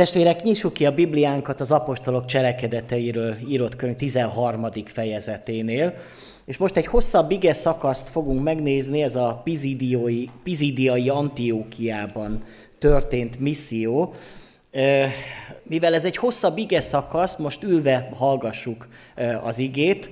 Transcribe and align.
Testvérek, 0.00 0.42
nyissuk 0.42 0.72
ki 0.72 0.86
a 0.86 0.94
Bibliánkat 0.94 1.60
az 1.60 1.72
apostolok 1.72 2.26
cselekedeteiről 2.26 3.36
írott 3.48 3.76
könyv 3.76 3.96
13. 3.96 4.66
fejezeténél, 4.84 5.94
és 6.44 6.56
most 6.56 6.76
egy 6.76 6.86
hosszabb 6.86 7.30
ige 7.30 7.52
szakaszt 7.52 8.08
fogunk 8.08 8.42
megnézni, 8.42 9.02
ez 9.02 9.14
a 9.14 9.40
pizidiai, 9.44 10.28
pizidiai 10.42 11.08
Antiókiában 11.08 12.42
történt 12.78 13.40
misszió. 13.40 14.14
Mivel 15.62 15.94
ez 15.94 16.04
egy 16.04 16.16
hosszabb 16.16 16.58
ige 16.58 16.80
szakasz, 16.80 17.36
most 17.36 17.62
ülve 17.62 18.08
hallgassuk 18.16 18.88
az 19.42 19.58
igét, 19.58 20.10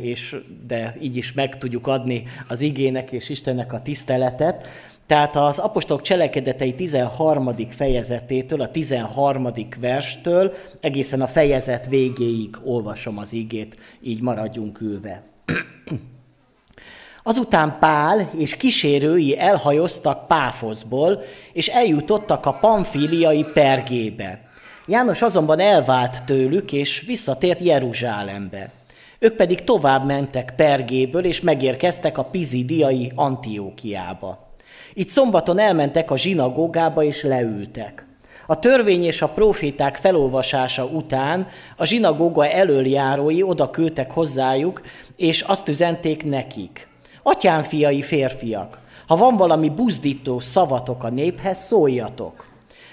és 0.00 0.36
de 0.66 0.96
így 1.00 1.16
is 1.16 1.32
meg 1.32 1.58
tudjuk 1.58 1.86
adni 1.86 2.24
az 2.48 2.60
igének 2.60 3.12
és 3.12 3.28
Istennek 3.28 3.72
a 3.72 3.82
tiszteletet. 3.82 4.66
Tehát 5.08 5.36
az 5.36 5.58
apostolok 5.58 6.02
cselekedetei 6.02 6.74
13. 6.74 7.54
fejezetétől, 7.68 8.60
a 8.60 8.70
13. 8.70 9.48
verstől 9.80 10.52
egészen 10.80 11.20
a 11.20 11.26
fejezet 11.26 11.86
végéig 11.86 12.56
olvasom 12.64 13.18
az 13.18 13.32
igét, 13.32 13.76
így 14.02 14.20
maradjunk 14.20 14.80
ülve. 14.80 15.22
Azután 17.22 17.76
Pál 17.80 18.30
és 18.38 18.56
kísérői 18.56 19.38
elhajoztak 19.38 20.26
Páfoszból, 20.26 21.22
és 21.52 21.68
eljutottak 21.68 22.46
a 22.46 22.52
pamfíliai 22.52 23.44
Pergébe. 23.54 24.48
János 24.86 25.22
azonban 25.22 25.58
elvált 25.58 26.24
tőlük, 26.24 26.72
és 26.72 27.00
visszatért 27.00 27.60
Jeruzsálembe. 27.60 28.70
Ők 29.18 29.36
pedig 29.36 29.64
tovább 29.64 30.06
mentek 30.06 30.52
Pergéből, 30.56 31.24
és 31.24 31.40
megérkeztek 31.40 32.18
a 32.18 32.24
pizidiai 32.24 33.12
Antiókiába. 33.14 34.47
Itt 34.98 35.08
szombaton 35.08 35.58
elmentek 35.58 36.10
a 36.10 36.16
zsinagógába 36.16 37.02
és 37.02 37.22
leültek. 37.22 38.06
A 38.46 38.58
törvény 38.58 39.04
és 39.04 39.22
a 39.22 39.28
proféták 39.28 39.96
felolvasása 39.96 40.84
után 40.84 41.48
a 41.76 41.84
zsinagóga 41.84 42.46
elöljárói 42.46 43.42
oda 43.42 43.70
küldtek 43.70 44.10
hozzájuk, 44.10 44.82
és 45.16 45.40
azt 45.40 45.68
üzenték 45.68 46.24
nekik. 46.24 46.88
Atyám 47.22 47.62
fiai 47.62 48.02
férfiak, 48.02 48.78
ha 49.06 49.16
van 49.16 49.36
valami 49.36 49.68
buzdító 49.68 50.38
szavatok 50.38 51.04
a 51.04 51.08
néphez, 51.08 51.58
szóljatok. 51.58 52.46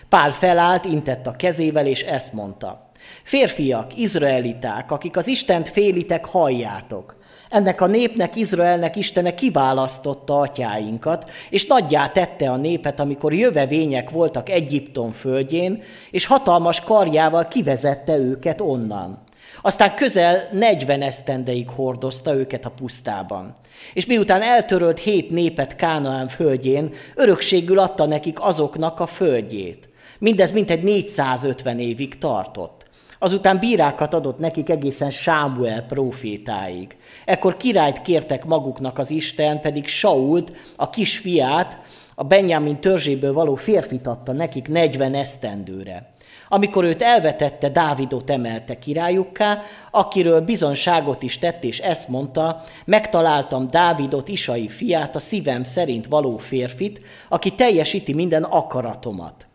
Pál 0.09 0.31
felállt, 0.31 0.85
intett 0.85 1.27
a 1.27 1.35
kezével, 1.35 1.85
és 1.85 2.01
ezt 2.01 2.33
mondta. 2.33 2.91
Férfiak, 3.23 3.97
izraeliták, 3.97 4.91
akik 4.91 5.17
az 5.17 5.27
Istent 5.27 5.69
félitek, 5.69 6.25
halljátok. 6.25 7.15
Ennek 7.55 7.81
a 7.81 7.87
népnek, 7.87 8.35
Izraelnek 8.35 8.95
Istene 8.95 9.35
kiválasztotta 9.35 10.39
atyáinkat, 10.39 11.29
és 11.49 11.65
nagyjá 11.65 12.07
tette 12.07 12.49
a 12.49 12.55
népet, 12.55 12.99
amikor 12.99 13.33
jövevények 13.33 14.09
voltak 14.09 14.49
Egyiptom 14.49 15.11
földjén, 15.11 15.81
és 16.11 16.25
hatalmas 16.25 16.79
karjával 16.79 17.47
kivezette 17.47 18.17
őket 18.17 18.61
onnan. 18.61 19.21
Aztán 19.61 19.95
közel 19.95 20.49
40 20.51 21.01
esztendeig 21.01 21.69
hordozta 21.69 22.33
őket 22.33 22.65
a 22.65 22.69
pusztában. 22.69 23.53
És 23.93 24.05
miután 24.05 24.41
eltörölt 24.41 24.99
hét 24.99 25.29
népet 25.29 25.75
Kánaán 25.75 26.27
földjén, 26.27 26.93
örökségül 27.15 27.79
adta 27.79 28.05
nekik 28.05 28.41
azoknak 28.41 28.99
a 28.99 29.07
földjét. 29.07 29.89
Mindez 30.19 30.51
mintegy 30.51 30.83
450 30.83 31.79
évig 31.79 32.17
tartott. 32.17 32.84
Azután 33.25 33.59
bírákat 33.59 34.13
adott 34.13 34.39
nekik 34.39 34.69
egészen 34.69 35.09
Sámuel 35.09 35.81
profétáig. 35.81 36.97
Ekkor 37.25 37.57
királyt 37.57 38.01
kértek 38.01 38.45
maguknak 38.45 38.97
az 38.97 39.09
Isten, 39.09 39.59
pedig 39.59 39.87
Sault, 39.87 40.51
a 40.75 40.89
kisfiát, 40.89 41.77
a 42.15 42.23
Benjamin 42.23 42.79
törzséből 42.81 43.33
való 43.33 43.55
férfit 43.55 44.07
adta 44.07 44.31
nekik 44.31 44.67
40 44.67 45.13
esztendőre. 45.13 46.13
Amikor 46.49 46.83
őt 46.83 47.01
elvetette, 47.01 47.69
Dávidot 47.69 48.29
emelte 48.29 48.79
királyukká, 48.79 49.61
akiről 49.91 50.41
bizonságot 50.41 51.23
is 51.23 51.37
tett, 51.37 51.63
és 51.63 51.79
ezt 51.79 52.07
mondta, 52.07 52.63
megtaláltam 52.85 53.67
Dávidot, 53.67 54.27
Isai 54.27 54.67
fiát, 54.67 55.15
a 55.15 55.19
szívem 55.19 55.63
szerint 55.63 56.05
való 56.05 56.37
férfit, 56.37 57.01
aki 57.29 57.49
teljesíti 57.49 58.13
minden 58.13 58.43
akaratomat. 58.43 59.47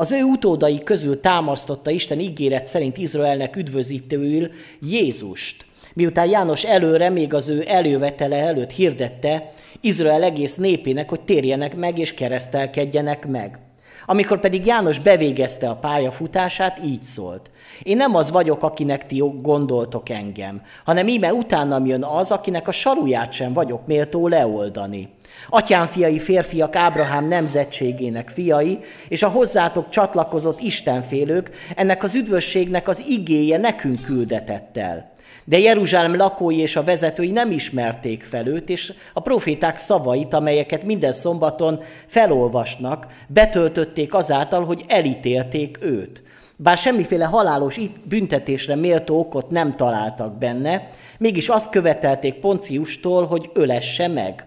Az 0.00 0.12
ő 0.12 0.22
utódai 0.22 0.82
közül 0.82 1.20
támasztotta 1.20 1.90
Isten 1.90 2.18
ígéret 2.18 2.66
szerint 2.66 2.98
Izraelnek 2.98 3.56
üdvözítőül 3.56 4.50
Jézust. 4.80 5.66
Miután 5.94 6.28
János 6.28 6.64
előre, 6.64 7.08
még 7.08 7.34
az 7.34 7.48
ő 7.48 7.64
elővetele 7.66 8.36
előtt 8.36 8.70
hirdette 8.70 9.50
Izrael 9.80 10.22
egész 10.22 10.56
népének, 10.56 11.08
hogy 11.08 11.20
térjenek 11.20 11.76
meg 11.76 11.98
és 11.98 12.14
keresztelkedjenek 12.14 13.26
meg. 13.26 13.58
Amikor 14.06 14.40
pedig 14.40 14.66
János 14.66 14.98
bevégezte 14.98 15.68
a 15.68 15.76
pályafutását, 15.76 16.80
így 16.84 17.02
szólt. 17.02 17.50
Én 17.82 17.96
nem 17.96 18.14
az 18.14 18.30
vagyok, 18.30 18.62
akinek 18.62 19.06
ti 19.06 19.22
gondoltok 19.42 20.08
engem, 20.08 20.62
hanem 20.84 21.08
íme 21.08 21.32
utánam 21.32 21.86
jön 21.86 22.04
az, 22.04 22.30
akinek 22.30 22.68
a 22.68 22.72
saruját 22.72 23.32
sem 23.32 23.52
vagyok 23.52 23.86
méltó 23.86 24.28
leoldani. 24.28 25.08
Atyám 25.48 25.86
fiai 25.86 26.18
férfiak 26.18 26.76
Ábrahám 26.76 27.28
nemzetségének 27.28 28.28
fiai, 28.28 28.78
és 29.08 29.22
a 29.22 29.28
hozzátok 29.28 29.88
csatlakozott 29.88 30.60
istenfélők, 30.60 31.50
ennek 31.76 32.02
az 32.02 32.14
üdvösségnek 32.14 32.88
az 32.88 33.04
igéje 33.08 33.58
nekünk 33.58 34.02
küldetett 34.02 34.76
el. 34.76 35.10
De 35.44 35.58
Jeruzsálem 35.58 36.16
lakói 36.16 36.58
és 36.58 36.76
a 36.76 36.84
vezetői 36.84 37.30
nem 37.30 37.50
ismerték 37.50 38.22
fel 38.22 38.46
őt, 38.46 38.68
és 38.68 38.92
a 39.12 39.20
proféták 39.20 39.78
szavait, 39.78 40.34
amelyeket 40.34 40.82
minden 40.82 41.12
szombaton 41.12 41.80
felolvasnak, 42.06 43.06
betöltötték 43.26 44.14
azáltal, 44.14 44.64
hogy 44.64 44.84
elítélték 44.86 45.78
őt. 45.80 46.22
Bár 46.60 46.76
semmiféle 46.76 47.24
halálos 47.24 47.80
büntetésre 48.04 48.74
méltó 48.74 49.18
okot 49.18 49.50
nem 49.50 49.76
találtak 49.76 50.38
benne, 50.38 50.82
mégis 51.18 51.48
azt 51.48 51.70
követelték 51.70 52.34
Ponciustól, 52.34 53.26
hogy 53.26 53.50
ölesse 53.54 54.08
meg. 54.08 54.46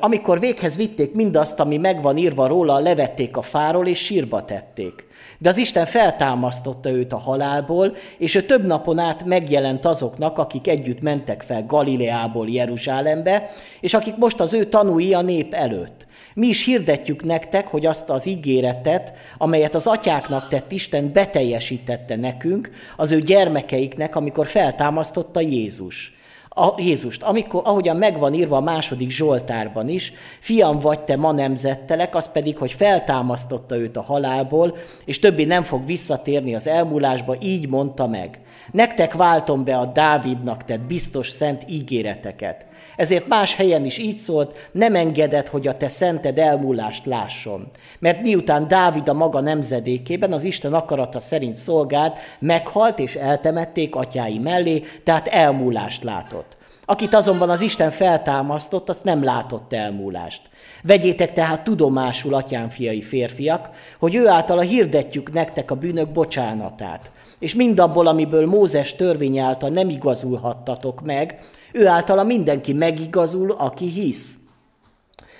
Amikor 0.00 0.40
véghez 0.40 0.76
vitték 0.76 1.14
mindazt, 1.14 1.60
ami 1.60 1.76
megvan 1.76 2.16
írva 2.16 2.46
róla, 2.46 2.78
levették 2.78 3.36
a 3.36 3.42
fáról 3.42 3.86
és 3.86 3.98
sírba 3.98 4.44
tették. 4.44 5.06
De 5.38 5.48
az 5.48 5.56
Isten 5.56 5.86
feltámasztotta 5.86 6.90
őt 6.90 7.12
a 7.12 7.18
halálból, 7.18 7.96
és 8.18 8.34
ő 8.34 8.42
több 8.42 8.66
napon 8.66 8.98
át 8.98 9.24
megjelent 9.24 9.84
azoknak, 9.84 10.38
akik 10.38 10.68
együtt 10.68 11.00
mentek 11.00 11.42
fel 11.42 11.66
Galileából 11.66 12.48
Jeruzsálembe, 12.48 13.50
és 13.80 13.94
akik 13.94 14.16
most 14.16 14.40
az 14.40 14.52
ő 14.52 14.64
tanúi 14.64 15.14
a 15.14 15.22
nép 15.22 15.54
előtt. 15.54 16.03
Mi 16.34 16.46
is 16.46 16.64
hirdetjük 16.64 17.24
nektek, 17.24 17.66
hogy 17.66 17.86
azt 17.86 18.10
az 18.10 18.26
ígéretet, 18.26 19.12
amelyet 19.38 19.74
az 19.74 19.86
atyáknak 19.86 20.48
tett 20.48 20.72
Isten 20.72 21.12
beteljesítette 21.12 22.16
nekünk, 22.16 22.70
az 22.96 23.10
ő 23.10 23.18
gyermekeiknek, 23.18 24.16
amikor 24.16 24.46
feltámasztotta 24.46 25.40
Jézus 25.40 26.14
a 26.56 26.74
Jézust, 26.76 27.22
amikor, 27.22 27.62
ahogyan 27.64 27.96
megvan 27.96 28.34
írva 28.34 28.56
a 28.56 28.60
második 28.60 29.10
Zsoltárban 29.10 29.88
is, 29.88 30.12
fiam 30.40 30.78
vagy 30.78 31.00
te 31.00 31.16
ma 31.16 31.32
nemzettelek, 31.32 32.14
az 32.14 32.32
pedig, 32.32 32.56
hogy 32.56 32.72
feltámasztotta 32.72 33.76
őt 33.76 33.96
a 33.96 34.02
halálból, 34.02 34.76
és 35.04 35.18
többé 35.18 35.44
nem 35.44 35.62
fog 35.62 35.86
visszatérni 35.86 36.54
az 36.54 36.66
elmúlásba, 36.66 37.36
így 37.40 37.68
mondta 37.68 38.06
meg. 38.06 38.40
Nektek 38.72 39.12
váltom 39.12 39.64
be 39.64 39.76
a 39.76 39.84
Dávidnak 39.84 40.64
tett 40.64 40.80
biztos 40.80 41.28
szent 41.28 41.64
ígéreteket. 41.68 42.66
Ezért 42.96 43.26
más 43.26 43.54
helyen 43.54 43.84
is 43.84 43.98
így 43.98 44.16
szólt, 44.16 44.68
nem 44.72 44.94
engedett, 44.94 45.48
hogy 45.48 45.66
a 45.66 45.76
te 45.76 45.88
szented 45.88 46.38
elmúlást 46.38 47.06
lásson. 47.06 47.70
Mert 47.98 48.22
miután 48.22 48.68
Dávid 48.68 49.08
a 49.08 49.12
maga 49.12 49.40
nemzedékében 49.40 50.32
az 50.32 50.44
Isten 50.44 50.74
akarata 50.74 51.20
szerint 51.20 51.56
szolgált, 51.56 52.18
meghalt 52.38 52.98
és 52.98 53.14
eltemették 53.14 53.94
atyái 53.94 54.38
mellé, 54.38 54.82
tehát 55.04 55.28
elmúlást 55.28 56.02
látott. 56.02 56.56
Akit 56.84 57.14
azonban 57.14 57.50
az 57.50 57.60
Isten 57.60 57.90
feltámasztott, 57.90 58.88
azt 58.88 59.04
nem 59.04 59.24
látott 59.24 59.72
elmúlást. 59.72 60.42
Vegyétek 60.86 61.32
tehát 61.32 61.64
tudomásul, 61.64 62.34
atyám 62.34 62.68
fiai 62.68 63.02
férfiak, 63.02 63.70
hogy 63.98 64.14
ő 64.14 64.28
által 64.28 64.60
hirdetjük 64.60 65.32
nektek 65.32 65.70
a 65.70 65.74
bűnök 65.74 66.08
bocsánatát. 66.08 67.10
És 67.38 67.54
mindabból, 67.54 68.06
amiből 68.06 68.46
Mózes 68.46 68.94
törvény 68.94 69.38
által 69.38 69.68
nem 69.70 69.88
igazulhattatok 69.88 71.02
meg, 71.02 71.38
ő 71.72 71.86
általa 71.86 72.24
mindenki 72.24 72.72
megigazul, 72.72 73.50
aki 73.50 73.86
hisz. 73.86 74.38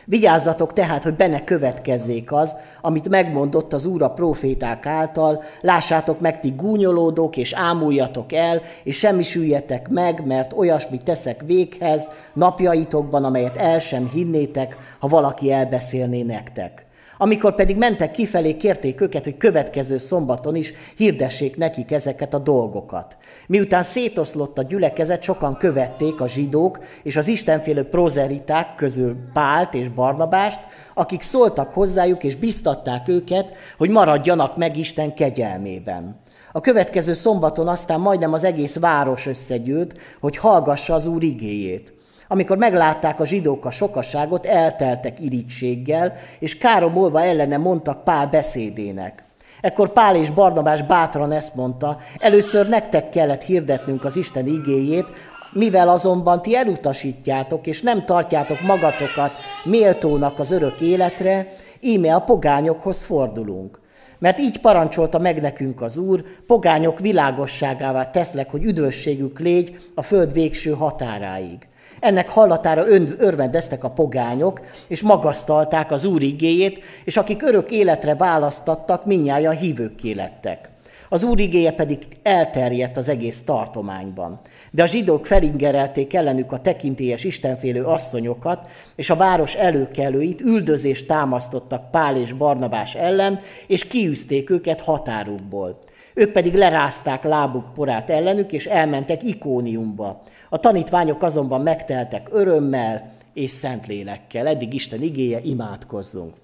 Vigyázzatok 0.05 0.73
tehát, 0.73 1.03
hogy 1.03 1.15
benne 1.15 1.45
következzék 1.45 2.33
az, 2.33 2.57
amit 2.81 3.09
megmondott 3.09 3.73
az 3.73 3.87
Úr 3.87 4.03
a 4.03 4.11
proféták 4.11 4.87
által, 4.87 5.43
lássátok 5.61 6.21
meg 6.21 6.41
ti 6.41 6.51
gúnyolódók, 6.57 7.37
és 7.37 7.53
ámuljatok 7.53 8.33
el, 8.33 8.63
és 8.83 8.99
semmisüljetek 8.99 9.89
meg, 9.89 10.27
mert 10.27 10.53
olyasmit 10.53 11.05
teszek 11.05 11.43
véghez 11.47 12.11
napjaitokban, 12.33 13.25
amelyet 13.25 13.57
el 13.57 13.79
sem 13.79 14.09
hinnétek, 14.13 14.77
ha 14.99 15.09
valaki 15.09 15.53
elbeszélné 15.53 16.23
nektek. 16.23 16.84
Amikor 17.25 17.55
pedig 17.55 17.77
mentek 17.77 18.11
kifelé, 18.11 18.57
kérték 18.57 19.01
őket, 19.01 19.25
hogy 19.25 19.37
következő 19.37 19.99
szombaton 19.99 20.55
is 20.55 20.75
hirdessék 20.97 21.57
nekik 21.57 21.93
ezeket 21.93 22.35
a 22.35 22.39
dolgokat. 22.39 23.17
Miután 23.47 23.83
szétoszlott 23.83 24.59
a 24.59 24.63
gyülekezet, 24.63 25.23
sokan 25.23 25.57
követték 25.57 26.21
a 26.21 26.29
zsidók 26.29 26.79
és 27.03 27.17
az 27.17 27.29
istenfélő 27.29 27.83
prozeriták 27.83 28.75
közül 28.75 29.17
Pált 29.33 29.75
és 29.75 29.89
Barnabást, 29.89 30.61
akik 30.95 31.23
szóltak 31.23 31.73
hozzájuk 31.73 32.25
és 32.25 32.37
biztatták 32.37 33.09
őket, 33.09 33.53
hogy 33.79 33.91
maradjanak 33.91 34.57
meg 34.57 34.77
Isten 34.77 35.15
kegyelmében. 35.15 36.21
A 36.53 36.61
következő 36.61 37.13
szombaton 37.13 37.69
aztán 37.69 38.01
majdnem 38.01 38.33
az 38.33 38.45
egész 38.45 38.79
város 38.79 39.27
összegyűlt, 39.27 39.99
hogy 40.21 40.37
hallgassa 40.37 40.95
az 40.95 41.07
Úr 41.07 41.23
igéjét. 41.23 41.93
Amikor 42.29 42.57
meglátták 42.57 43.21
a 43.21 43.27
zsidók 43.27 43.65
a 43.65 43.71
sokaságot, 43.71 44.47
elteltek 44.47 45.21
irítséggel, 45.21 46.13
és 46.39 46.59
káromolva 46.59 47.23
ellene 47.23 47.57
mondtak 47.57 48.05
Pál 48.05 48.27
beszédének. 48.27 49.23
Ekkor 49.61 49.93
Pál 49.93 50.17
és 50.17 50.31
Barnabás 50.31 50.83
bátran 50.83 51.33
ezt 51.33 51.55
mondta, 51.55 51.99
először 52.19 52.69
nektek 52.69 53.09
kellett 53.09 53.43
hirdetnünk 53.43 54.05
az 54.05 54.17
Isten 54.17 54.47
igéjét, 54.47 55.07
mivel 55.53 55.89
azonban 55.89 56.43
ti 56.43 56.57
elutasítjátok, 56.57 57.67
és 57.67 57.83
nem 57.83 58.05
tartjátok 58.05 58.61
magatokat 58.61 59.33
méltónak 59.65 60.39
az 60.39 60.51
örök 60.51 60.81
életre, 60.81 61.55
íme 61.81 62.15
a 62.15 62.21
pogányokhoz 62.21 63.05
fordulunk. 63.05 63.81
Mert 64.19 64.39
így 64.39 64.61
parancsolta 64.61 65.19
meg 65.19 65.41
nekünk 65.41 65.81
az 65.81 65.97
Úr, 65.97 66.25
pogányok 66.47 66.99
világosságává 66.99 68.11
teszlek, 68.11 68.51
hogy 68.51 68.65
üdvösségük 68.65 69.39
légy 69.39 69.79
a 69.95 70.03
föld 70.03 70.33
végső 70.33 70.71
határáig. 70.71 71.69
Ennek 72.05 72.31
hallatára 72.31 72.89
örvendeztek 73.19 73.85
a 73.85 73.91
pogányok, 73.91 74.61
és 74.89 75.03
magasztalták 75.03 75.91
az 75.91 76.05
Úr 76.05 76.23
igéjét, 76.23 76.81
és 77.05 77.17
akik 77.17 77.43
örök 77.43 77.71
életre 77.71 78.15
választattak, 78.15 79.05
minnyáján 79.05 79.57
hívőkké 79.57 80.13
lettek. 80.13 80.69
Az 81.09 81.23
Úr 81.23 81.41
igéje 81.41 81.73
pedig 81.73 81.99
elterjedt 82.23 82.97
az 82.97 83.09
egész 83.09 83.43
tartományban. 83.45 84.41
De 84.71 84.83
a 84.83 84.87
zsidók 84.87 85.27
felingerelték 85.27 86.15
ellenük 86.15 86.53
a 86.53 86.61
tekintélyes 86.61 87.25
istenfélő 87.25 87.85
asszonyokat, 87.85 88.69
és 88.97 89.11
a 89.11 89.17
város 89.17 89.55
előkelőit 89.55 90.41
üldözést 90.41 91.07
támasztottak 91.07 91.91
Pál 91.91 92.17
és 92.17 92.33
Barnabás 92.33 92.95
ellen, 92.95 93.41
és 93.67 93.87
kiűzték 93.87 94.51
őket 94.51 94.81
határukból. 94.81 95.79
Ők 96.15 96.33
pedig 96.33 96.55
lerázták 96.55 97.23
lábuk 97.23 97.73
porát 97.75 98.11
ellenük, 98.11 98.53
és 98.53 98.67
elmentek 98.67 99.23
Ikóniumba. 99.23 100.23
A 100.55 100.59
tanítványok 100.59 101.23
azonban 101.23 101.61
megteltek 101.61 102.29
örömmel 102.31 103.13
és 103.33 103.51
szentlélekkel. 103.51 104.47
Eddig 104.47 104.75
Isten 104.75 105.03
igéje, 105.03 105.41
imádkozzunk. 105.41 106.35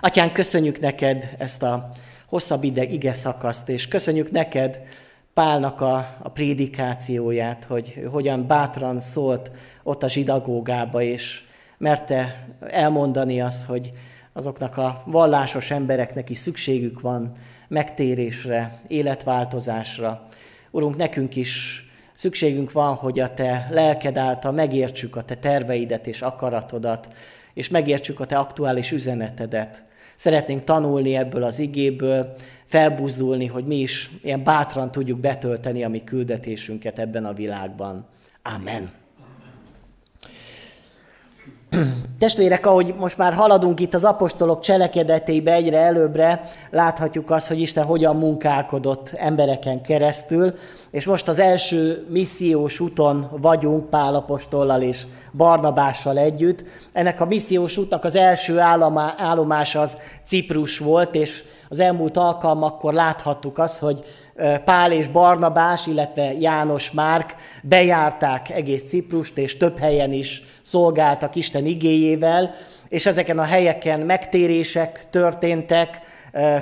Atyán, 0.00 0.32
köszönjük 0.32 0.80
neked 0.80 1.34
ezt 1.38 1.62
a 1.62 1.90
hosszabb 2.26 2.64
ide, 2.64 2.82
ige 2.84 3.14
szakaszt, 3.14 3.68
és 3.68 3.88
köszönjük 3.88 4.30
neked 4.30 4.80
Pálnak 5.32 5.80
a, 5.80 6.16
a 6.22 6.28
prédikációját, 6.28 7.64
hogy 7.64 8.08
hogyan 8.10 8.46
bátran 8.46 9.00
szólt 9.00 9.50
ott 9.82 10.02
a 10.02 10.08
zsidagógába, 10.08 11.02
és 11.02 11.42
merte 11.78 12.48
elmondani 12.60 13.40
azt, 13.40 13.66
hogy 13.66 13.92
azoknak 14.32 14.76
a 14.76 15.02
vallásos 15.06 15.70
embereknek 15.70 16.30
is 16.30 16.38
szükségük 16.38 17.00
van 17.00 17.32
megtérésre, 17.68 18.80
életváltozásra. 18.86 20.28
Urunk, 20.70 20.96
nekünk 20.96 21.36
is 21.36 21.84
szükségünk 22.14 22.72
van, 22.72 22.94
hogy 22.94 23.20
a 23.20 23.34
Te 23.34 23.68
lelked 23.70 24.16
által 24.16 24.52
megértsük 24.52 25.16
a 25.16 25.22
Te 25.22 25.34
terveidet 25.34 26.06
és 26.06 26.22
akaratodat, 26.22 27.08
és 27.54 27.68
megértsük 27.68 28.20
a 28.20 28.26
Te 28.26 28.38
aktuális 28.38 28.92
üzenetedet. 28.92 29.82
Szeretnénk 30.16 30.64
tanulni 30.64 31.16
ebből 31.16 31.42
az 31.42 31.58
igéből, 31.58 32.34
felbuzdulni, 32.64 33.46
hogy 33.46 33.66
mi 33.66 33.76
is 33.76 34.10
ilyen 34.22 34.44
bátran 34.44 34.92
tudjuk 34.92 35.18
betölteni 35.18 35.84
a 35.84 35.88
mi 35.88 36.04
küldetésünket 36.04 36.98
ebben 36.98 37.24
a 37.24 37.32
világban. 37.32 38.06
Amen. 38.42 39.03
Testvérek, 42.18 42.66
ahogy 42.66 42.94
most 42.98 43.18
már 43.18 43.32
haladunk 43.32 43.80
itt 43.80 43.94
az 43.94 44.04
apostolok 44.04 44.60
cselekedeteibe 44.60 45.52
egyre 45.52 45.78
előbbre, 45.78 46.48
láthatjuk 46.70 47.30
azt, 47.30 47.48
hogy 47.48 47.60
Isten 47.60 47.84
hogyan 47.84 48.16
munkálkodott 48.16 49.12
embereken 49.16 49.82
keresztül, 49.82 50.52
és 50.90 51.06
most 51.06 51.28
az 51.28 51.38
első 51.38 52.06
missziós 52.08 52.80
úton 52.80 53.28
vagyunk 53.40 53.90
Pál 53.90 54.14
apostollal 54.14 54.82
és 54.82 55.02
Barnabással 55.32 56.18
együtt. 56.18 56.64
Ennek 56.92 57.20
a 57.20 57.26
missziós 57.26 57.76
útnak 57.76 58.04
az 58.04 58.16
első 58.16 58.58
állomása 59.16 59.80
az 59.80 59.96
Ciprus 60.24 60.78
volt, 60.78 61.14
és 61.14 61.44
az 61.68 61.80
elmúlt 61.80 62.16
alkalmakkor 62.16 62.92
láthattuk 62.92 63.58
azt, 63.58 63.78
hogy 63.78 64.04
Pál 64.64 64.92
és 64.92 65.08
Barnabás, 65.08 65.86
illetve 65.86 66.32
János 66.32 66.90
Márk 66.90 67.34
bejárták 67.62 68.50
egész 68.50 68.88
Ciprust, 68.88 69.38
és 69.38 69.56
több 69.56 69.78
helyen 69.78 70.12
is 70.12 70.42
szolgáltak 70.62 71.34
Isten 71.34 71.66
igéjével, 71.66 72.54
és 72.88 73.06
ezeken 73.06 73.38
a 73.38 73.42
helyeken 73.42 74.00
megtérések 74.00 75.06
történtek, 75.10 76.00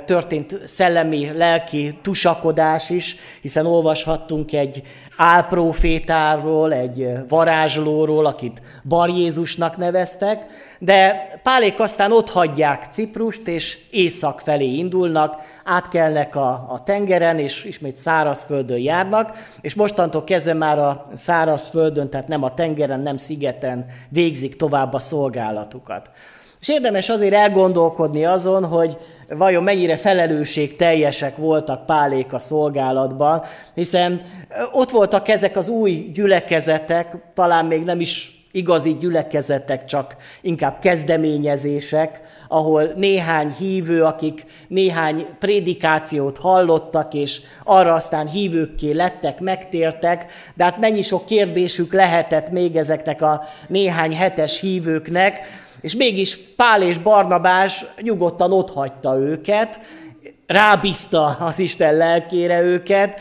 történt 0.05 0.59
szellemi, 0.63 1.31
lelki 1.33 1.99
tusakodás 2.01 2.89
is, 2.89 3.15
hiszen 3.41 3.65
olvashattunk 3.65 4.53
egy 4.53 4.81
álprofétáról, 5.17 6.73
egy 6.73 7.07
varázslóról, 7.27 8.25
akit 8.25 8.61
Bar 8.83 9.09
Jézusnak 9.09 9.77
neveztek, 9.77 10.45
de 10.83 11.27
Pálék 11.43 11.79
aztán 11.79 12.11
ott 12.11 12.29
hagyják 12.29 12.85
Ciprust, 12.91 13.47
és 13.47 13.77
észak 13.91 14.39
felé 14.39 14.65
indulnak, 14.65 15.35
átkelnek 15.63 16.35
a, 16.35 16.49
a 16.49 16.83
tengeren, 16.83 17.39
és 17.39 17.63
ismét 17.63 17.97
szárazföldön 17.97 18.77
járnak, 18.77 19.37
és 19.61 19.73
mostantól 19.73 20.23
kezdve 20.23 20.53
már 20.53 20.79
a 20.79 21.05
szárazföldön, 21.15 22.09
tehát 22.09 22.27
nem 22.27 22.43
a 22.43 22.53
tengeren, 22.53 22.99
nem 22.99 23.17
szigeten 23.17 23.85
végzik 24.09 24.55
tovább 24.55 24.93
a 24.93 24.99
szolgálatukat. 24.99 26.09
És 26.59 26.69
érdemes 26.69 27.09
azért 27.09 27.33
elgondolkodni 27.33 28.25
azon, 28.25 28.65
hogy 28.65 28.97
vajon 29.29 29.63
mennyire 29.63 29.97
felelősség 29.97 30.75
teljesek 30.75 31.37
voltak 31.37 31.85
Pálék 31.85 32.33
a 32.33 32.39
szolgálatban, 32.39 33.43
hiszen 33.73 34.21
ott 34.71 34.89
voltak 34.89 35.27
ezek 35.27 35.55
az 35.55 35.67
új 35.67 36.09
gyülekezetek, 36.13 37.17
talán 37.33 37.65
még 37.65 37.83
nem 37.83 37.99
is 37.99 38.32
igazi 38.53 38.95
gyülekezetek, 38.95 39.85
csak 39.85 40.15
inkább 40.41 40.79
kezdeményezések, 40.79 42.21
ahol 42.47 42.83
néhány 42.95 43.49
hívő, 43.57 44.03
akik 44.03 44.45
néhány 44.67 45.25
prédikációt 45.39 46.37
hallottak, 46.37 47.13
és 47.13 47.41
arra 47.63 47.93
aztán 47.93 48.27
hívőkké 48.27 48.91
lettek, 48.91 49.39
megtértek, 49.39 50.31
de 50.55 50.63
hát 50.63 50.79
mennyi 50.79 51.01
sok 51.01 51.25
kérdésük 51.25 51.93
lehetett 51.93 52.49
még 52.49 52.75
ezeknek 52.75 53.21
a 53.21 53.43
néhány 53.67 54.15
hetes 54.15 54.59
hívőknek, 54.59 55.39
és 55.81 55.95
mégis 55.95 56.37
Pál 56.55 56.81
és 56.81 56.97
Barnabás 56.97 57.85
nyugodtan 58.01 58.51
otthagyta 58.51 59.17
őket, 59.17 59.79
rábízta 60.47 61.25
az 61.25 61.59
Isten 61.59 61.95
lelkére 61.95 62.61
őket, 62.61 63.19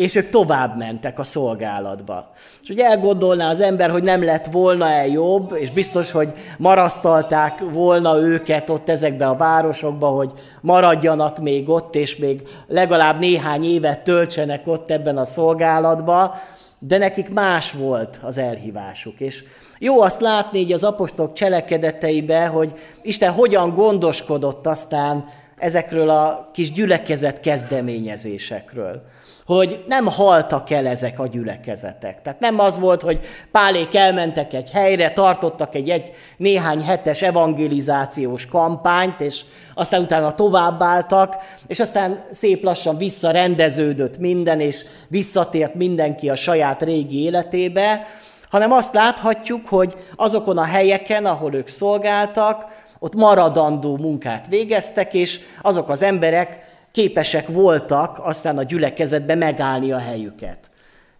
és 0.00 0.14
ők 0.14 0.30
tovább 0.30 0.76
mentek 0.76 1.18
a 1.18 1.24
szolgálatba. 1.24 2.32
És 2.62 2.68
ugye 2.68 2.84
elgondolná 2.84 3.50
az 3.50 3.60
ember, 3.60 3.90
hogy 3.90 4.02
nem 4.02 4.24
lett 4.24 4.46
volna-e 4.46 5.06
jobb, 5.06 5.52
és 5.52 5.70
biztos, 5.70 6.10
hogy 6.10 6.32
marasztalták 6.58 7.58
volna 7.72 8.18
őket 8.18 8.70
ott 8.70 8.88
ezekbe 8.88 9.28
a 9.28 9.36
városokba, 9.36 10.06
hogy 10.06 10.32
maradjanak 10.60 11.38
még 11.38 11.68
ott, 11.68 11.94
és 11.94 12.16
még 12.16 12.42
legalább 12.66 13.18
néhány 13.18 13.64
évet 13.64 14.00
töltsenek 14.00 14.66
ott 14.66 14.90
ebben 14.90 15.16
a 15.16 15.24
szolgálatba, 15.24 16.34
de 16.78 16.98
nekik 16.98 17.30
más 17.30 17.72
volt 17.72 18.20
az 18.22 18.38
elhívásuk. 18.38 19.20
És 19.20 19.44
jó 19.78 20.00
azt 20.00 20.20
látni 20.20 20.58
így 20.58 20.72
az 20.72 20.84
apostolok 20.84 21.32
cselekedeteibe, 21.32 22.46
hogy 22.46 22.72
Isten 23.02 23.32
hogyan 23.32 23.74
gondoskodott 23.74 24.66
aztán 24.66 25.24
ezekről 25.56 26.10
a 26.10 26.48
kis 26.52 26.72
gyülekezet 26.72 27.40
kezdeményezésekről. 27.40 29.02
Hogy 29.50 29.84
nem 29.86 30.06
haltak 30.06 30.70
el 30.70 30.86
ezek 30.86 31.18
a 31.18 31.26
gyülekezetek. 31.26 32.22
Tehát 32.22 32.40
nem 32.40 32.58
az 32.58 32.78
volt, 32.78 33.02
hogy 33.02 33.20
pálék 33.50 33.94
elmentek 33.94 34.52
egy 34.52 34.70
helyre, 34.70 35.10
tartottak 35.10 35.74
egy, 35.74 35.90
egy 35.90 36.12
néhány 36.36 36.82
hetes 36.82 37.22
evangelizációs 37.22 38.46
kampányt, 38.46 39.20
és 39.20 39.40
aztán 39.74 40.02
utána 40.02 40.34
továbbáltak, 40.34 41.36
és 41.66 41.80
aztán 41.80 42.24
szép 42.30 42.62
lassan 42.62 42.96
visszarendeződött 42.96 44.18
minden, 44.18 44.60
és 44.60 44.84
visszatért 45.08 45.74
mindenki 45.74 46.30
a 46.30 46.36
saját 46.36 46.82
régi 46.82 47.22
életébe, 47.22 48.06
hanem 48.50 48.72
azt 48.72 48.94
láthatjuk, 48.94 49.66
hogy 49.66 49.94
azokon 50.16 50.58
a 50.58 50.64
helyeken, 50.64 51.26
ahol 51.26 51.54
ők 51.54 51.68
szolgáltak, 51.68 52.66
ott 52.98 53.14
maradandó 53.14 53.96
munkát 53.96 54.46
végeztek, 54.46 55.14
és 55.14 55.40
azok 55.62 55.88
az 55.88 56.02
emberek 56.02 56.69
képesek 56.92 57.48
voltak 57.48 58.18
aztán 58.22 58.58
a 58.58 58.62
gyülekezetbe 58.62 59.34
megállni 59.34 59.92
a 59.92 59.98
helyüket. 59.98 60.70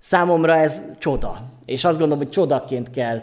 Számomra 0.00 0.56
ez 0.56 0.82
csoda, 0.98 1.40
és 1.64 1.84
azt 1.84 1.98
gondolom, 1.98 2.22
hogy 2.22 2.32
csodaként 2.32 2.90
kell 2.90 3.22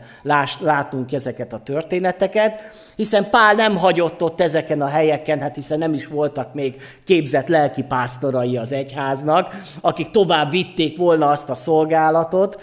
látnunk 0.60 1.14
ezeket 1.14 1.54
a 1.54 1.60
történeteket, 1.60 2.62
hiszen 2.96 3.30
Pál 3.30 3.54
nem 3.54 3.78
hagyott 3.78 4.24
ott 4.24 4.42
ezeken 4.42 4.82
a 4.82 4.88
helyeken, 4.88 5.42
hát 5.42 5.56
hiszen 5.56 5.78
nem 5.78 5.94
is 5.94 6.08
voltak 6.08 6.54
még 6.54 6.82
képzett 7.06 7.48
lelkipásztorai 7.48 8.58
az 8.58 8.72
egyháznak, 8.72 9.56
akik 9.82 10.12
tovább 10.12 10.52
vitték 10.52 10.98
volna 10.98 11.30
azt 11.30 11.50
a 11.50 11.56
szolgálatot. 11.56 12.62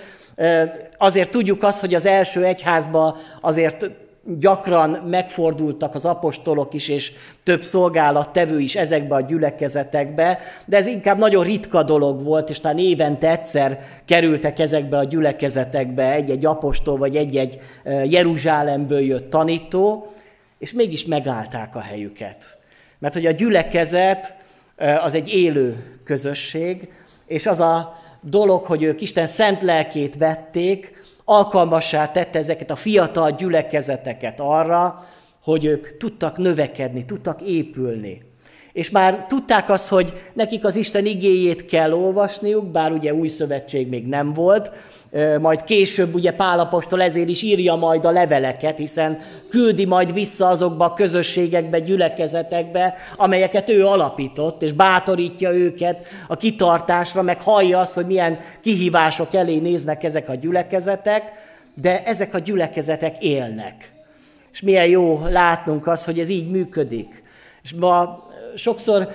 Azért 0.99 1.31
tudjuk 1.31 1.63
azt, 1.63 1.81
hogy 1.81 1.95
az 1.95 2.07
első 2.07 2.45
egyházba 2.45 3.17
azért 3.41 3.91
gyakran 4.27 4.91
megfordultak 4.91 5.95
az 5.95 6.05
apostolok 6.05 6.75
is, 6.75 6.89
és 6.89 7.13
több 7.43 7.63
szolgálattevő 7.63 8.61
is 8.61 8.77
ezekbe 8.77 9.15
a 9.15 9.21
gyülekezetekbe, 9.21 10.39
de 10.67 10.77
ez 10.77 10.87
inkább 10.87 11.19
nagyon 11.19 11.45
ritka 11.45 11.83
dolog 11.83 12.23
volt, 12.23 12.51
és 12.51 12.61
talán 12.61 12.79
évente 12.79 13.31
egyszer 13.31 13.81
kerültek 14.05 14.59
ezekbe 14.59 14.99
a 14.99 15.05
gyülekezetekbe 15.05 16.13
egy-egy 16.13 16.45
apostol, 16.45 16.97
vagy 16.97 17.17
egy-egy 17.17 17.59
Jeruzsálemből 18.05 19.01
jött 19.01 19.31
tanító, 19.31 20.13
és 20.59 20.73
mégis 20.73 21.05
megállták 21.05 21.77
a 21.77 21.81
helyüket. 21.81 22.59
Mert 22.99 23.15
hogy 23.15 23.27
a 23.27 23.33
gyülekezet 23.33 24.37
az 25.03 25.15
egy 25.15 25.35
élő 25.35 25.99
közösség, 26.05 26.93
és 27.27 27.47
az 27.47 27.61
a 27.61 27.97
dolog, 28.21 28.65
hogy 28.65 28.83
ők 28.83 29.01
Isten 29.01 29.27
szent 29.27 29.63
lelkét 29.63 30.17
vették, 30.17 31.04
alkalmassá 31.25 32.11
tette 32.11 32.39
ezeket 32.39 32.71
a 32.71 32.77
fiatal 32.77 33.31
gyülekezeteket 33.31 34.41
arra, 34.41 35.05
hogy 35.43 35.65
ők 35.65 35.97
tudtak 35.97 36.37
növekedni, 36.37 37.05
tudtak 37.05 37.41
épülni. 37.41 38.23
És 38.73 38.91
már 38.91 39.27
tudták 39.27 39.71
azt, 39.71 39.89
hogy 39.89 40.13
nekik 40.33 40.65
az 40.65 40.77
Isten 40.77 41.07
igéjét 41.07 41.65
kell 41.65 41.93
olvasniuk, 41.93 42.71
bár 42.71 42.93
ugye 42.93 43.15
új 43.15 43.29
szövetség 43.29 43.89
még 43.89 44.07
nem 44.07 44.33
volt, 44.33 44.71
majd 45.41 45.65
később 45.65 46.15
ugye 46.15 46.33
Pálapostól 46.33 47.03
ezért 47.03 47.29
is 47.29 47.43
írja 47.43 47.75
majd 47.75 48.05
a 48.05 48.11
leveleket, 48.11 48.79
hiszen 48.79 49.19
küldi 49.49 49.85
majd 49.85 50.13
vissza 50.13 50.47
azokba 50.47 50.85
a 50.85 50.93
közösségekbe, 50.93 51.79
gyülekezetekbe, 51.79 52.95
amelyeket 53.17 53.71
ő 53.71 53.87
alapított, 53.87 54.63
és 54.63 54.73
bátorítja 54.73 55.53
őket 55.53 56.07
a 56.29 56.37
kitartásra, 56.37 57.23
meg 57.23 57.43
hallja 57.43 57.79
azt, 57.79 57.95
hogy 57.95 58.07
milyen 58.07 58.39
kihívások 58.63 59.35
elé 59.35 59.59
néznek 59.59 60.05
ezek 60.05 60.29
a 60.29 60.35
gyülekezetek, 60.35 61.23
de 61.75 62.03
ezek 62.05 62.35
a 62.35 62.39
gyülekezetek 62.39 63.23
élnek. 63.23 63.93
És 64.53 64.61
milyen 64.61 64.87
jó 64.87 65.21
látnunk 65.29 65.87
azt, 65.87 66.05
hogy 66.05 66.19
ez 66.19 66.29
így 66.29 66.51
működik. 66.51 67.23
És 67.63 67.73
ma 67.73 68.23
sokszor, 68.55 69.09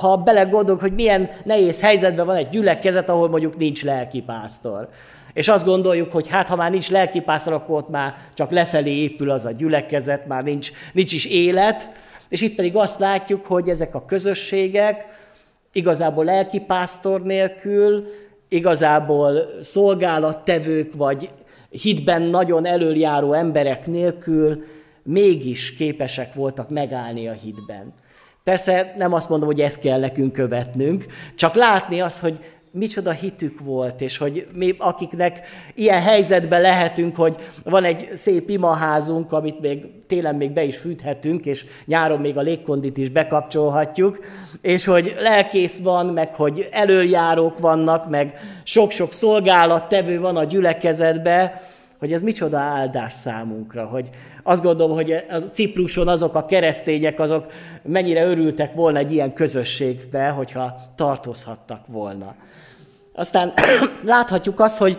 ha 0.00 0.16
belegondolunk, 0.16 0.80
hogy 0.80 0.94
milyen 0.94 1.30
nehéz 1.44 1.80
helyzetben 1.80 2.26
van 2.26 2.36
egy 2.36 2.48
gyülekezet, 2.48 3.08
ahol 3.08 3.28
mondjuk 3.28 3.56
nincs 3.56 3.84
lelkipásztor. 3.84 4.88
És 5.34 5.48
azt 5.48 5.64
gondoljuk, 5.64 6.12
hogy 6.12 6.28
hát 6.28 6.48
ha 6.48 6.56
már 6.56 6.70
nincs 6.70 6.90
lelkipásztor, 6.90 7.52
akkor 7.52 7.76
ott 7.76 7.88
már 7.88 8.14
csak 8.34 8.50
lefelé 8.50 8.90
épül 8.90 9.30
az 9.30 9.44
a 9.44 9.50
gyülekezet, 9.50 10.26
már 10.26 10.42
nincs, 10.42 10.70
nincs 10.92 11.12
is 11.12 11.24
élet. 11.24 11.90
És 12.28 12.40
itt 12.40 12.54
pedig 12.54 12.76
azt 12.76 12.98
látjuk, 12.98 13.46
hogy 13.46 13.68
ezek 13.68 13.94
a 13.94 14.04
közösségek 14.04 15.06
igazából 15.72 16.24
lelkipásztor 16.24 17.22
nélkül, 17.22 18.06
igazából 18.48 19.38
szolgálattevők 19.60 20.94
vagy 20.96 21.30
hitben 21.70 22.22
nagyon 22.22 22.66
előjáró 22.66 23.32
emberek 23.32 23.86
nélkül 23.86 24.64
mégis 25.02 25.74
képesek 25.74 26.34
voltak 26.34 26.70
megállni 26.70 27.28
a 27.28 27.32
hitben. 27.32 27.94
Persze 28.44 28.94
nem 28.98 29.12
azt 29.12 29.28
mondom, 29.28 29.48
hogy 29.48 29.60
ezt 29.60 29.80
kell 29.80 29.98
nekünk 29.98 30.32
követnünk, 30.32 31.06
csak 31.34 31.54
látni 31.54 32.00
azt, 32.00 32.18
hogy 32.18 32.38
micsoda 32.76 33.10
hitük 33.10 33.60
volt, 33.60 34.00
és 34.00 34.16
hogy 34.16 34.46
mi, 34.52 34.74
akiknek 34.78 35.46
ilyen 35.74 36.02
helyzetben 36.02 36.60
lehetünk, 36.60 37.16
hogy 37.16 37.36
van 37.64 37.84
egy 37.84 38.08
szép 38.14 38.48
imaházunk, 38.48 39.32
amit 39.32 39.60
még 39.60 39.86
télen 40.06 40.34
még 40.34 40.50
be 40.50 40.62
is 40.62 40.76
fűthetünk, 40.76 41.46
és 41.46 41.64
nyáron 41.84 42.20
még 42.20 42.36
a 42.36 42.40
légkondit 42.40 42.96
is 42.96 43.08
bekapcsolhatjuk, 43.08 44.18
és 44.60 44.84
hogy 44.84 45.14
lelkész 45.18 45.80
van, 45.80 46.06
meg 46.06 46.34
hogy 46.34 46.68
elöljárók 46.70 47.58
vannak, 47.58 48.08
meg 48.08 48.40
sok-sok 48.64 49.12
szolgálattevő 49.12 50.20
van 50.20 50.36
a 50.36 50.44
gyülekezetbe, 50.44 51.62
hogy 51.98 52.12
ez 52.12 52.22
micsoda 52.22 52.58
áldás 52.58 53.12
számunkra, 53.12 53.84
hogy 53.84 54.10
azt 54.42 54.62
gondolom, 54.62 54.94
hogy 54.94 55.12
a 55.12 55.36
Cipruson 55.36 56.08
azok 56.08 56.34
a 56.34 56.46
keresztények, 56.46 57.20
azok 57.20 57.46
mennyire 57.82 58.24
örültek 58.24 58.74
volna 58.74 58.98
egy 58.98 59.12
ilyen 59.12 59.32
közösségbe, 59.32 60.28
hogyha 60.28 60.92
tartozhattak 60.94 61.86
volna. 61.86 62.34
Aztán 63.14 63.52
láthatjuk 64.04 64.60
azt, 64.60 64.78
hogy 64.78 64.98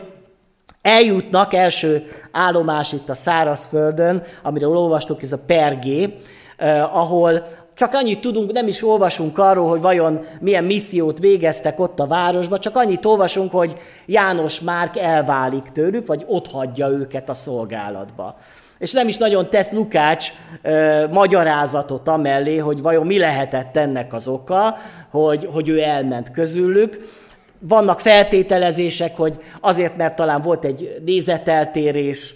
eljutnak 0.81 1.53
első 1.53 2.07
állomás 2.31 2.93
itt 2.93 3.09
a 3.09 3.15
szárazföldön, 3.15 4.23
amiről 4.43 4.77
olvastuk, 4.77 5.21
ez 5.21 5.31
a 5.31 5.39
Pergé, 5.45 6.15
eh, 6.57 6.97
ahol 6.97 7.47
csak 7.75 7.93
annyit 7.93 8.21
tudunk, 8.21 8.51
nem 8.51 8.67
is 8.67 8.83
olvasunk 8.83 9.37
arról, 9.37 9.69
hogy 9.69 9.81
vajon 9.81 10.19
milyen 10.39 10.63
missziót 10.63 11.19
végeztek 11.19 11.79
ott 11.79 11.99
a 11.99 12.07
városban, 12.07 12.59
csak 12.59 12.75
annyit 12.75 13.05
olvasunk, 13.05 13.51
hogy 13.51 13.75
János 14.05 14.59
Márk 14.59 14.97
elválik 14.97 15.63
tőlük, 15.63 16.07
vagy 16.07 16.23
ott 16.27 16.47
hagyja 16.47 16.87
őket 16.87 17.29
a 17.29 17.33
szolgálatba. 17.33 18.37
És 18.77 18.91
nem 18.91 19.07
is 19.07 19.17
nagyon 19.17 19.49
tesz 19.49 19.71
Lukács 19.71 20.31
ö, 20.61 21.07
magyarázatot 21.07 22.07
amellé, 22.07 22.57
hogy 22.57 22.81
vajon 22.81 23.05
mi 23.05 23.17
lehetett 23.17 23.77
ennek 23.77 24.13
az 24.13 24.27
oka, 24.27 24.77
hogy, 25.11 25.49
hogy 25.51 25.69
ő 25.69 25.81
elment 25.81 26.31
közülük. 26.31 27.23
Vannak 27.67 27.99
feltételezések, 27.99 29.15
hogy 29.15 29.37
azért, 29.61 29.97
mert 29.97 30.15
talán 30.15 30.41
volt 30.41 30.65
egy 30.65 30.95
nézeteltérés 31.05 32.33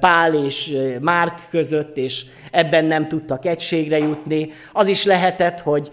Pál 0.00 0.34
és 0.34 0.76
Márk 1.00 1.38
között, 1.50 1.96
és 1.96 2.24
ebben 2.50 2.84
nem 2.84 3.08
tudtak 3.08 3.44
egységre 3.44 3.98
jutni. 3.98 4.50
Az 4.72 4.88
is 4.88 5.04
lehetett, 5.04 5.60
hogy 5.60 5.90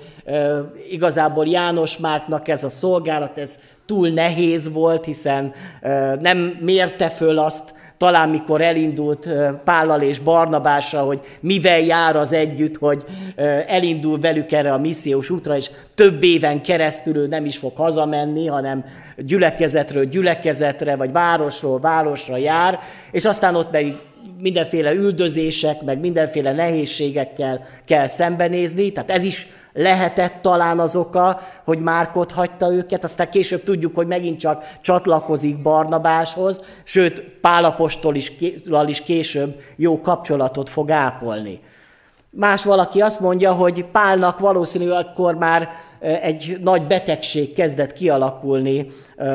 igazából 0.89 1.47
János 1.47 1.97
Márknak 1.97 2.47
ez 2.47 2.63
a 2.63 2.69
szolgálat, 2.69 3.37
ez 3.37 3.59
túl 3.85 4.09
nehéz 4.09 4.73
volt, 4.73 5.05
hiszen 5.05 5.53
nem 6.21 6.57
mérte 6.59 7.09
föl 7.09 7.37
azt, 7.37 7.73
talán 7.97 8.29
mikor 8.29 8.61
elindult 8.61 9.29
Pállal 9.63 10.01
és 10.01 10.19
Barnabásra, 10.19 11.01
hogy 11.01 11.19
mivel 11.39 11.79
jár 11.79 12.15
az 12.15 12.33
együtt, 12.33 12.77
hogy 12.77 13.03
elindul 13.67 14.19
velük 14.19 14.51
erre 14.51 14.73
a 14.73 14.77
missziós 14.77 15.29
útra, 15.29 15.55
és 15.55 15.69
több 15.95 16.23
éven 16.23 16.61
keresztül 16.61 17.15
ő 17.15 17.27
nem 17.27 17.45
is 17.45 17.57
fog 17.57 17.75
hazamenni, 17.75 18.47
hanem 18.47 18.85
gyülekezetről 19.17 20.05
gyülekezetre, 20.05 20.95
vagy 20.95 21.11
városról 21.11 21.79
városra 21.79 22.37
jár, 22.37 22.79
és 23.11 23.25
aztán 23.25 23.55
ott 23.55 23.69
pedig 23.69 23.95
mindenféle 24.39 24.93
üldözések, 24.93 25.81
meg 25.81 25.99
mindenféle 25.99 26.51
nehézségekkel 26.51 27.61
kell 27.85 28.07
szembenézni, 28.07 28.91
tehát 28.91 29.09
ez 29.09 29.23
is 29.23 29.47
lehetett 29.75 30.41
talán 30.41 30.79
az 30.79 30.95
oka, 30.95 31.39
hogy 31.63 31.79
Márkot 31.79 32.31
hagyta 32.31 32.71
őket, 32.71 33.03
aztán 33.03 33.29
később 33.29 33.63
tudjuk, 33.63 33.95
hogy 33.95 34.07
megint 34.07 34.39
csak 34.39 34.77
csatlakozik 34.81 35.61
Barnabáshoz, 35.61 36.61
sőt 36.83 37.21
Pálapostól 37.21 38.15
is, 38.15 38.31
is 38.85 39.01
később 39.01 39.61
jó 39.75 40.01
kapcsolatot 40.01 40.69
fog 40.69 40.91
ápolni. 40.91 41.59
Más 42.37 42.63
valaki 42.63 43.01
azt 43.01 43.19
mondja, 43.19 43.51
hogy 43.51 43.85
Pálnak 43.85 44.39
valószínűleg 44.39 45.05
akkor 45.05 45.35
már 45.35 45.69
egy 46.21 46.57
nagy 46.63 46.81
betegség 46.81 47.53
kezdett 47.53 47.93
kialakulni 47.93 48.87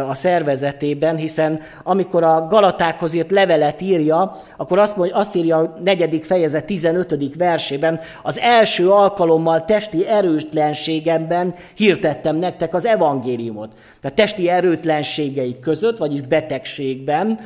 a 0.08 0.14
szervezetében, 0.14 1.16
hiszen 1.16 1.60
amikor 1.82 2.24
a 2.24 2.46
Galatákhoz 2.46 3.12
írt 3.12 3.30
levelet 3.30 3.80
írja, 3.80 4.36
akkor 4.56 4.78
azt, 4.78 4.96
mondja, 4.96 5.16
azt 5.16 5.34
írja 5.34 5.56
a 5.56 5.78
negyedik 5.84 6.24
fejezet 6.24 6.64
15. 6.64 7.36
versében, 7.36 8.00
az 8.22 8.38
első 8.38 8.90
alkalommal 8.90 9.64
testi 9.64 10.06
erőtlenségemben 10.06 11.54
hirdettem 11.74 12.36
nektek 12.36 12.74
az 12.74 12.86
evangéliumot. 12.86 13.72
Tehát 14.00 14.16
testi 14.16 14.48
erőtlenségeik 14.48 15.60
között, 15.60 15.98
vagyis 15.98 16.20
betegségben 16.20 17.38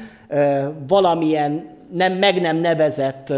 valamilyen 0.87 1.74
nem, 1.95 2.13
meg 2.13 2.41
nem 2.41 2.57
nevezett 2.57 3.33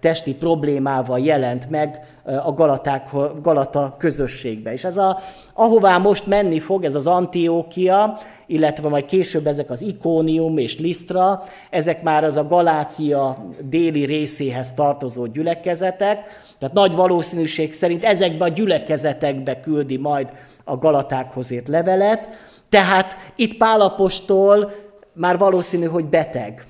testi 0.00 0.34
problémával 0.34 1.18
jelent 1.18 1.70
meg 1.70 2.00
a 2.44 2.52
Galaták, 2.52 3.08
Galata 3.42 3.96
közösségbe. 3.98 4.72
És 4.72 4.84
ez 4.84 4.96
a, 4.96 5.18
ahová 5.54 5.98
most 5.98 6.26
menni 6.26 6.58
fog, 6.58 6.84
ez 6.84 6.94
az 6.94 7.06
Antiókia, 7.06 8.18
illetve 8.46 8.88
majd 8.88 9.04
később 9.04 9.46
ezek 9.46 9.70
az 9.70 9.82
Ikónium 9.82 10.58
és 10.58 10.78
Lisztra, 10.78 11.42
ezek 11.70 12.02
már 12.02 12.24
az 12.24 12.36
a 12.36 12.46
Galácia 12.46 13.44
déli 13.64 14.04
részéhez 14.04 14.74
tartozó 14.74 15.26
gyülekezetek, 15.26 16.28
tehát 16.58 16.74
nagy 16.74 16.94
valószínűség 16.94 17.72
szerint 17.72 18.04
ezekbe 18.04 18.44
a 18.44 18.48
gyülekezetekbe 18.48 19.60
küldi 19.60 19.96
majd 19.96 20.32
a 20.64 20.76
Galatákhoz 20.76 21.50
ért 21.50 21.68
levelet, 21.68 22.28
tehát 22.68 23.16
itt 23.36 23.56
Pálapostól 23.56 24.72
már 25.12 25.38
valószínű, 25.38 25.86
hogy 25.86 26.04
beteg. 26.04 26.64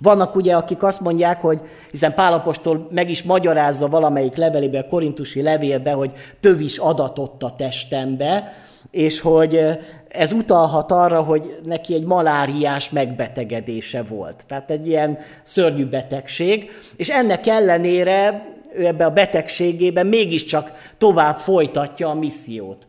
Vannak 0.00 0.34
ugye, 0.34 0.54
akik 0.56 0.82
azt 0.82 1.00
mondják, 1.00 1.40
hogy 1.40 1.60
hiszen 1.90 2.14
Pálapostól 2.14 2.88
meg 2.90 3.10
is 3.10 3.22
magyarázza 3.22 3.88
valamelyik 3.88 4.36
levelében, 4.36 4.82
a 4.82 4.88
korintusi 4.88 5.42
levélbe, 5.42 5.92
hogy 5.92 6.12
tövis 6.40 6.78
adatott 6.78 7.42
a 7.42 7.54
testembe, 7.56 8.52
és 8.90 9.20
hogy 9.20 9.60
ez 10.08 10.32
utalhat 10.32 10.92
arra, 10.92 11.22
hogy 11.22 11.58
neki 11.64 11.94
egy 11.94 12.04
maláriás 12.04 12.90
megbetegedése 12.90 14.02
volt. 14.02 14.44
Tehát 14.46 14.70
egy 14.70 14.86
ilyen 14.86 15.18
szörnyű 15.42 15.86
betegség, 15.86 16.70
és 16.96 17.08
ennek 17.08 17.46
ellenére 17.46 18.40
ő 18.74 18.86
ebbe 18.86 19.04
a 19.04 19.10
betegségében 19.10 20.06
mégiscsak 20.06 20.92
tovább 20.98 21.38
folytatja 21.38 22.08
a 22.08 22.14
missziót. 22.14 22.87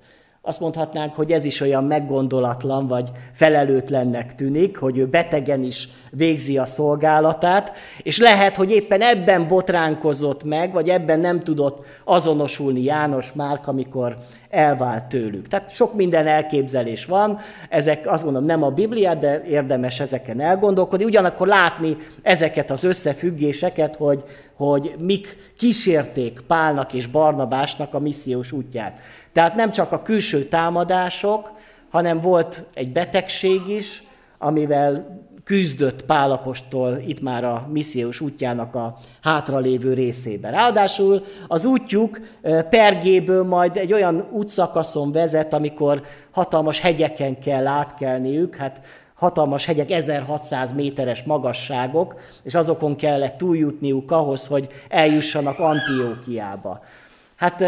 Azt 0.50 0.60
mondhatnánk, 0.60 1.14
hogy 1.14 1.32
ez 1.32 1.46
is 1.46 1.62
olyan 1.62 1.84
meggondolatlan 1.84 2.88
vagy 2.88 3.12
felelőtlennek 3.34 4.36
tűnik, 4.36 4.78
hogy 4.78 4.98
ő 4.98 5.06
betegen 5.06 5.64
is 5.64 5.90
végzi 6.12 6.58
a 6.58 6.66
szolgálatát, 6.66 7.72
és 8.04 8.20
lehet, 8.20 8.56
hogy 8.56 8.72
éppen 8.72 9.02
ebben 9.02 9.48
botránkozott 9.48 10.44
meg, 10.44 10.74
vagy 10.74 10.90
ebben 10.90 11.20
nem 11.20 11.40
tudott 11.40 11.86
azonosulni 12.04 12.84
János 12.84 13.34
Márk, 13.34 13.68
amikor 13.68 14.18
elvált 14.50 15.06
tőlük. 15.06 15.48
Tehát 15.48 15.70
sok 15.70 15.94
minden 15.94 16.28
elképzelés 16.28 17.06
van, 17.06 17.38
ezek 17.70 18.08
azt 18.08 18.24
mondom 18.24 18.46
nem 18.46 18.64
a 18.64 18.70
Biblia, 18.70 19.14
de 19.14 19.44
érdemes 19.44 20.00
ezeken 20.00 20.42
elgondolkodni, 20.42 21.06
ugyanakkor 21.06 21.48
látni 21.48 21.96
ezeket 22.22 22.72
az 22.72 22.84
összefüggéseket, 22.84 23.96
hogy, 23.96 24.24
hogy 24.56 24.96
mik 25.00 25.54
kísérték 25.58 26.42
Pálnak 26.48 26.94
és 26.94 27.08
Barnabásnak 27.08 27.94
a 27.94 28.00
missziós 28.00 28.52
útját. 28.52 29.00
Tehát 29.40 29.56
nem 29.56 29.72
csak 29.72 29.92
a 29.92 30.02
külső 30.02 30.44
támadások, 30.44 31.52
hanem 31.90 32.20
volt 32.20 32.66
egy 32.74 32.92
betegség 32.92 33.68
is, 33.68 34.04
amivel 34.38 35.20
küzdött 35.44 36.06
Pálapostól 36.06 36.98
itt 37.06 37.22
már 37.22 37.44
a 37.44 37.68
missziós 37.72 38.20
útjának 38.20 38.76
a 38.76 38.98
hátralévő 39.22 39.94
részében. 39.94 40.52
Ráadásul 40.52 41.24
az 41.48 41.66
útjuk 41.66 42.20
Pergéből 42.70 43.44
majd 43.44 43.78
egy 43.78 43.94
olyan 43.94 44.28
útszakaszon 44.32 45.12
vezet, 45.12 45.54
amikor 45.54 46.02
hatalmas 46.32 46.80
hegyeken 46.80 47.40
kell 47.40 47.68
átkelniük, 47.68 48.56
hát 48.56 48.82
hatalmas 49.14 49.66
hegyek, 49.66 49.92
1600 49.92 50.72
méteres 50.72 51.24
magasságok, 51.24 52.16
és 52.44 52.56
azokon 52.56 52.96
kellett 52.96 53.38
túljutniuk 53.38 54.12
ahhoz, 54.12 54.48
hogy 54.48 54.68
eljussanak 54.90 55.60
Antiókiába. 55.60 56.82
Hát 57.40 57.64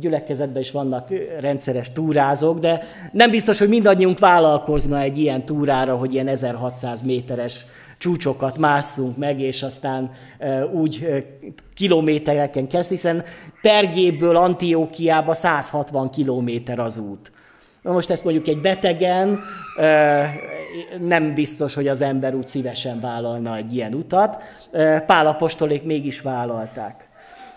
gyülekezetben 0.00 0.62
is 0.62 0.70
vannak 0.70 1.08
rendszeres 1.40 1.92
túrázók, 1.92 2.58
de 2.58 2.82
nem 3.12 3.30
biztos, 3.30 3.58
hogy 3.58 3.68
mindannyiunk 3.68 4.18
vállalkozna 4.18 5.00
egy 5.00 5.18
ilyen 5.18 5.44
túrára, 5.44 5.96
hogy 5.96 6.12
ilyen 6.12 6.28
1600 6.28 7.02
méteres 7.02 7.66
csúcsokat 7.98 8.58
másszunk 8.58 9.16
meg, 9.16 9.40
és 9.40 9.62
aztán 9.62 10.10
úgy 10.72 11.24
kilométereken 11.74 12.68
kezd, 12.68 12.90
hiszen 12.90 13.24
Pergéből 13.62 14.36
Antiókiába 14.36 15.34
160 15.34 16.10
kilométer 16.10 16.78
az 16.78 16.96
út. 16.96 17.32
Na 17.82 17.92
most 17.92 18.10
ezt 18.10 18.24
mondjuk 18.24 18.48
egy 18.48 18.60
betegen 18.60 19.38
nem 21.00 21.34
biztos, 21.34 21.74
hogy 21.74 21.88
az 21.88 22.00
ember 22.00 22.34
úgy 22.34 22.46
szívesen 22.46 23.00
vállalna 23.00 23.56
egy 23.56 23.74
ilyen 23.74 23.94
utat. 23.94 24.42
Pálapostolék 25.06 25.84
mégis 25.84 26.20
vállalták. 26.20 27.07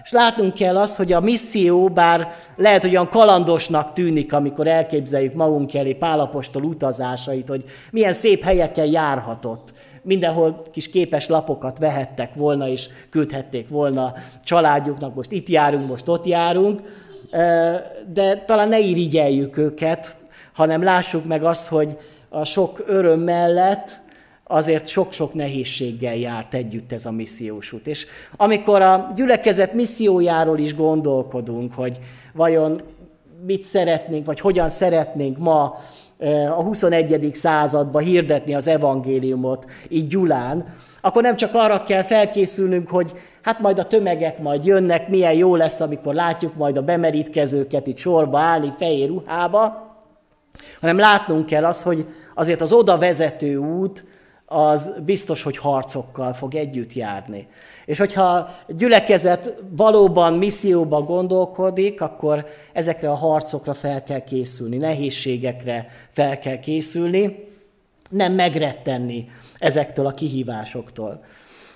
És 0.03 0.11
látnunk 0.11 0.53
kell 0.53 0.77
azt, 0.77 0.97
hogy 0.97 1.13
a 1.13 1.19
misszió, 1.19 1.89
bár 1.89 2.31
lehet, 2.55 2.81
hogy 2.81 2.91
olyan 2.91 3.09
kalandosnak 3.09 3.93
tűnik, 3.93 4.33
amikor 4.33 4.67
elképzeljük 4.67 5.33
magunk 5.33 5.73
elé 5.73 5.93
Pálapostól 5.93 6.63
utazásait, 6.63 7.47
hogy 7.47 7.63
milyen 7.91 8.13
szép 8.13 8.43
helyeken 8.43 8.85
járhatott. 8.85 9.73
Mindenhol 10.03 10.61
kis 10.71 10.89
képes 10.89 11.27
lapokat 11.27 11.77
vehettek 11.77 12.33
volna, 12.33 12.67
és 12.67 12.89
küldhették 13.09 13.69
volna 13.69 14.13
családjuknak, 14.43 15.15
most 15.15 15.31
itt 15.31 15.49
járunk, 15.49 15.87
most 15.87 16.07
ott 16.07 16.25
járunk, 16.25 16.81
de 18.13 18.35
talán 18.45 18.67
ne 18.67 18.79
irigyeljük 18.79 19.57
őket, 19.57 20.15
hanem 20.53 20.83
lássuk 20.83 21.25
meg 21.25 21.43
azt, 21.43 21.67
hogy 21.67 21.97
a 22.29 22.45
sok 22.45 22.83
öröm 22.87 23.19
mellett 23.19 24.01
azért 24.51 24.87
sok-sok 24.87 25.33
nehézséggel 25.33 26.15
járt 26.15 26.53
együtt 26.53 26.91
ez 26.91 27.05
a 27.05 27.11
missziós 27.11 27.71
út. 27.71 27.87
És 27.87 28.05
amikor 28.35 28.81
a 28.81 29.11
gyülekezet 29.15 29.73
missziójáról 29.73 30.57
is 30.57 30.75
gondolkodunk, 30.75 31.73
hogy 31.73 31.99
vajon 32.33 32.81
mit 33.45 33.63
szeretnénk, 33.63 34.25
vagy 34.25 34.39
hogyan 34.39 34.69
szeretnénk 34.69 35.37
ma 35.37 35.75
a 36.47 36.61
21. 36.61 37.29
században 37.33 38.03
hirdetni 38.03 38.53
az 38.53 38.67
evangéliumot 38.67 39.65
így 39.89 40.07
Gyulán, 40.07 40.65
akkor 41.01 41.21
nem 41.21 41.35
csak 41.35 41.53
arra 41.53 41.83
kell 41.83 42.01
felkészülnünk, 42.01 42.89
hogy 42.89 43.11
hát 43.41 43.59
majd 43.59 43.79
a 43.79 43.83
tömegek 43.83 44.39
majd 44.39 44.65
jönnek, 44.65 45.09
milyen 45.09 45.33
jó 45.33 45.55
lesz, 45.55 45.79
amikor 45.79 46.13
látjuk 46.13 46.55
majd 46.55 46.77
a 46.77 46.81
bemerítkezőket 46.81 47.87
itt 47.87 47.97
sorba 47.97 48.39
állni 48.39 48.73
fehér 48.77 49.07
ruhába, 49.07 49.89
hanem 50.79 50.97
látnunk 50.97 51.45
kell 51.45 51.65
az, 51.65 51.81
hogy 51.81 52.05
azért 52.35 52.61
az 52.61 52.73
oda 52.73 52.97
vezető 52.97 53.57
út 53.57 54.03
az 54.51 54.93
biztos, 55.05 55.43
hogy 55.43 55.57
harcokkal 55.57 56.33
fog 56.33 56.55
együtt 56.55 56.93
járni. 56.93 57.47
És 57.85 57.97
hogyha 57.97 58.55
gyülekezet 58.67 59.55
valóban 59.69 60.33
misszióba 60.33 61.01
gondolkodik, 61.01 62.01
akkor 62.01 62.45
ezekre 62.73 63.09
a 63.09 63.15
harcokra 63.15 63.73
fel 63.73 64.03
kell 64.03 64.23
készülni, 64.23 64.77
nehézségekre 64.77 65.87
fel 66.09 66.37
kell 66.37 66.59
készülni, 66.59 67.47
nem 68.09 68.33
megrettenni 68.33 69.29
ezektől 69.57 70.05
a 70.05 70.11
kihívásoktól. 70.11 71.23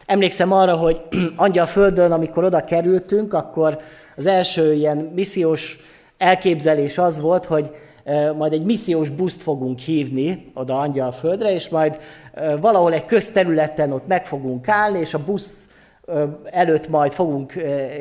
Emlékszem 0.05 0.51
arra, 0.51 0.75
hogy 0.75 1.01
Angyal 1.35 1.65
Földön, 1.65 2.11
amikor 2.11 2.43
oda 2.43 2.63
kerültünk, 2.63 3.33
akkor 3.33 3.79
az 4.15 4.25
első 4.25 4.73
ilyen 4.73 4.97
missziós 4.97 5.79
elképzelés 6.17 6.97
az 6.97 7.19
volt, 7.19 7.45
hogy 7.45 7.69
majd 8.37 8.53
egy 8.53 8.63
missziós 8.63 9.09
buszt 9.09 9.41
fogunk 9.41 9.79
hívni 9.79 10.51
oda 10.53 10.79
Angyalföldre, 10.79 11.53
és 11.53 11.69
majd 11.69 11.99
valahol 12.59 12.93
egy 12.93 13.05
közterületen 13.05 13.91
ott 13.91 14.07
meg 14.07 14.25
fogunk 14.25 14.67
állni, 14.67 14.99
és 14.99 15.13
a 15.13 15.23
busz 15.23 15.69
előtt 16.51 16.87
majd 16.87 17.11
fogunk 17.11 17.51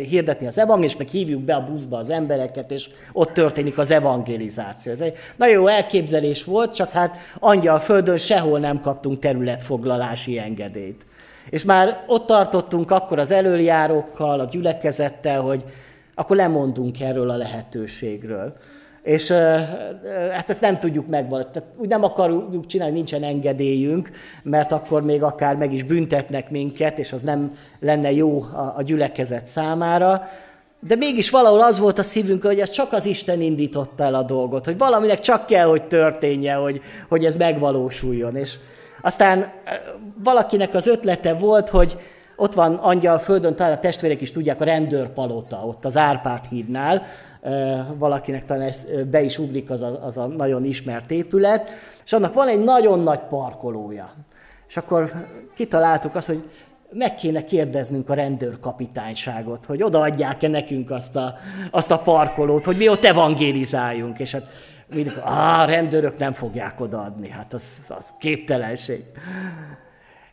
hirdetni 0.08 0.46
az 0.46 0.58
evangéliumot, 0.58 0.98
meg 0.98 1.08
hívjuk 1.08 1.42
be 1.42 1.54
a 1.54 1.64
buszba 1.64 1.96
az 1.98 2.10
embereket, 2.10 2.70
és 2.70 2.90
ott 3.12 3.32
történik 3.32 3.78
az 3.78 3.90
evangelizáció. 3.90 4.92
Ez 4.92 5.00
egy 5.00 5.16
nagyon 5.36 5.54
jó 5.54 5.66
elképzelés 5.66 6.44
volt, 6.44 6.74
csak 6.74 6.90
hát 6.90 7.16
angyal 7.38 7.78
földön 7.78 8.16
sehol 8.16 8.58
nem 8.58 8.80
kaptunk 8.80 9.18
területfoglalási 9.18 10.38
engedélyt. 10.38 11.06
És 11.50 11.64
már 11.64 12.04
ott 12.06 12.26
tartottunk 12.26 12.90
akkor 12.90 13.18
az 13.18 13.30
előjárókkal, 13.30 14.40
a 14.40 14.48
gyülekezettel, 14.50 15.40
hogy 15.40 15.64
akkor 16.14 16.36
lemondunk 16.36 17.00
erről 17.00 17.30
a 17.30 17.36
lehetőségről. 17.36 18.56
És 19.04 19.30
hát 20.32 20.50
ezt 20.50 20.60
nem 20.60 20.78
tudjuk 20.78 21.06
megvalósítani. 21.06 21.54
Tehát 21.54 21.78
úgy 21.80 21.88
nem 21.88 22.04
akarjuk 22.04 22.66
csinálni, 22.66 22.94
nincsen 22.94 23.22
engedélyünk, 23.22 24.10
mert 24.42 24.72
akkor 24.72 25.02
még 25.02 25.22
akár 25.22 25.56
meg 25.56 25.72
is 25.72 25.82
büntetnek 25.82 26.50
minket, 26.50 26.98
és 26.98 27.12
az 27.12 27.22
nem 27.22 27.56
lenne 27.80 28.12
jó 28.12 28.42
a, 28.42 28.72
a 28.76 28.82
gyülekezet 28.82 29.46
számára. 29.46 30.28
De 30.80 30.96
mégis 30.96 31.30
valahol 31.30 31.62
az 31.62 31.78
volt 31.78 31.98
a 31.98 32.02
szívünk, 32.02 32.42
hogy 32.42 32.58
ez 32.58 32.70
csak 32.70 32.92
az 32.92 33.06
Isten 33.06 33.40
indította 33.40 34.04
el 34.04 34.14
a 34.14 34.22
dolgot, 34.22 34.64
hogy 34.64 34.78
valaminek 34.78 35.20
csak 35.20 35.46
kell, 35.46 35.66
hogy 35.66 35.82
történje, 35.82 36.54
hogy, 36.54 36.80
hogy 37.08 37.24
ez 37.24 37.34
megvalósuljon. 37.34 38.36
És 38.36 38.54
aztán 39.02 39.52
valakinek 40.22 40.74
az 40.74 40.86
ötlete 40.86 41.34
volt, 41.34 41.68
hogy 41.68 41.96
ott 42.36 42.54
van 42.54 42.74
angyal 42.74 43.18
földön, 43.18 43.56
talán 43.56 43.72
a 43.72 43.78
testvérek 43.78 44.20
is 44.20 44.32
tudják, 44.32 44.60
a 44.60 44.64
rendőrpalota, 44.64 45.56
ott 45.56 45.84
az 45.84 45.96
Árpád 45.96 46.44
hídnál, 46.44 47.02
valakinek 47.96 48.44
talán 48.44 48.62
ez 48.62 48.86
be 49.10 49.22
is 49.22 49.38
ugrik 49.38 49.70
az 49.70 49.82
a, 49.82 50.04
az 50.04 50.16
a 50.16 50.26
nagyon 50.26 50.64
ismert 50.64 51.10
épület, 51.10 51.70
és 52.04 52.12
annak 52.12 52.34
van 52.34 52.48
egy 52.48 52.62
nagyon 52.62 53.00
nagy 53.00 53.20
parkolója. 53.28 54.12
És 54.68 54.76
akkor 54.76 55.26
kitaláltuk 55.54 56.14
azt, 56.14 56.26
hogy 56.26 56.48
meg 56.90 57.14
kéne 57.14 57.44
kérdeznünk 57.44 58.10
a 58.10 58.14
rendőrkapitányságot, 58.14 59.64
hogy 59.64 59.82
odaadják-e 59.82 60.48
nekünk 60.48 60.90
azt 60.90 61.16
a, 61.16 61.34
azt 61.70 61.90
a 61.90 61.98
parkolót, 61.98 62.64
hogy 62.64 62.76
mi 62.76 62.88
ott 62.88 63.04
evangélizáljunk. 63.04 64.18
És 64.18 64.32
hát 64.32 64.48
mindig, 64.94 65.18
a 65.24 65.64
rendőrök 65.64 66.18
nem 66.18 66.32
fogják 66.32 66.80
odaadni, 66.80 67.28
hát 67.28 67.52
az, 67.52 67.82
az 67.88 68.14
képtelenség. 68.18 69.04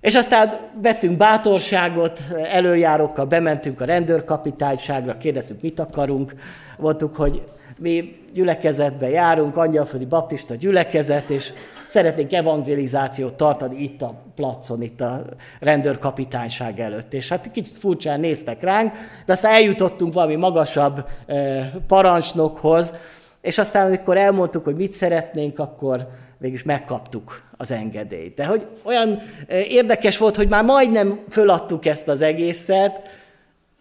És 0.01 0.15
aztán 0.15 0.53
vettünk 0.81 1.17
bátorságot, 1.17 2.19
előjárókkal 2.43 3.25
bementünk 3.25 3.81
a 3.81 3.85
rendőrkapitányságra, 3.85 5.17
kérdeztük, 5.17 5.61
mit 5.61 5.79
akarunk. 5.79 6.33
Mondtuk, 6.77 7.15
hogy 7.15 7.43
mi 7.77 8.15
gyülekezetbe 8.33 9.09
járunk, 9.09 9.57
angyalföldi 9.57 10.05
baptista 10.05 10.55
gyülekezet, 10.55 11.29
és 11.29 11.53
szeretnénk 11.87 12.33
evangelizációt 12.33 13.33
tartani 13.33 13.81
itt 13.81 14.01
a 14.01 14.21
placon, 14.35 14.81
itt 14.81 15.01
a 15.01 15.25
rendőrkapitányság 15.59 16.79
előtt. 16.79 17.13
És 17.13 17.29
hát 17.29 17.51
kicsit 17.51 17.77
furcsán 17.77 18.19
néztek 18.19 18.61
ránk, 18.61 18.93
de 19.25 19.31
aztán 19.31 19.53
eljutottunk 19.53 20.13
valami 20.13 20.35
magasabb 20.35 21.05
eh, 21.25 21.69
parancsnokhoz, 21.87 22.93
és 23.41 23.57
aztán, 23.57 23.85
amikor 23.85 24.17
elmondtuk, 24.17 24.63
hogy 24.63 24.75
mit 24.75 24.91
szeretnénk, 24.91 25.59
akkor 25.59 26.07
végülis 26.37 26.63
megkaptuk 26.63 27.43
az 27.61 27.71
engedélyt. 27.71 28.35
De 28.35 28.45
hogy 28.45 28.67
olyan 28.83 29.21
érdekes 29.47 30.17
volt, 30.17 30.35
hogy 30.35 30.47
már 30.47 30.63
majdnem 30.63 31.19
föladtuk 31.29 31.85
ezt 31.85 32.07
az 32.07 32.21
egészet, 32.21 33.01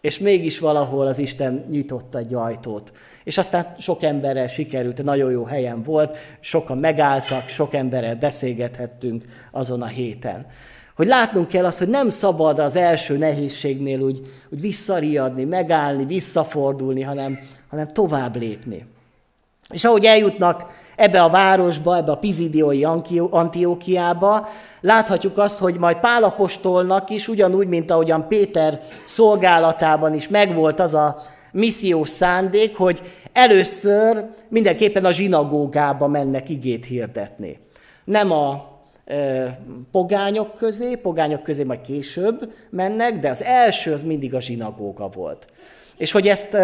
És 0.01 0.19
mégis 0.19 0.59
valahol 0.59 1.07
az 1.07 1.19
Isten 1.19 1.65
nyitotta 1.71 2.19
egy 2.19 2.35
ajtót. 2.35 2.93
És 3.25 3.39
aztán 3.39 3.75
sok 3.79 4.03
emberrel 4.03 4.49
sikerült, 4.49 5.03
nagyon 5.03 5.31
jó 5.31 5.45
helyen 5.45 5.83
volt, 5.83 6.17
sokan 6.41 6.79
megálltak, 6.79 7.49
sok 7.49 7.75
emberrel 7.75 8.17
beszélgethettünk 8.17 9.25
azon 9.51 9.83
a 9.83 9.87
héten. 9.87 10.47
Hogy 10.97 11.07
látnunk 11.07 11.49
kell 11.49 11.65
azt, 11.65 11.79
hogy 11.79 11.89
nem 11.89 12.09
szabad 12.09 12.59
az 12.59 12.77
első 12.77 13.17
nehézségnél 13.17 14.01
úgy, 14.01 14.21
úgy 14.51 14.61
visszariadni, 14.61 15.45
megállni, 15.45 16.05
visszafordulni, 16.05 17.03
hanem, 17.03 17.39
hanem 17.69 17.93
tovább 17.93 18.37
lépni. 18.37 18.85
És 19.71 19.85
ahogy 19.85 20.05
eljutnak 20.05 20.67
ebbe 20.97 21.23
a 21.23 21.29
városba, 21.29 21.97
ebbe 21.97 22.11
a 22.11 22.17
Pizidiói 22.17 22.85
Antiókiába, 23.31 24.49
láthatjuk 24.81 25.39
azt, 25.39 25.59
hogy 25.59 25.75
majd 25.75 25.97
Pálapostolnak 25.97 27.11
is, 27.11 27.29
ugyanúgy, 27.29 27.67
mint 27.67 27.91
ahogyan 27.91 28.29
Péter 28.29 28.81
szolgálatában 29.05 30.15
is 30.15 30.29
megvolt 30.29 30.81
az 30.81 30.95
a 30.95 31.21
missziós 31.53 32.09
szándék, 32.09 32.77
hogy 32.77 33.03
először 33.33 34.25
mindenképpen 34.49 35.05
a 35.05 35.13
zsinagógába 35.13 36.07
mennek 36.07 36.49
igét 36.49 36.85
hirdetni. 36.85 37.59
Nem 38.05 38.33
a 38.33 38.69
e, 39.05 39.59
pogányok 39.91 40.55
közé, 40.55 40.95
pogányok 40.95 41.43
közé 41.43 41.63
majd 41.63 41.81
később 41.81 42.53
mennek, 42.71 43.19
de 43.19 43.31
az 43.31 43.43
első 43.43 43.93
az 43.93 44.03
mindig 44.03 44.35
a 44.35 44.41
zsinagóga 44.41 45.09
volt. 45.09 45.47
És 46.01 46.11
hogy 46.11 46.29
ezt 46.29 46.57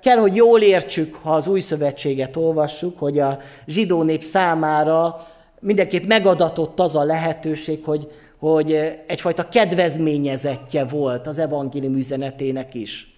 kell, 0.00 0.16
hogy 0.16 0.34
jól 0.34 0.60
értsük, 0.60 1.14
ha 1.14 1.34
az 1.34 1.46
új 1.46 1.60
szövetséget 1.60 2.36
olvassuk, 2.36 2.98
hogy 2.98 3.18
a 3.18 3.38
zsidó 3.66 4.02
nép 4.02 4.22
számára 4.22 5.26
mindenképp 5.60 6.04
megadatott 6.04 6.80
az 6.80 6.96
a 6.96 7.04
lehetőség, 7.04 7.84
hogy, 7.84 8.10
hogy 8.38 8.72
egyfajta 9.06 9.48
kedvezményezettje 9.48 10.84
volt 10.84 11.26
az 11.26 11.38
evangélium 11.38 11.96
üzenetének 11.96 12.74
is. 12.74 13.14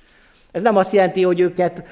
Ez 0.52 0.62
nem 0.62 0.76
azt 0.76 0.92
jelenti, 0.92 1.22
hogy 1.22 1.40
őket 1.40 1.84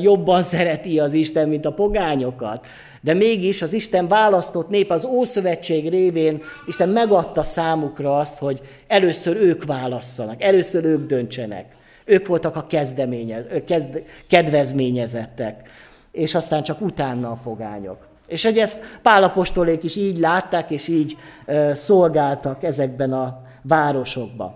jobban 0.00 0.42
szereti 0.42 0.98
az 0.98 1.12
Isten, 1.12 1.48
mint 1.48 1.66
a 1.66 1.72
pogányokat, 1.72 2.66
de 3.00 3.14
mégis 3.14 3.62
az 3.62 3.72
Isten 3.72 4.08
választott 4.08 4.68
nép 4.68 4.90
az 4.90 5.04
Ószövetség 5.04 5.88
révén 5.88 6.42
Isten 6.66 6.88
megadta 6.88 7.42
számukra 7.42 8.18
azt, 8.18 8.38
hogy 8.38 8.60
először 8.86 9.36
ők 9.36 9.64
válasszanak, 9.64 10.42
először 10.42 10.84
ők 10.84 11.06
döntsenek. 11.06 11.76
Ők 12.08 12.26
voltak 12.26 12.56
a 12.56 12.66
kezdeménye, 12.66 13.64
kezd, 13.64 14.02
kedvezményezettek, 14.28 15.68
és 16.12 16.34
aztán 16.34 16.62
csak 16.62 16.80
utána 16.80 17.30
a 17.30 17.38
pogányok. 17.42 18.06
És 18.26 18.44
hogy 18.44 18.58
ezt 18.58 18.78
Pálapostolék 19.02 19.84
is 19.84 19.96
így 19.96 20.18
látták, 20.18 20.70
és 20.70 20.88
így 20.88 21.16
uh, 21.46 21.72
szolgáltak 21.72 22.62
ezekben 22.62 23.12
a 23.12 23.40
városokban. 23.62 24.54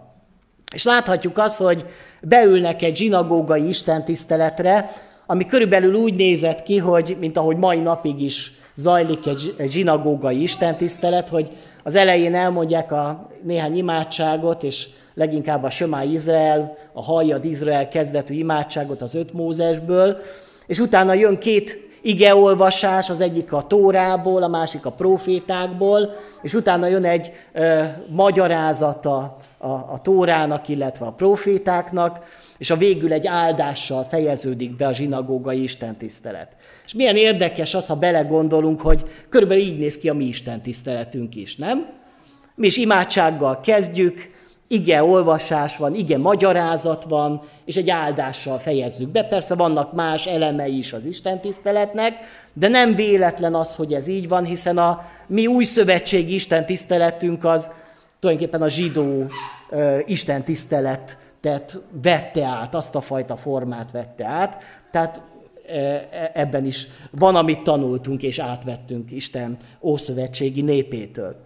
És 0.75 0.85
láthatjuk 0.85 1.38
azt, 1.38 1.59
hogy 1.59 1.85
beülnek 2.23 2.83
egy 2.83 2.97
zsinagógai 2.97 3.69
istentiszteletre, 3.69 4.93
ami 5.27 5.47
körülbelül 5.47 5.95
úgy 5.95 6.15
nézett 6.15 6.62
ki, 6.62 6.79
hogy 6.79 7.17
mint 7.21 7.37
ahogy 7.37 7.57
mai 7.57 7.81
napig 7.81 8.21
is 8.21 8.53
zajlik 8.75 9.27
egy 9.27 9.55
zsinagógai 9.71 10.43
istentisztelet, 10.43 11.29
hogy 11.29 11.51
az 11.83 11.95
elején 11.95 12.35
elmondják 12.35 12.92
a 12.92 13.27
néhány 13.42 13.77
imádságot, 13.77 14.62
és 14.62 14.88
leginkább 15.14 15.62
a 15.62 15.71
Sömá 15.71 16.05
Izrael, 16.05 16.75
a 16.92 17.03
Hajjad 17.03 17.45
Izrael 17.45 17.88
kezdetű 17.88 18.35
imádságot 18.35 19.03
az 19.03 19.14
öt 19.14 19.33
Mózesből, 19.33 20.16
és 20.66 20.79
utána 20.79 21.12
jön 21.12 21.38
két 21.38 21.90
igeolvasás, 22.03 23.11
az 23.11 23.21
egyik 23.21 23.53
a 23.53 23.62
Tórából, 23.62 24.42
a 24.42 24.49
másik 24.49 24.87
a 24.87 24.90
profétákból, 24.90 26.11
és 26.42 26.55
utána 26.55 26.87
jön 26.87 27.05
egy 27.05 27.33
ö, 27.53 27.83
magyarázata 28.09 29.37
a, 29.62 29.92
a 29.92 29.98
Tórának, 30.03 30.68
illetve 30.68 31.07
a 31.07 31.12
profétáknak, 31.12 32.25
és 32.59 32.70
a 32.70 32.77
végül 32.77 33.12
egy 33.12 33.27
áldással 33.27 34.05
fejeződik 34.05 34.77
be 34.77 34.87
a 34.87 34.92
zsinagógai 34.92 35.62
istentisztelet. 35.62 36.57
És 36.85 36.94
milyen 36.94 37.16
érdekes 37.16 37.75
az, 37.75 37.87
ha 37.87 37.96
belegondolunk, 37.96 38.81
hogy 38.81 39.05
körülbelül 39.29 39.62
így 39.62 39.79
néz 39.79 39.98
ki 39.98 40.09
a 40.09 40.14
mi 40.14 40.25
istentiszteletünk 40.25 41.35
is, 41.35 41.57
nem? 41.57 41.87
Mi 42.55 42.66
is 42.66 42.77
imádsággal 42.77 43.61
kezdjük, 43.61 44.31
ige 44.72 45.05
olvasás 45.05 45.77
van, 45.77 45.94
ige 45.94 46.18
magyarázat 46.18 47.05
van, 47.05 47.40
és 47.64 47.77
egy 47.77 47.90
áldással 47.90 48.59
fejezzük 48.59 49.09
be. 49.09 49.25
Persze 49.25 49.55
vannak 49.55 49.92
más 49.92 50.27
elemei 50.27 50.79
is 50.79 50.92
az 50.92 51.05
Isten 51.05 51.40
tiszteletnek, 51.40 52.14
de 52.53 52.68
nem 52.68 52.94
véletlen 52.94 53.55
az, 53.55 53.75
hogy 53.75 53.92
ez 53.92 54.07
így 54.07 54.29
van, 54.29 54.44
hiszen 54.44 54.79
a 54.79 55.01
mi 55.27 55.46
új 55.46 55.64
szövetségi 55.64 56.35
Isten 56.35 56.66
tiszteletünk 56.66 57.44
az 57.44 57.70
tulajdonképpen 58.22 58.62
a 58.62 58.68
zsidó 58.68 59.26
uh, 59.70 59.98
Isten 60.06 60.44
tiszteletet 60.44 61.82
vette 62.02 62.44
át, 62.44 62.74
azt 62.74 62.94
a 62.94 63.00
fajta 63.00 63.37
formát 63.37 63.90
vette 63.90 64.26
át. 64.26 64.64
Tehát 64.90 65.22
ebben 66.32 66.64
is 66.64 66.87
van, 67.11 67.37
amit 67.37 67.62
tanultunk 67.62 68.22
és 68.22 68.38
átvettünk 68.38 69.11
Isten 69.11 69.56
ószövetségi 69.80 70.61
népétől. 70.61 71.37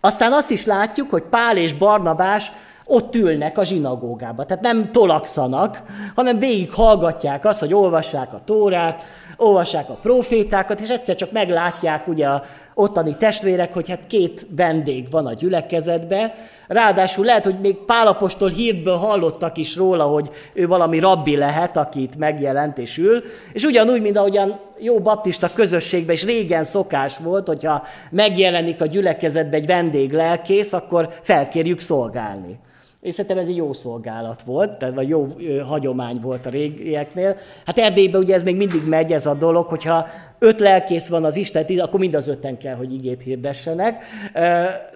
Aztán 0.00 0.32
azt 0.32 0.50
is 0.50 0.64
látjuk, 0.64 1.10
hogy 1.10 1.22
Pál 1.22 1.56
és 1.56 1.72
Barnabás 1.72 2.52
ott 2.84 3.14
ülnek 3.14 3.58
a 3.58 3.64
zsinagógába. 3.64 4.44
Tehát 4.44 4.62
nem 4.62 4.92
tolakszanak, 4.92 5.82
hanem 6.14 6.38
végig 6.38 6.72
hallgatják 6.72 7.44
azt, 7.44 7.60
hogy 7.60 7.74
olvassák 7.74 8.32
a 8.32 8.42
Tórát, 8.44 9.02
olvassák 9.36 9.90
a 9.90 9.94
profétákat, 9.94 10.80
és 10.80 10.88
egyszer 10.88 11.14
csak 11.14 11.32
meglátják 11.32 12.08
ugye 12.08 12.28
a 12.28 12.42
ottani 12.78 13.16
testvérek, 13.16 13.72
hogy 13.72 13.88
hát 13.88 14.06
két 14.06 14.46
vendég 14.56 15.10
van 15.10 15.26
a 15.26 15.32
gyülekezetbe, 15.32 16.34
ráadásul 16.66 17.24
lehet, 17.24 17.44
hogy 17.44 17.60
még 17.60 17.76
Pálapostól 17.76 18.48
hírből 18.48 18.96
hallottak 18.96 19.56
is 19.56 19.76
róla, 19.76 20.04
hogy 20.04 20.30
ő 20.52 20.66
valami 20.66 20.98
rabbi 20.98 21.36
lehet, 21.36 21.76
aki 21.76 22.02
itt 22.02 22.16
megjelent 22.16 22.78
és 22.78 22.98
ül, 22.98 23.22
és 23.52 23.64
ugyanúgy, 23.64 24.00
mint 24.00 24.16
ahogyan 24.16 24.60
jó 24.78 24.98
baptista 25.00 25.52
közösségben 25.52 26.14
is 26.14 26.24
régen 26.24 26.64
szokás 26.64 27.18
volt, 27.18 27.46
hogyha 27.46 27.82
megjelenik 28.10 28.80
a 28.80 28.86
gyülekezetbe 28.86 29.56
egy 29.56 29.66
vendég 29.66 30.12
lelkész, 30.12 30.72
akkor 30.72 31.08
felkérjük 31.22 31.80
szolgálni. 31.80 32.58
És 33.00 33.14
szerintem 33.14 33.38
ez 33.38 33.48
egy 33.48 33.56
jó 33.56 33.72
szolgálat 33.72 34.42
volt, 34.42 34.78
tehát 34.78 34.94
vagy 34.94 35.08
jó 35.08 35.26
hagyomány 35.66 36.18
volt 36.20 36.46
a 36.46 36.50
régieknél. 36.50 37.36
Hát 37.66 37.78
Erdélyben 37.78 38.20
ugye 38.20 38.34
ez 38.34 38.42
még 38.42 38.56
mindig 38.56 38.88
megy 38.88 39.12
ez 39.12 39.26
a 39.26 39.34
dolog, 39.34 39.66
hogyha 39.66 40.06
öt 40.38 40.60
lelkész 40.60 41.08
van 41.08 41.24
az 41.24 41.36
Isten, 41.36 41.64
akkor 41.78 42.00
mind 42.00 42.14
az 42.14 42.28
öten 42.28 42.58
kell, 42.58 42.74
hogy 42.74 42.92
igét 42.92 43.22
hirdessenek. 43.22 44.04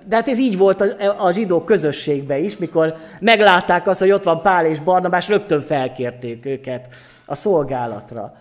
De 0.08 0.16
hát 0.16 0.28
ez 0.28 0.38
így 0.38 0.56
volt 0.56 0.80
a, 0.80 1.24
a 1.24 1.32
zsidó 1.32 1.60
közösségben 1.60 2.42
is, 2.44 2.56
mikor 2.56 2.94
meglátták 3.20 3.86
azt, 3.86 4.00
hogy 4.00 4.10
ott 4.10 4.24
van 4.24 4.42
Pál 4.42 4.66
és 4.66 4.80
Barnabás, 4.80 5.28
rögtön 5.28 5.62
felkérték 5.62 6.46
őket 6.46 6.86
a 7.26 7.34
szolgálatra. 7.34 8.34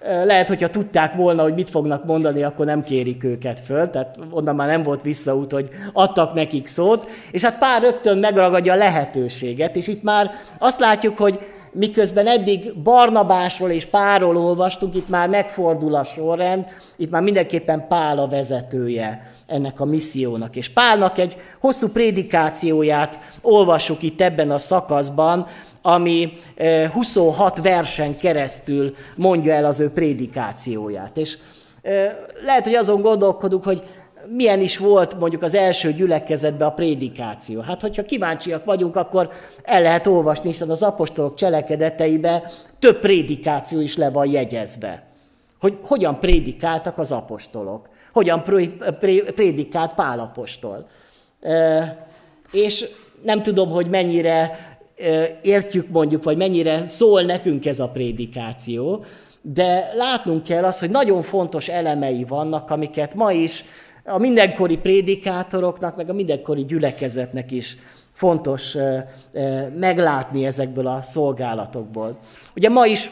Lehet, 0.00 0.48
hogyha 0.48 0.70
tudták 0.70 1.14
volna, 1.14 1.42
hogy 1.42 1.54
mit 1.54 1.70
fognak 1.70 2.04
mondani, 2.04 2.42
akkor 2.42 2.66
nem 2.66 2.82
kérik 2.82 3.24
őket 3.24 3.60
föl, 3.60 3.90
tehát 3.90 4.18
onnan 4.30 4.54
már 4.54 4.68
nem 4.68 4.82
volt 4.82 5.02
visszaút, 5.02 5.52
hogy 5.52 5.68
adtak 5.92 6.34
nekik 6.34 6.66
szót, 6.66 7.10
és 7.30 7.42
hát 7.42 7.58
pár 7.58 7.82
rögtön 7.82 8.18
megragadja 8.18 8.72
a 8.72 8.76
lehetőséget, 8.76 9.76
és 9.76 9.88
itt 9.88 10.02
már 10.02 10.30
azt 10.58 10.80
látjuk, 10.80 11.18
hogy 11.18 11.38
miközben 11.72 12.26
eddig 12.26 12.82
Barnabásról 12.82 13.70
és 13.70 13.86
Páról 13.86 14.36
olvastunk, 14.36 14.94
itt 14.94 15.08
már 15.08 15.28
megfordul 15.28 15.94
a 15.94 16.04
sorrend, 16.04 16.64
itt 16.96 17.10
már 17.10 17.22
mindenképpen 17.22 17.86
Pál 17.88 18.18
a 18.18 18.28
vezetője 18.28 19.30
ennek 19.46 19.80
a 19.80 19.84
missziónak. 19.84 20.56
És 20.56 20.68
Pálnak 20.68 21.18
egy 21.18 21.36
hosszú 21.60 21.88
prédikációját 21.88 23.18
olvassuk 23.40 24.02
itt 24.02 24.20
ebben 24.20 24.50
a 24.50 24.58
szakaszban, 24.58 25.46
ami 25.86 26.38
26 26.92 27.62
versen 27.62 28.16
keresztül 28.16 28.94
mondja 29.16 29.52
el 29.52 29.64
az 29.64 29.80
ő 29.80 29.90
prédikációját. 29.90 31.16
És 31.16 31.38
lehet, 32.42 32.64
hogy 32.64 32.74
azon 32.74 33.00
gondolkodunk, 33.00 33.64
hogy 33.64 33.82
milyen 34.28 34.60
is 34.60 34.78
volt 34.78 35.18
mondjuk 35.18 35.42
az 35.42 35.54
első 35.54 35.92
gyülekezetben 35.92 36.68
a 36.68 36.74
prédikáció. 36.74 37.60
Hát, 37.60 37.80
hogyha 37.80 38.04
kíváncsiak 38.04 38.64
vagyunk, 38.64 38.96
akkor 38.96 39.30
el 39.62 39.82
lehet 39.82 40.06
olvasni, 40.06 40.48
hiszen 40.50 40.70
az 40.70 40.82
apostolok 40.82 41.34
cselekedeteibe 41.34 42.52
több 42.78 43.00
prédikáció 43.00 43.80
is 43.80 43.96
le 43.96 44.10
van 44.10 44.30
jegyezve. 44.30 45.02
Hogy 45.60 45.78
hogyan 45.82 46.20
prédikáltak 46.20 46.98
az 46.98 47.12
apostolok, 47.12 47.88
hogyan 48.12 48.42
prédikált 49.34 49.94
Pál 49.94 50.18
apostol. 50.18 50.86
És 52.50 52.86
nem 53.22 53.42
tudom, 53.42 53.70
hogy 53.70 53.88
mennyire 53.88 54.58
értjük 55.42 55.88
mondjuk, 55.88 56.22
vagy 56.22 56.36
mennyire 56.36 56.86
szól 56.86 57.22
nekünk 57.22 57.66
ez 57.66 57.80
a 57.80 57.88
prédikáció, 57.88 59.04
de 59.42 59.92
látnunk 59.94 60.42
kell 60.42 60.64
az, 60.64 60.78
hogy 60.78 60.90
nagyon 60.90 61.22
fontos 61.22 61.68
elemei 61.68 62.24
vannak, 62.24 62.70
amiket 62.70 63.14
ma 63.14 63.32
is 63.32 63.64
a 64.04 64.18
mindenkori 64.18 64.76
prédikátoroknak, 64.76 65.96
meg 65.96 66.08
a 66.08 66.12
mindenkori 66.12 66.64
gyülekezetnek 66.64 67.50
is 67.50 67.76
fontos 68.12 68.76
meglátni 69.78 70.46
ezekből 70.46 70.86
a 70.86 71.02
szolgálatokból. 71.02 72.18
Ugye 72.56 72.68
ma 72.68 72.86
is, 72.86 73.10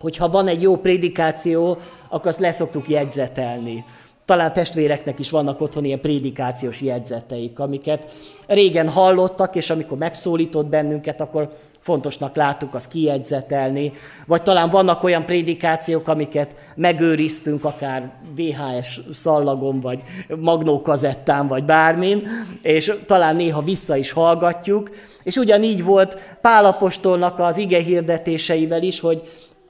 hogyha 0.00 0.28
van 0.28 0.48
egy 0.48 0.62
jó 0.62 0.76
prédikáció, 0.76 1.78
akkor 2.08 2.26
azt 2.26 2.40
leszoktuk 2.40 2.88
jegyzetelni. 2.88 3.84
Talán 4.26 4.52
testvéreknek 4.52 5.18
is 5.18 5.30
vannak 5.30 5.60
otthon 5.60 5.84
ilyen 5.84 6.00
prédikációs 6.00 6.80
jegyzeteik, 6.80 7.58
amiket 7.58 8.12
régen 8.46 8.88
hallottak, 8.88 9.56
és 9.56 9.70
amikor 9.70 9.98
megszólított 9.98 10.66
bennünket, 10.66 11.20
akkor 11.20 11.56
fontosnak 11.80 12.36
láttuk 12.36 12.74
az 12.74 12.88
kijegyzetelni, 12.88 13.92
vagy 14.26 14.42
talán 14.42 14.70
vannak 14.70 15.02
olyan 15.04 15.24
prédikációk, 15.24 16.08
amiket 16.08 16.56
megőriztünk, 16.74 17.64
akár 17.64 18.12
VHS 18.36 19.00
szallagon, 19.14 19.80
vagy 19.80 20.02
magnókazettán, 20.40 21.48
vagy 21.48 21.64
bármin, 21.64 22.28
és 22.62 22.92
talán 23.06 23.36
néha 23.36 23.62
vissza 23.62 23.96
is 23.96 24.12
hallgatjuk. 24.12 24.90
És 25.22 25.36
ugyanígy 25.36 25.84
volt 25.84 26.18
Pálapostolnak 26.40 27.38
az 27.38 27.56
ige 27.56 27.82
hirdetéseivel 27.82 28.82
is, 28.82 29.00
hogy 29.00 29.22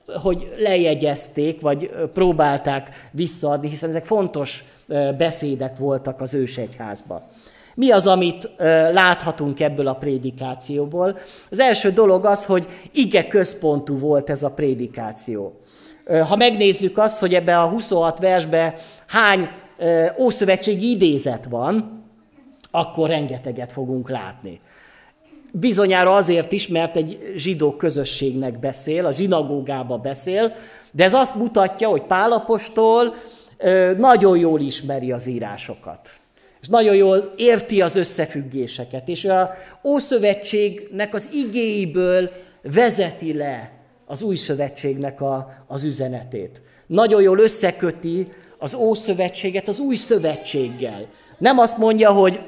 hogy 0.06 0.52
lejegyezték, 0.58 1.60
vagy 1.60 1.90
próbálták 2.14 3.08
visszaadni, 3.10 3.68
hiszen 3.68 3.90
ezek 3.90 4.04
fontos 4.04 4.64
beszédek 5.18 5.76
voltak 5.76 6.20
az 6.20 6.34
ősegyházban. 6.34 7.22
Mi 7.74 7.90
az, 7.90 8.06
amit 8.06 8.50
láthatunk 8.92 9.60
ebből 9.60 9.86
a 9.86 9.94
prédikációból? 9.94 11.18
Az 11.50 11.60
első 11.60 11.90
dolog 11.90 12.24
az, 12.24 12.44
hogy 12.44 12.66
ige 12.92 13.26
központú 13.26 13.98
volt 13.98 14.30
ez 14.30 14.42
a 14.42 14.54
prédikáció. 14.54 15.60
Ha 16.28 16.36
megnézzük 16.36 16.98
azt, 16.98 17.18
hogy 17.18 17.34
ebbe 17.34 17.60
a 17.60 17.68
26 17.68 18.18
versbe 18.18 18.78
hány 19.06 19.48
ószövetségi 20.18 20.90
idézet 20.90 21.44
van, 21.44 22.04
akkor 22.70 23.08
rengeteget 23.08 23.72
fogunk 23.72 24.10
látni. 24.10 24.60
Bizonyára 25.60 26.14
azért 26.14 26.52
is, 26.52 26.68
mert 26.68 26.96
egy 26.96 27.32
zsidó 27.36 27.76
közösségnek 27.76 28.58
beszél, 28.58 29.06
a 29.06 29.12
zsinagógába 29.12 29.98
beszél, 29.98 30.54
de 30.90 31.04
ez 31.04 31.14
azt 31.14 31.34
mutatja, 31.34 31.88
hogy 31.88 32.02
Pálapostól 32.02 33.14
nagyon 33.96 34.38
jól 34.38 34.60
ismeri 34.60 35.12
az 35.12 35.26
írásokat. 35.26 36.08
És 36.60 36.68
nagyon 36.68 36.94
jól 36.94 37.32
érti 37.36 37.82
az 37.82 37.96
összefüggéseket. 37.96 39.08
És 39.08 39.24
a 39.24 39.50
Ószövetségnek 39.84 41.14
az 41.14 41.28
igéiből 41.32 42.30
vezeti 42.62 43.34
le 43.34 43.70
az 44.06 44.22
új 44.22 44.36
szövetségnek 44.36 45.20
a, 45.20 45.64
az 45.66 45.84
üzenetét. 45.84 46.62
Nagyon 46.86 47.22
jól 47.22 47.38
összeköti 47.38 48.28
az 48.58 48.74
Ószövetséget 48.74 49.68
az 49.68 49.78
új 49.78 49.94
szövetséggel. 49.94 51.06
Nem 51.38 51.58
azt 51.58 51.78
mondja, 51.78 52.10
hogy 52.10 52.40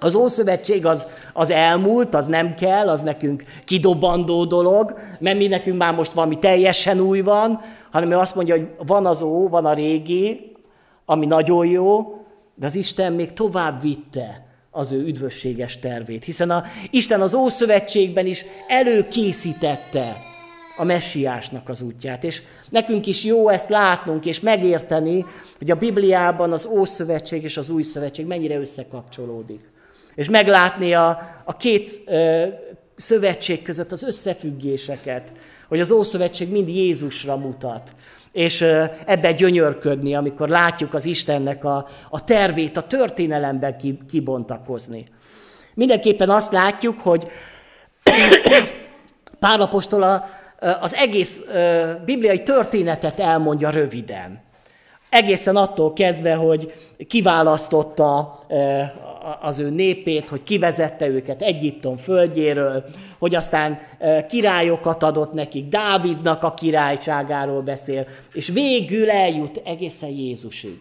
az 0.00 0.14
Ószövetség 0.14 0.86
az, 0.86 1.06
az 1.32 1.50
elmúlt, 1.50 2.14
az 2.14 2.26
nem 2.26 2.54
kell, 2.54 2.88
az 2.88 3.00
nekünk 3.00 3.44
kidobandó 3.64 4.44
dolog, 4.44 4.94
mert 5.18 5.38
mi 5.38 5.46
nekünk 5.46 5.78
már 5.78 5.94
most 5.94 6.12
valami 6.12 6.38
teljesen 6.38 7.00
új 7.00 7.20
van, 7.20 7.60
hanem 7.90 8.10
ő 8.10 8.16
azt 8.16 8.34
mondja, 8.34 8.56
hogy 8.56 8.68
van 8.86 9.06
az 9.06 9.22
Ó, 9.22 9.48
van 9.48 9.66
a 9.66 9.72
régi, 9.72 10.52
ami 11.04 11.26
nagyon 11.26 11.66
jó, 11.66 12.20
de 12.54 12.66
az 12.66 12.74
Isten 12.74 13.12
még 13.12 13.32
tovább 13.32 13.80
vitte 13.80 14.46
az 14.70 14.92
ő 14.92 15.06
üdvösséges 15.06 15.78
tervét, 15.78 16.24
hiszen 16.24 16.50
a, 16.50 16.64
Isten 16.90 17.20
az 17.20 17.34
Ószövetségben 17.34 18.26
is 18.26 18.44
előkészítette 18.68 20.16
a 20.76 20.84
messiásnak 20.84 21.68
az 21.68 21.80
útját. 21.80 22.24
És 22.24 22.42
nekünk 22.68 23.06
is 23.06 23.24
jó 23.24 23.48
ezt 23.48 23.68
látnunk 23.68 24.26
és 24.26 24.40
megérteni, 24.40 25.24
hogy 25.58 25.70
a 25.70 25.74
Bibliában 25.74 26.52
az 26.52 26.66
Ószövetség 26.66 27.42
és 27.42 27.56
az 27.56 27.70
Új 27.70 27.82
Szövetség 27.82 28.26
mennyire 28.26 28.58
összekapcsolódik. 28.58 29.60
És 30.14 30.28
meglátni 30.28 30.94
a, 30.94 31.18
a 31.44 31.56
két 31.56 31.90
ö, 32.06 32.46
szövetség 32.96 33.62
között 33.62 33.92
az 33.92 34.02
összefüggéseket, 34.02 35.32
hogy 35.68 35.80
az 35.80 35.90
Ószövetség 35.90 36.50
mind 36.50 36.68
Jézusra 36.68 37.36
mutat, 37.36 37.90
és 38.32 38.60
ebbe 39.04 39.32
gyönyörködni, 39.32 40.14
amikor 40.14 40.48
látjuk 40.48 40.94
az 40.94 41.04
Istennek 41.04 41.64
a, 41.64 41.88
a 42.10 42.24
tervét 42.24 42.76
a 42.76 42.86
történelemben 42.86 43.76
kibontakozni. 44.08 45.04
Mindenképpen 45.74 46.30
azt 46.30 46.52
látjuk, 46.52 47.00
hogy 47.00 47.26
Pálapostól 49.38 50.24
az 50.80 50.94
egész 50.94 51.44
bibliai 52.04 52.42
történetet 52.42 53.20
elmondja 53.20 53.70
röviden. 53.70 54.42
Egészen 55.10 55.56
attól 55.56 55.92
kezdve, 55.92 56.34
hogy 56.34 56.72
kiválasztotta 57.08 58.38
az 59.40 59.58
ő 59.58 59.70
népét, 59.70 60.28
hogy 60.28 60.42
kivezette 60.42 61.08
őket 61.08 61.42
Egyiptom 61.42 61.96
földjéről, 61.96 62.84
hogy 63.18 63.34
aztán 63.34 63.78
királyokat 64.28 65.02
adott 65.02 65.32
nekik, 65.32 65.68
Dávidnak 65.68 66.42
a 66.42 66.54
királyságáról 66.54 67.62
beszél, 67.62 68.06
és 68.32 68.48
végül 68.48 69.10
eljut 69.10 69.62
egészen 69.64 70.10
Jézusig. 70.10 70.78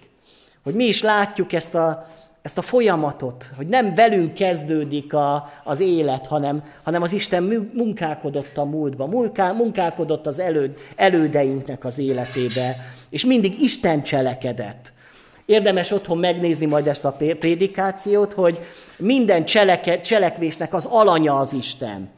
Hogy 0.63 0.73
mi 0.73 0.86
is 0.86 1.02
látjuk 1.02 1.54
ezt 1.54 1.75
a, 1.75 2.08
ezt 2.41 2.58
a 2.58 2.62
folyamatot, 2.62 3.49
hogy 3.56 3.67
nem 3.67 3.93
velünk 3.93 4.34
kezdődik 4.34 5.13
a, 5.13 5.49
az 5.63 5.80
élet, 5.80 6.28
hanem, 6.28 6.63
hanem 6.84 7.02
az 7.02 7.13
Isten 7.13 7.69
munkálkodott 7.73 8.58
a 8.58 8.65
múltba, 8.65 9.32
munkálkodott 9.54 10.28
az 10.28 10.39
előd, 10.39 10.78
elődeinknek 10.95 11.86
az 11.86 11.97
életébe, 11.97 12.75
és 13.10 13.25
mindig 13.25 13.62
Isten 13.62 14.04
cselekedett. 14.04 14.93
Érdemes 15.50 15.92
otthon 15.92 16.18
megnézni 16.18 16.66
majd 16.66 16.88
ezt 16.88 17.06
a 17.06 17.16
prédikációt, 17.40 18.34
hogy 18.34 18.60
minden 18.98 19.46
cseleke, 19.46 20.00
cselekvésnek 20.00 20.74
az 20.74 20.86
alanya 20.86 21.38
az 21.38 21.54
Isten. 21.54 22.10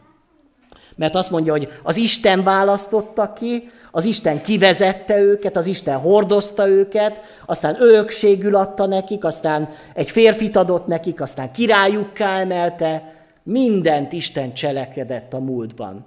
Mert 0.96 1.15
azt 1.15 1.32
mondja, 1.32 1.52
hogy 1.52 1.72
az 1.84 1.98
Isten 1.98 2.44
választotta 2.44 3.34
ki, 3.34 3.72
az 3.91 4.06
Isten 4.06 4.41
kivezette 4.41 5.17
őket, 5.17 5.58
az 5.58 5.65
Isten 5.65 5.98
hordozta 5.98 6.67
őket, 6.67 7.22
aztán 7.46 7.76
örökségül 7.80 8.56
adta 8.56 8.86
nekik, 8.86 9.24
aztán 9.24 9.70
egy 9.94 10.10
férfit 10.10 10.56
adott 10.56 10.88
nekik, 10.88 11.22
aztán 11.22 11.52
királyukká 11.52 12.39
emelte. 12.39 13.13
Mindent 13.44 14.13
Isten 14.13 14.54
cselekedett 14.54 15.34
a 15.34 15.39
múltban. 15.39 16.06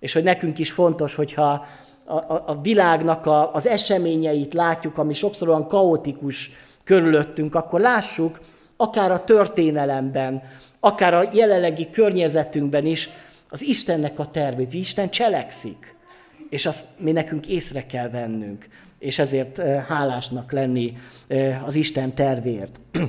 És 0.00 0.12
hogy 0.12 0.22
nekünk 0.22 0.58
is 0.58 0.72
fontos, 0.72 1.14
hogyha 1.14 1.66
a, 2.04 2.32
a, 2.46 2.58
világnak 2.62 3.26
a, 3.26 3.54
az 3.54 3.66
eseményeit 3.66 4.54
látjuk, 4.54 4.98
ami 4.98 5.14
sokszor 5.14 5.48
olyan 5.48 5.68
kaotikus 5.68 6.50
körülöttünk, 6.84 7.54
akkor 7.54 7.80
lássuk, 7.80 8.40
akár 8.76 9.10
a 9.10 9.24
történelemben, 9.24 10.42
akár 10.80 11.14
a 11.14 11.28
jelenlegi 11.32 11.90
környezetünkben 11.90 12.86
is 12.86 13.08
az 13.48 13.62
Istennek 13.62 14.18
a 14.18 14.26
tervét, 14.26 14.66
hogy 14.66 14.78
Isten 14.78 15.10
cselekszik, 15.10 15.96
és 16.50 16.66
azt 16.66 16.84
mi 16.98 17.12
nekünk 17.12 17.46
észre 17.46 17.86
kell 17.86 18.08
vennünk, 18.08 18.68
és 18.98 19.18
ezért 19.18 19.58
hálásnak 19.88 20.52
lenni 20.52 20.96
az 21.66 21.74
Isten 21.74 22.14
tervért. 22.14 22.80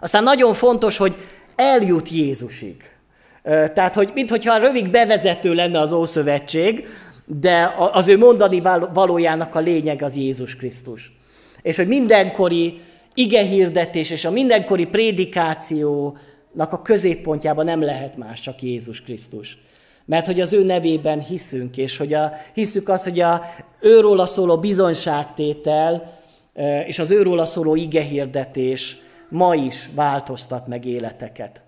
Aztán 0.00 0.22
nagyon 0.22 0.54
fontos, 0.54 0.96
hogy 0.96 1.16
eljut 1.56 2.08
Jézusig. 2.08 2.76
Tehát, 3.42 3.94
hogy 3.94 4.10
mintha 4.14 4.56
rövid 4.56 4.90
bevezető 4.90 5.54
lenne 5.54 5.78
az 5.78 5.92
Ószövetség, 5.92 6.88
de 7.38 7.74
az 7.92 8.08
ő 8.08 8.18
mondani 8.18 8.62
valójának 8.92 9.54
a 9.54 9.58
lényeg 9.58 10.02
az 10.02 10.16
Jézus 10.16 10.56
Krisztus. 10.56 11.12
És 11.62 11.76
hogy 11.76 11.88
mindenkori 11.88 12.80
igehirdetés 13.14 14.10
és 14.10 14.24
a 14.24 14.30
mindenkori 14.30 14.86
prédikációnak 14.86 16.72
a 16.72 16.82
középpontjában 16.82 17.64
nem 17.64 17.82
lehet 17.82 18.16
más, 18.16 18.40
csak 18.40 18.62
Jézus 18.62 19.02
Krisztus. 19.02 19.58
Mert 20.04 20.26
hogy 20.26 20.40
az 20.40 20.52
ő 20.52 20.64
nevében 20.64 21.20
hiszünk, 21.20 21.76
és 21.76 21.96
hogy 21.96 22.14
a, 22.14 22.32
hiszük 22.54 22.88
azt, 22.88 23.04
hogy 23.04 23.20
a 23.20 23.42
őróla 23.80 24.26
szóló 24.26 24.58
bizonyságtétel 24.58 26.18
és 26.86 26.98
az 26.98 27.10
őróla 27.10 27.46
szóló 27.46 27.74
igehirdetés 27.74 28.96
ma 29.28 29.54
is 29.54 29.90
változtat 29.94 30.66
meg 30.66 30.84
életeket. 30.84 31.62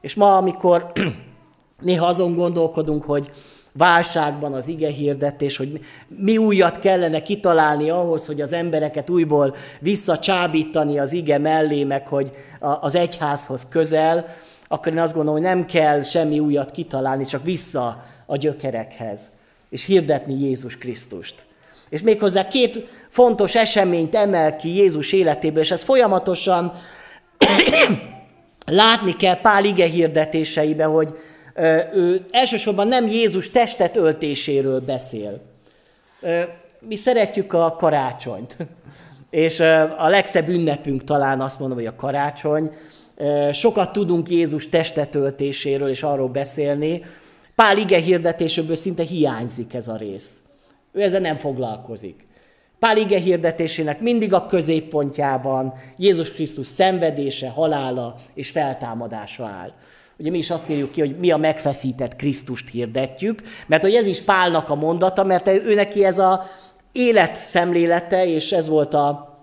És 0.00 0.14
ma, 0.14 0.36
amikor 0.36 0.92
néha 1.80 2.06
azon 2.06 2.34
gondolkodunk, 2.34 3.02
hogy 3.02 3.30
válságban 3.76 4.52
az 4.52 4.68
ige 4.68 4.88
hirdetés, 4.88 5.56
hogy 5.56 5.80
mi 6.08 6.36
újat 6.36 6.78
kellene 6.78 7.22
kitalálni 7.22 7.90
ahhoz, 7.90 8.26
hogy 8.26 8.40
az 8.40 8.52
embereket 8.52 9.10
újból 9.10 9.56
visszacsábítani 9.80 10.98
az 10.98 11.12
ige 11.12 11.38
mellé, 11.38 11.84
meg 11.84 12.06
hogy 12.06 12.32
az 12.60 12.94
egyházhoz 12.94 13.68
közel, 13.68 14.26
akkor 14.68 14.92
én 14.92 14.98
azt 14.98 15.14
gondolom, 15.14 15.40
hogy 15.40 15.48
nem 15.48 15.66
kell 15.66 16.02
semmi 16.02 16.38
újat 16.38 16.70
kitalálni, 16.70 17.24
csak 17.24 17.44
vissza 17.44 18.02
a 18.26 18.36
gyökerekhez, 18.36 19.30
és 19.70 19.84
hirdetni 19.84 20.34
Jézus 20.34 20.78
Krisztust. 20.78 21.34
És 21.88 22.02
méghozzá 22.02 22.48
két 22.48 22.88
fontos 23.08 23.54
eseményt 23.54 24.14
emel 24.14 24.56
ki 24.56 24.74
Jézus 24.74 25.12
életéből, 25.12 25.62
és 25.62 25.70
ez 25.70 25.82
folyamatosan 25.82 26.72
látni 28.66 29.16
kell 29.16 29.40
Pál 29.40 29.64
ige 29.64 29.86
hirdetéseibe, 29.86 30.84
hogy 30.84 31.14
ő 31.94 32.24
elsősorban 32.30 32.88
nem 32.88 33.06
Jézus 33.06 33.50
testet 33.50 33.96
öltéséről 33.96 34.80
beszél. 34.80 35.40
Mi 36.80 36.96
szeretjük 36.96 37.52
a 37.52 37.76
karácsonyt, 37.78 38.56
és 39.30 39.60
a 39.98 40.08
legszebb 40.08 40.48
ünnepünk 40.48 41.04
talán 41.04 41.40
azt 41.40 41.58
mondom, 41.58 41.78
hogy 41.78 41.86
a 41.86 41.96
karácsony. 41.96 42.70
Sokat 43.52 43.92
tudunk 43.92 44.28
Jézus 44.28 44.68
testet 44.68 45.14
öltéséről 45.14 45.88
és 45.88 46.02
arról 46.02 46.28
beszélni. 46.28 47.04
Pál 47.54 47.78
ige 47.78 47.98
hirdetéséből 47.98 48.74
szinte 48.74 49.02
hiányzik 49.02 49.74
ez 49.74 49.88
a 49.88 49.96
rész. 49.96 50.38
Ő 50.92 51.02
ezzel 51.02 51.20
nem 51.20 51.36
foglalkozik. 51.36 52.26
Pál 52.78 52.96
ige 52.96 53.18
hirdetésének 53.18 54.00
mindig 54.00 54.32
a 54.32 54.46
középpontjában 54.46 55.72
Jézus 55.96 56.32
Krisztus 56.32 56.66
szenvedése, 56.66 57.48
halála 57.48 58.16
és 58.34 58.50
feltámadása 58.50 59.44
áll. 59.44 59.72
Ugye 60.18 60.30
mi 60.30 60.38
is 60.38 60.50
azt 60.50 60.68
írjuk 60.68 60.90
ki, 60.90 61.00
hogy 61.00 61.18
mi 61.18 61.30
a 61.30 61.36
megfeszített 61.36 62.16
Krisztust 62.16 62.68
hirdetjük, 62.68 63.42
mert 63.66 63.82
hogy 63.82 63.94
ez 63.94 64.06
is 64.06 64.22
Pálnak 64.22 64.70
a 64.70 64.74
mondata, 64.74 65.24
mert 65.24 65.48
ő 65.48 65.74
neki 65.74 66.04
ez 66.04 66.18
a 66.18 66.44
életszemlélete, 66.92 68.26
és 68.26 68.52
ez 68.52 68.68
volt 68.68 68.94
a, 68.94 69.34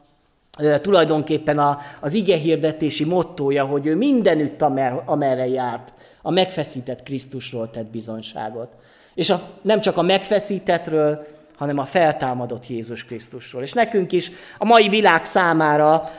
tulajdonképpen 0.81 1.59
a, 1.59 1.79
az 2.01 2.13
ige 2.13 2.37
hirdetési 2.37 3.03
mottója, 3.03 3.65
hogy 3.65 3.85
ő 3.85 3.95
mindenütt, 3.95 4.61
amer, 4.61 5.01
amerre 5.05 5.47
járt, 5.47 5.93
a 6.21 6.31
megfeszített 6.31 7.03
Krisztusról 7.03 7.69
tett 7.69 7.85
bizonyságot. 7.85 8.69
És 9.13 9.29
a, 9.29 9.41
nem 9.61 9.81
csak 9.81 9.97
a 9.97 10.01
megfeszítettről, 10.01 11.25
hanem 11.55 11.77
a 11.77 11.85
feltámadott 11.85 12.67
Jézus 12.67 13.05
Krisztusról. 13.05 13.63
És 13.63 13.73
nekünk 13.73 14.11
is 14.11 14.31
a 14.57 14.65
mai 14.65 14.89
világ 14.89 15.23
számára 15.23 16.11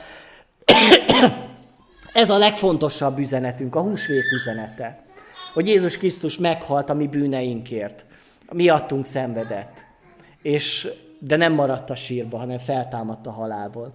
ez 2.13 2.29
a 2.29 2.37
legfontosabb 2.37 3.17
üzenetünk, 3.17 3.75
a 3.75 3.81
húsvét 3.81 4.31
üzenete. 4.31 5.03
Hogy 5.53 5.67
Jézus 5.67 5.97
Krisztus 5.97 6.37
meghalt 6.37 6.89
a 6.89 6.93
mi 6.93 7.07
bűneinkért, 7.07 8.05
miattunk 8.51 9.05
szenvedett. 9.05 9.85
És, 10.41 10.87
de 11.19 11.35
nem 11.35 11.53
maradt 11.53 11.89
a 11.89 11.95
sírba, 11.95 12.37
hanem 12.37 12.57
feltámadt 12.57 13.27
a 13.27 13.31
halálból. 13.31 13.93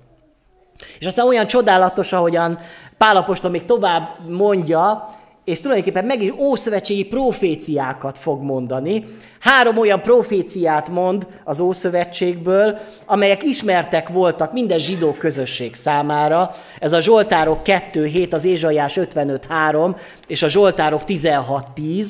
És 0.99 1.07
aztán 1.07 1.27
olyan 1.27 1.47
csodálatos, 1.47 2.13
ahogyan 2.13 2.59
Pálapostól 2.97 3.51
még 3.51 3.65
tovább 3.65 4.29
mondja, 4.29 5.09
és 5.49 5.61
tulajdonképpen 5.61 6.05
megint 6.05 6.41
ószövetségi 6.41 7.05
proféciákat 7.05 8.19
fog 8.19 8.43
mondani. 8.43 9.05
Három 9.41 9.79
olyan 9.79 10.03
proféciát 10.03 10.89
mond 10.89 11.27
az 11.45 11.61
Ószövetségből, 11.61 12.79
amelyek 13.07 13.43
ismertek 13.43 14.09
voltak 14.09 14.53
minden 14.53 14.79
zsidó 14.79 15.13
közösség 15.13 15.75
számára. 15.75 16.55
Ez 16.79 16.93
a 16.93 17.01
Zsoltárok 17.01 17.61
2.7, 17.65 18.33
az 18.33 18.45
Ézsaiás 18.45 18.97
55.3 19.01 19.97
és 20.27 20.43
a 20.43 20.49
Zsoltárok 20.49 21.03
16.10, 21.07 22.07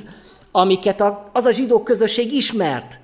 amiket 0.50 1.04
az 1.32 1.44
a 1.44 1.52
zsidó 1.52 1.82
közösség 1.82 2.32
ismert. 2.32 2.98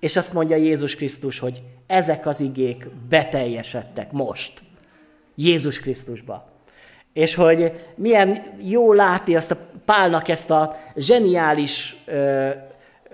És 0.00 0.16
azt 0.16 0.32
mondja 0.32 0.56
Jézus 0.56 0.94
Krisztus, 0.96 1.38
hogy 1.38 1.62
ezek 1.86 2.26
az 2.26 2.40
igék 2.40 2.88
beteljesedtek 3.08 4.12
most. 4.12 4.52
Jézus 5.34 5.80
Krisztusba 5.80 6.55
és 7.16 7.34
hogy 7.34 7.72
milyen 7.94 8.42
jó 8.62 8.92
látni 8.92 9.36
azt 9.36 9.50
a 9.50 9.56
Pálnak 9.84 10.28
ezt 10.28 10.50
a 10.50 10.76
zseniális 10.96 11.96
ö, 12.04 12.48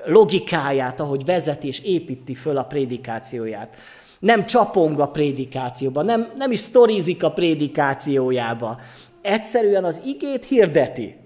logikáját, 0.05 1.01
ahogy 1.01 1.25
vezeti 1.25 1.67
és 1.67 1.81
építi 1.81 2.35
föl 2.35 2.57
a 2.57 2.65
prédikációját. 2.65 3.77
Nem 4.19 4.45
csapong 4.45 5.01
a 5.01 5.09
prédikációba, 5.09 6.03
nem, 6.03 6.33
nem 6.37 6.53
is 6.53 6.59
sztorizik 6.61 7.23
a 7.23 7.33
prédikációjába. 7.33 8.81
Egyszerűen 9.23 9.85
az 9.85 10.03
igét 10.05 10.45
hirdeti. 10.45 11.17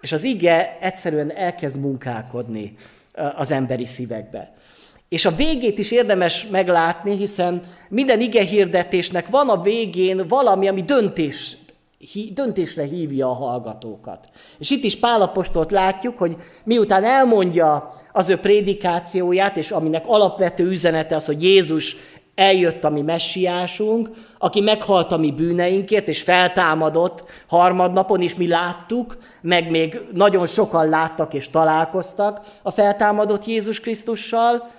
És 0.00 0.12
az 0.12 0.24
ige 0.24 0.78
egyszerűen 0.80 1.32
elkezd 1.32 1.80
munkálkodni 1.80 2.74
az 3.36 3.50
emberi 3.50 3.86
szívekbe. 3.86 4.54
És 5.08 5.24
a 5.24 5.34
végét 5.34 5.78
is 5.78 5.90
érdemes 5.90 6.46
meglátni, 6.46 7.16
hiszen 7.16 7.60
minden 7.88 8.20
ige 8.20 8.42
hirdetésnek 8.42 9.28
van 9.28 9.48
a 9.48 9.62
végén 9.62 10.28
valami, 10.28 10.68
ami 10.68 10.82
döntés 10.82 11.56
döntésre 12.32 12.84
hívja 12.84 13.28
a 13.28 13.34
hallgatókat. 13.34 14.28
És 14.58 14.70
itt 14.70 14.84
is 14.84 14.98
Pálapostolt 14.98 15.70
látjuk, 15.70 16.18
hogy 16.18 16.36
miután 16.64 17.04
elmondja 17.04 17.92
az 18.12 18.28
ő 18.28 18.36
prédikációját, 18.36 19.56
és 19.56 19.70
aminek 19.70 20.04
alapvető 20.06 20.64
üzenete 20.64 21.16
az, 21.16 21.26
hogy 21.26 21.42
Jézus 21.42 21.96
eljött 22.34 22.84
a 22.84 22.90
mi 22.90 23.02
messiásunk, 23.02 24.10
aki 24.38 24.60
meghalt 24.60 25.12
a 25.12 25.16
mi 25.16 25.30
bűneinkért, 25.30 26.08
és 26.08 26.22
feltámadott 26.22 27.24
harmadnapon, 27.46 28.22
és 28.22 28.34
mi 28.34 28.48
láttuk, 28.48 29.18
meg 29.40 29.70
még 29.70 30.00
nagyon 30.12 30.46
sokan 30.46 30.88
láttak 30.88 31.34
és 31.34 31.50
találkoztak 31.50 32.40
a 32.62 32.70
feltámadott 32.70 33.44
Jézus 33.44 33.80
Krisztussal, 33.80 34.70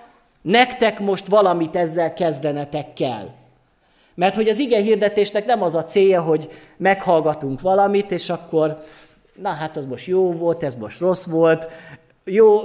nektek 0.42 1.00
most 1.00 1.26
valamit 1.26 1.76
ezzel 1.76 2.12
kezdenetek 2.12 2.92
kell. 2.92 3.28
Mert 4.14 4.34
hogy 4.34 4.48
az 4.48 4.58
ige 4.58 4.80
hirdetésnek 4.80 5.46
nem 5.46 5.62
az 5.62 5.74
a 5.74 5.84
célja, 5.84 6.22
hogy 6.22 6.48
meghallgatunk 6.76 7.60
valamit, 7.60 8.10
és 8.10 8.30
akkor, 8.30 8.78
na 9.34 9.48
hát 9.48 9.76
az 9.76 9.84
most 9.84 10.06
jó 10.06 10.32
volt, 10.32 10.62
ez 10.62 10.74
most 10.74 11.00
rossz 11.00 11.26
volt, 11.26 11.66
jó, 12.24 12.60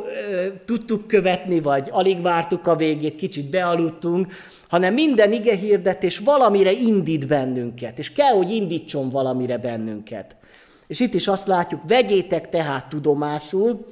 tudtuk 0.65 1.07
követni, 1.07 1.61
vagy 1.61 1.89
alig 1.91 2.21
vártuk 2.21 2.67
a 2.67 2.75
végét, 2.75 3.15
kicsit 3.15 3.49
bealudtunk, 3.49 4.27
hanem 4.67 4.93
minden 4.93 5.31
ige 5.31 5.55
hirdetés 5.55 6.17
valamire 6.17 6.71
indít 6.71 7.27
bennünket, 7.27 7.99
és 7.99 8.11
kell, 8.11 8.33
hogy 8.33 8.51
indítson 8.51 9.09
valamire 9.09 9.57
bennünket. 9.57 10.35
És 10.87 10.99
itt 10.99 11.13
is 11.13 11.27
azt 11.27 11.47
látjuk, 11.47 11.81
vegyétek 11.87 12.49
tehát 12.49 12.89
tudomásul, 12.89 13.85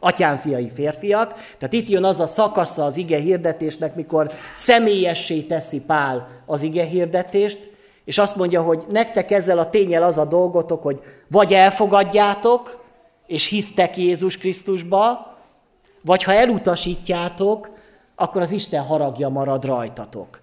atyám 0.00 0.36
fiai 0.36 0.70
férfiak. 0.74 1.34
Tehát 1.34 1.74
itt 1.74 1.88
jön 1.88 2.04
az 2.04 2.20
a 2.20 2.26
szakasza 2.26 2.84
az 2.84 2.96
ige 2.96 3.18
hirdetésnek, 3.18 3.94
mikor 3.94 4.32
személyessé 4.54 5.40
teszi 5.40 5.82
Pál 5.86 6.28
az 6.46 6.62
ige 6.62 6.84
hirdetést, 6.84 7.70
és 8.04 8.18
azt 8.18 8.36
mondja, 8.36 8.62
hogy 8.62 8.84
nektek 8.88 9.30
ezzel 9.30 9.58
a 9.58 9.70
tényel 9.70 10.02
az 10.02 10.18
a 10.18 10.24
dolgotok, 10.24 10.82
hogy 10.82 11.00
vagy 11.30 11.52
elfogadjátok, 11.52 12.84
és 13.26 13.46
hisztek 13.46 13.96
Jézus 13.96 14.38
Krisztusba, 14.38 15.34
vagy 16.02 16.22
ha 16.22 16.32
elutasítjátok, 16.32 17.70
akkor 18.14 18.40
az 18.40 18.50
Isten 18.50 18.82
haragja 18.82 19.28
marad 19.28 19.64
rajtatok. 19.64 20.40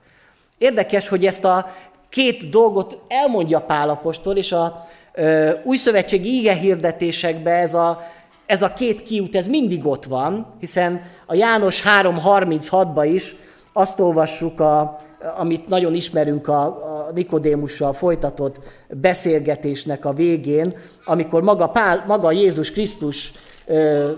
Érdekes, 0.58 1.08
hogy 1.08 1.26
ezt 1.26 1.46
a 1.46 1.72
két 2.10 2.50
dolgot 2.50 3.02
elmondja 3.08 3.62
Pálapostól, 3.62 4.38
és 4.38 4.52
a 4.52 4.86
ö, 5.14 5.52
új 5.64 5.78
szövetségi 5.78 6.40
ige 6.40 6.54
hirdetésekben 6.54 7.60
ez 7.60 7.74
a 7.74 8.02
ez 8.46 8.62
a 8.62 8.74
két 8.74 9.04
kiút, 9.04 9.36
ez 9.36 9.48
mindig 9.48 9.86
ott 9.86 10.04
van, 10.04 10.48
hiszen 10.60 11.02
a 11.26 11.34
János 11.34 11.82
3.36-ba 11.82 13.10
is 13.14 13.36
azt 13.74 14.00
olvassuk, 14.00 14.60
a, 14.60 15.00
amit 15.38 15.68
nagyon 15.68 15.94
ismerünk 15.94 16.48
a, 16.48 16.64
a 16.66 17.12
Nikodémussal 17.14 17.94
folytatott 17.94 18.60
beszélgetésnek 18.90 20.06
a 20.06 20.14
végén, 20.14 20.74
amikor 21.06 21.44
maga, 21.44 21.68
Pál, 21.68 22.04
maga 22.08 22.32
Jézus 22.32 22.72
Krisztus 22.72 23.32
ö, 23.66 24.12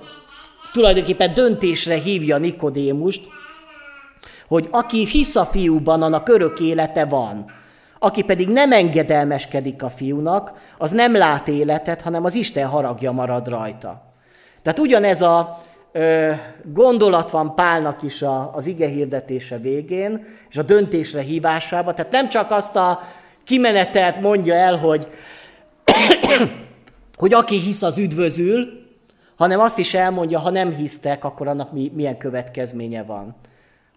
tulajdonképpen 0.73 1.33
döntésre 1.33 1.95
hívja 1.95 2.37
Nikodémust, 2.37 3.27
hogy 4.47 4.67
aki 4.71 5.05
hisz 5.05 5.35
a 5.35 5.45
fiúban, 5.45 6.01
annak 6.01 6.29
örök 6.29 6.59
élete 6.59 7.05
van. 7.05 7.45
Aki 7.99 8.23
pedig 8.23 8.49
nem 8.49 8.71
engedelmeskedik 8.71 9.83
a 9.83 9.89
fiúnak, 9.89 10.51
az 10.77 10.91
nem 10.91 11.15
lát 11.15 11.47
életet, 11.47 12.01
hanem 12.01 12.23
az 12.23 12.35
Isten 12.35 12.67
haragja 12.67 13.11
marad 13.11 13.47
rajta. 13.47 14.14
Tehát 14.65 14.79
ugyanez 14.79 15.21
a 15.21 15.57
gondolat 16.63 17.31
van 17.31 17.55
Pálnak 17.55 18.01
is 18.01 18.21
a, 18.21 18.53
az 18.53 18.67
ige 18.67 18.87
hirdetése 18.87 19.57
végén, 19.57 20.25
és 20.49 20.57
a 20.57 20.63
döntésre 20.63 21.21
hívásába. 21.21 21.93
Tehát 21.93 22.11
nem 22.11 22.29
csak 22.29 22.51
azt 22.51 22.75
a 22.75 23.01
kimenetelt 23.43 24.21
mondja 24.21 24.53
el, 24.53 24.77
hogy, 24.77 25.07
hogy 27.17 27.33
aki 27.33 27.59
hisz, 27.59 27.81
az 27.81 27.97
üdvözül, 27.97 28.67
hanem 29.35 29.59
azt 29.59 29.77
is 29.77 29.93
elmondja, 29.93 30.39
ha 30.39 30.49
nem 30.49 30.71
hisztek, 30.71 31.23
akkor 31.23 31.47
annak 31.47 31.71
mi, 31.71 31.91
milyen 31.93 32.17
következménye 32.17 33.03
van. 33.03 33.35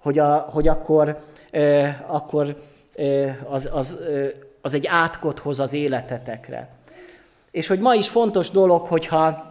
Hogy, 0.01 0.19
a, 0.19 0.37
hogy 0.37 0.69
akkor, 0.69 1.19
ö, 1.51 1.87
akkor 2.07 2.63
ö, 2.95 3.29
az, 3.51 3.69
az, 3.73 3.99
ö, 4.09 4.27
az 4.61 4.75
egy 4.75 4.87
átkot 4.87 5.39
hoz 5.39 5.61
az 5.61 5.73
életetekre. 5.73 6.69
És 7.51 7.67
hogy 7.67 7.79
ma 7.79 7.95
is 7.95 8.09
fontos 8.09 8.51
dolog, 8.51 8.87
hogyha 8.87 9.48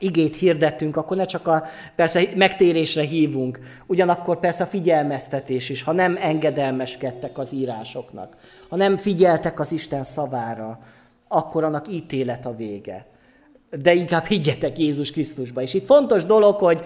igét 0.00 0.36
hirdettünk, 0.36 0.96
akkor 0.96 1.16
ne 1.16 1.24
csak 1.24 1.46
a 1.46 1.64
persze 1.96 2.22
megtérésre 2.34 3.02
hívunk, 3.02 3.60
ugyanakkor 3.86 4.38
persze 4.38 4.64
a 4.64 4.66
figyelmeztetés 4.66 5.68
is, 5.68 5.82
ha 5.82 5.92
nem 5.92 6.18
engedelmeskedtek 6.20 7.38
az 7.38 7.52
írásoknak, 7.52 8.36
ha 8.68 8.76
nem 8.76 8.96
figyeltek 8.96 9.60
az 9.60 9.72
Isten 9.72 10.02
szavára, 10.02 10.78
akkor 11.28 11.64
annak 11.64 11.92
ítélet 11.92 12.46
a 12.46 12.56
vége. 12.56 13.06
De 13.82 13.94
inkább 13.94 14.24
higgyetek 14.24 14.78
Jézus 14.78 15.10
Krisztusba. 15.10 15.62
És 15.62 15.74
itt 15.74 15.86
fontos 15.86 16.24
dolog, 16.24 16.56
hogy 16.56 16.80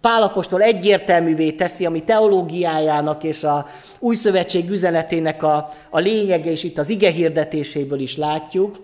Pálapostól 0.00 0.62
egyértelművé 0.62 1.50
teszi, 1.50 1.86
ami 1.86 2.04
teológiájának 2.04 3.24
és 3.24 3.44
a 3.44 3.66
új 3.98 4.14
szövetség 4.14 4.70
üzenetének 4.70 5.42
a, 5.42 5.68
a 5.90 5.98
lényege, 5.98 6.50
és 6.50 6.62
itt 6.62 6.78
az 6.78 6.88
ige 6.88 7.10
hirdetéséből 7.10 8.00
is 8.00 8.16
látjuk, 8.16 8.76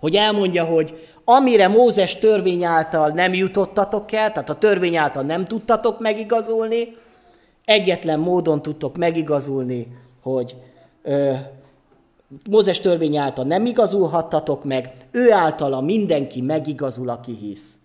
hogy 0.00 0.14
elmondja, 0.14 0.64
hogy 0.64 1.08
amire 1.24 1.68
Mózes 1.68 2.18
törvény 2.18 2.64
által 2.64 3.08
nem 3.08 3.34
jutottatok 3.34 4.12
el, 4.12 4.32
tehát 4.32 4.50
a 4.50 4.58
törvény 4.58 4.96
által 4.96 5.22
nem 5.22 5.44
tudtatok 5.44 6.00
megigazulni, 6.00 6.96
egyetlen 7.64 8.18
módon 8.18 8.62
tudtok 8.62 8.96
megigazulni, 8.96 9.96
hogy 10.22 10.56
ö, 11.02 11.32
Mózes 12.50 12.80
törvény 12.80 13.16
által 13.16 13.44
nem 13.44 13.66
igazulhattatok 13.66 14.64
meg, 14.64 14.92
ő 15.10 15.32
általa 15.32 15.80
mindenki 15.80 16.40
megigazul, 16.40 17.08
aki 17.08 17.36
hisz. 17.40 17.78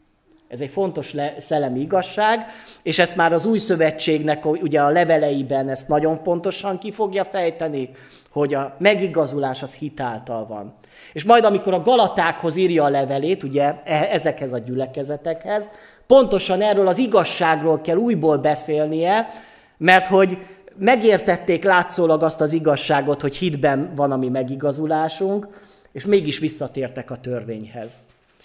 Ez 0.48 0.62
egy 0.62 0.70
fontos 0.70 1.14
le, 1.14 1.34
szellemi 1.38 1.80
igazság, 1.80 2.46
és 2.84 3.00
ezt 3.00 3.16
már 3.16 3.34
az 3.34 3.46
új 3.46 3.58
szövetségnek 3.58 4.46
ugye 4.46 4.82
a 4.82 4.90
leveleiben 4.90 5.70
ezt 5.70 5.88
nagyon 5.88 6.24
pontosan 6.24 6.78
ki 6.78 6.92
fogja 6.92 7.24
fejteni, 7.24 7.90
hogy 8.32 8.54
a 8.54 8.76
megigazulás 8.78 9.64
az 9.64 9.76
hitáltal 9.76 10.48
van. 10.48 10.74
És 11.14 11.24
majd, 11.24 11.44
amikor 11.44 11.74
a 11.74 11.82
Galatákhoz 11.82 12.56
írja 12.56 12.84
a 12.84 12.90
levelét, 12.90 13.44
ugye 13.44 13.76
e, 13.84 14.08
ezekhez 14.12 14.54
a 14.54 14.58
gyülekezetekhez, 14.58 15.70
pontosan 16.08 16.62
erről 16.62 16.88
az 16.88 16.98
igazságról 16.98 17.82
kell 17.82 17.96
újból 17.96 18.38
beszélnie, 18.38 19.30
mert 19.78 20.08
hogy 20.08 20.38
megértették 20.76 21.64
látszólag 21.64 22.24
azt 22.24 22.42
az 22.42 22.54
igazságot, 22.54 23.22
hogy 23.22 23.36
hitben 23.36 23.92
van 23.96 24.12
a 24.12 24.18
mi 24.18 24.30
megigazulásunk, 24.30 25.48
és 25.92 26.06
mégis 26.06 26.40
visszatértek 26.40 27.12
a 27.12 27.20
törvényhez. 27.20 28.00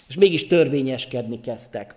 És 0.07 0.15
mégis 0.15 0.47
törvényeskedni 0.47 1.41
kezdtek. 1.41 1.95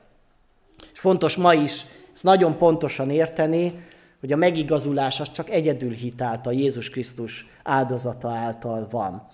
És 0.93 0.99
fontos 0.99 1.36
ma 1.36 1.55
is 1.55 1.86
ezt 2.14 2.24
nagyon 2.24 2.57
pontosan 2.57 3.11
érteni, 3.11 3.82
hogy 4.20 4.32
a 4.32 4.36
megigazulás 4.36 5.20
az 5.20 5.30
csak 5.30 5.50
egyedül 5.50 5.92
hit 5.92 6.22
által, 6.22 6.52
Jézus 6.52 6.90
Krisztus 6.90 7.46
áldozata 7.62 8.30
által 8.30 8.86
van. 8.90 9.28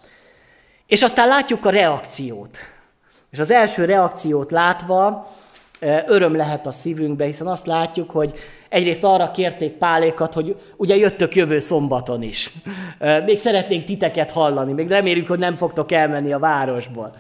És 0.87 1.03
aztán 1.03 1.29
látjuk 1.29 1.67
a 1.67 1.71
reakciót. 1.71 2.59
És 3.31 3.39
az 3.39 3.51
első 3.51 3.85
reakciót 3.85 4.51
látva 4.51 5.33
öröm 6.07 6.37
lehet 6.37 6.67
a 6.67 6.71
szívünkbe, 6.71 7.25
hiszen 7.25 7.47
azt 7.47 7.67
látjuk, 7.67 8.11
hogy 8.11 8.35
egyrészt 8.69 9.05
arra 9.05 9.31
kérték 9.31 9.73
Pálékat, 9.73 10.35
hogy 10.35 10.57
ugye 10.77 10.97
jöttök 10.97 11.35
jövő 11.35 11.59
szombaton 11.59 12.23
is. 12.23 12.53
Még 13.25 13.39
szeretnénk 13.39 13.85
titeket 13.85 14.31
hallani, 14.31 14.73
még 14.73 14.89
reméljük, 14.89 15.29
hogy 15.29 15.39
nem 15.39 15.57
fogtok 15.57 15.93
elmenni 15.93 16.33
a 16.33 16.39
városból. 16.39 17.15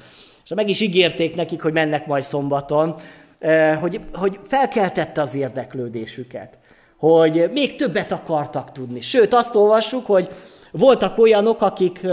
És 0.44 0.54
meg 0.54 0.68
is 0.68 0.80
ígérték 0.80 1.34
nekik, 1.34 1.62
hogy 1.62 1.72
mennek 1.72 2.06
majd 2.06 2.24
szombaton, 2.24 2.94
hogy, 3.80 4.00
hogy 4.12 4.38
felkeltette 4.44 5.20
az 5.20 5.34
érdeklődésüket, 5.34 6.58
hogy 7.04 7.50
még 7.52 7.76
többet 7.76 8.12
akartak 8.12 8.72
tudni. 8.72 9.00
Sőt, 9.00 9.34
azt 9.34 9.54
olvassuk, 9.54 10.06
hogy 10.06 10.28
voltak 10.70 11.18
olyanok, 11.18 11.60
akik 11.62 12.06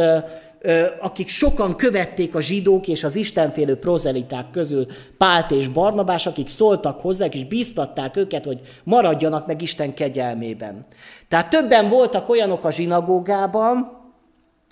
akik 0.99 1.27
sokan 1.27 1.75
követték 1.75 2.35
a 2.35 2.41
zsidók 2.41 2.87
és 2.87 3.03
az 3.03 3.15
istenfélő 3.15 3.75
prozeliták 3.75 4.51
közül 4.51 4.85
Pált 5.17 5.51
és 5.51 5.67
Barnabás, 5.67 6.27
akik 6.27 6.49
szóltak 6.49 6.99
hozzá, 6.99 7.25
és 7.25 7.45
bíztatták 7.45 8.17
őket, 8.17 8.45
hogy 8.45 8.59
maradjanak 8.83 9.47
meg 9.47 9.61
Isten 9.61 9.93
kegyelmében. 9.93 10.85
Tehát 11.27 11.49
többen 11.49 11.89
voltak 11.89 12.29
olyanok 12.29 12.63
a 12.63 12.71
zsinagógában, 12.71 13.97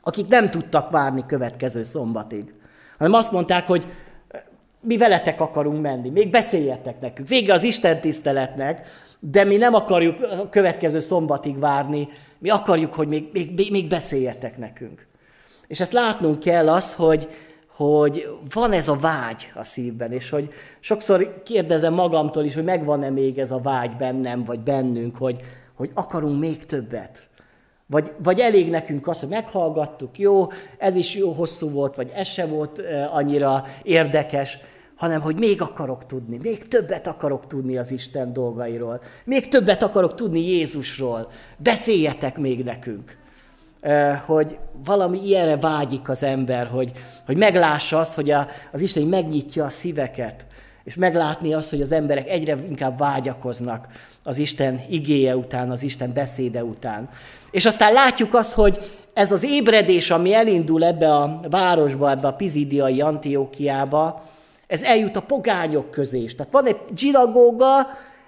akik 0.02 0.28
nem 0.28 0.50
tudtak 0.50 0.92
várni 0.92 1.26
következő 1.26 1.84
szombatig, 1.84 2.54
hanem 2.98 3.14
azt 3.14 3.32
mondták, 3.32 3.68
hogy 3.68 3.88
mi 4.82 4.98
veletek 4.98 5.42
akarunk 5.42 5.82
menni, 5.82 6.10
még 6.10 6.30
beszéljetek 6.30 7.02
nekünk. 7.02 7.28
Vége 7.28 7.54
az 7.54 7.64
Isten 7.64 8.02
tiszteletnek, 8.02 8.88
de 9.20 9.44
mi 9.44 9.58
nem 9.58 9.74
akarjuk 9.74 10.22
a 10.22 10.50
következő 10.50 11.00
szombatig 11.00 11.60
várni, 11.60 12.08
mi 12.38 12.50
akarjuk, 12.50 12.94
hogy 12.94 13.08
még, 13.08 13.30
még, 13.34 13.72
még 13.72 13.88
beszéljetek 13.88 14.58
nekünk. 14.58 15.08
És 15.68 15.80
ezt 15.80 15.92
látnunk 15.92 16.40
kell 16.40 16.70
az, 16.70 16.94
hogy, 16.94 17.28
hogy 17.68 18.28
van 18.54 18.72
ez 18.72 18.88
a 18.88 18.96
vágy 18.96 19.52
a 19.56 19.64
szívben, 19.64 20.12
és 20.12 20.30
hogy 20.30 20.50
sokszor 20.80 21.42
kérdezem 21.44 21.94
magamtól 21.94 22.44
is, 22.44 22.54
hogy 22.54 22.64
megvan-e 22.64 23.10
még 23.10 23.38
ez 23.38 23.52
a 23.52 23.60
vágy 23.62 23.96
bennem, 23.96 24.44
vagy 24.44 24.60
bennünk, 24.60 25.18
hogy, 25.18 25.40
hogy 25.76 25.90
akarunk 25.94 26.40
még 26.40 26.66
többet. 26.66 27.28
Vagy, 27.86 28.12
vagy 28.24 28.40
elég 28.40 28.70
nekünk 28.70 29.08
az, 29.08 29.20
hogy 29.20 29.30
meghallgattuk, 29.30 30.20
jó, 30.20 30.48
ez 30.78 30.96
is 30.96 31.16
jó 31.16 31.32
hosszú 31.32 31.70
volt, 31.70 31.96
vagy 31.96 32.12
ez 32.16 32.28
se 32.28 32.46
volt 32.46 32.82
annyira 33.12 33.66
érdekes, 33.84 34.58
hanem 35.00 35.22
hogy 35.22 35.38
még 35.40 35.62
akarok 35.62 36.06
tudni, 36.06 36.38
még 36.42 36.68
többet 36.68 37.08
akarok 37.08 37.48
tudni 37.48 37.78
az 37.78 37.92
Isten 37.92 38.34
dolgairól, 38.34 39.02
még 39.26 39.48
többet 39.48 39.84
akarok 39.84 40.16
tudni 40.16 40.42
Jézusról, 40.42 41.32
beszéljetek 41.58 42.38
még 42.38 42.64
nekünk 42.64 43.18
hogy 44.26 44.58
valami 44.86 45.26
ilyenre 45.26 45.58
vágyik 45.58 46.10
az 46.10 46.24
ember, 46.24 46.68
hogy, 46.68 46.92
hogy 47.26 47.38
meglássa 47.38 48.00
azt, 48.00 48.16
hogy 48.16 48.32
a, 48.32 48.48
az 48.72 48.82
Isten 48.82 49.04
megnyitja 49.04 49.66
a 49.66 49.70
szíveket, 49.70 50.46
és 50.84 50.96
meglátni 50.96 51.54
azt, 51.54 51.70
hogy 51.70 51.82
az 51.82 51.92
emberek 51.92 52.30
egyre 52.30 52.58
inkább 52.70 52.98
vágyakoznak 52.98 53.88
az 54.24 54.38
Isten 54.38 54.82
igéje 54.90 55.38
után, 55.38 55.72
az 55.72 55.84
Isten 55.84 56.14
beszéde 56.14 56.64
után. 56.64 57.10
És 57.52 57.66
aztán 57.66 57.94
látjuk 57.94 58.34
azt, 58.34 58.54
hogy 58.54 58.80
ez 59.14 59.32
az 59.32 59.44
ébredés, 59.44 60.12
ami 60.12 60.34
elindul 60.34 60.84
ebbe 60.84 61.14
a 61.14 61.40
városba, 61.50 62.10
ebbe 62.12 62.28
a 62.28 62.34
pizidiai 62.34 63.02
Antiókiába, 63.02 64.30
ez 64.70 64.84
eljut 64.84 65.16
a 65.16 65.22
pogányok 65.22 65.92
közé 65.92 66.20
is. 66.20 66.36
Tehát 66.36 66.52
van 66.52 66.66
egy 66.66 66.78
zsinagóga, 66.96 67.88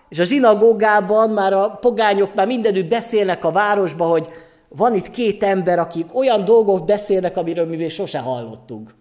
és 0.09 0.19
a 0.19 0.23
zsinagógában 0.23 1.29
már 1.29 1.53
a 1.53 1.69
pogányok 1.69 2.33
már 2.33 2.47
mindenütt 2.47 2.87
beszélnek 2.87 3.45
a 3.45 3.51
városba, 3.51 4.05
hogy 4.05 4.27
van 4.67 4.95
itt 4.95 5.09
két 5.09 5.43
ember, 5.43 5.79
akik 5.79 6.15
olyan 6.15 6.45
dolgok 6.45 6.85
beszélnek, 6.85 7.37
amiről 7.37 7.65
mi 7.65 7.75
még 7.75 7.89
sose 7.89 8.19
hallottunk. 8.19 8.95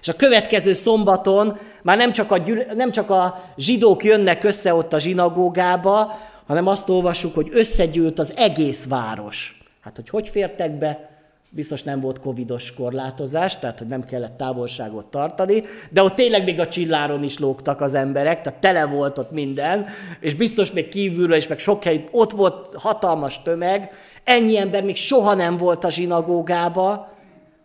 És 0.00 0.08
a 0.08 0.16
következő 0.16 0.72
szombaton 0.72 1.58
már 1.82 1.96
nem 1.96 2.12
csak, 2.12 2.30
a 2.30 2.38
gyűl- 2.38 2.74
nem 2.74 2.90
csak 2.90 3.10
a 3.10 3.44
zsidók 3.56 4.04
jönnek 4.04 4.44
össze 4.44 4.74
ott 4.74 4.92
a 4.92 4.98
zsinagógába, 4.98 6.18
hanem 6.46 6.66
azt 6.66 6.88
olvassuk, 6.88 7.34
hogy 7.34 7.48
összegyűlt 7.52 8.18
az 8.18 8.32
egész 8.36 8.86
város. 8.86 9.62
Hát, 9.80 9.96
hogy 9.96 10.08
hogy 10.08 10.28
fértek 10.28 10.78
be, 10.78 11.09
biztos 11.50 11.82
nem 11.82 12.00
volt 12.00 12.20
covidos 12.20 12.74
korlátozás, 12.74 13.58
tehát 13.58 13.78
hogy 13.78 13.86
nem 13.86 14.04
kellett 14.04 14.36
távolságot 14.36 15.06
tartani, 15.06 15.62
de 15.90 16.02
ott 16.02 16.14
tényleg 16.14 16.44
még 16.44 16.60
a 16.60 16.68
csilláron 16.68 17.22
is 17.22 17.38
lógtak 17.38 17.80
az 17.80 17.94
emberek, 17.94 18.40
tehát 18.40 18.60
tele 18.60 18.84
volt 18.86 19.18
ott 19.18 19.30
minden, 19.30 19.86
és 20.20 20.34
biztos 20.34 20.72
még 20.72 20.88
kívülről 20.88 21.36
is, 21.36 21.46
meg 21.46 21.58
sok 21.58 21.82
hely, 21.82 22.08
ott 22.10 22.30
volt 22.30 22.74
hatalmas 22.74 23.42
tömeg, 23.42 23.92
ennyi 24.24 24.58
ember 24.58 24.84
még 24.84 24.96
soha 24.96 25.34
nem 25.34 25.56
volt 25.56 25.84
a 25.84 25.90
zsinagógába, 25.90 27.12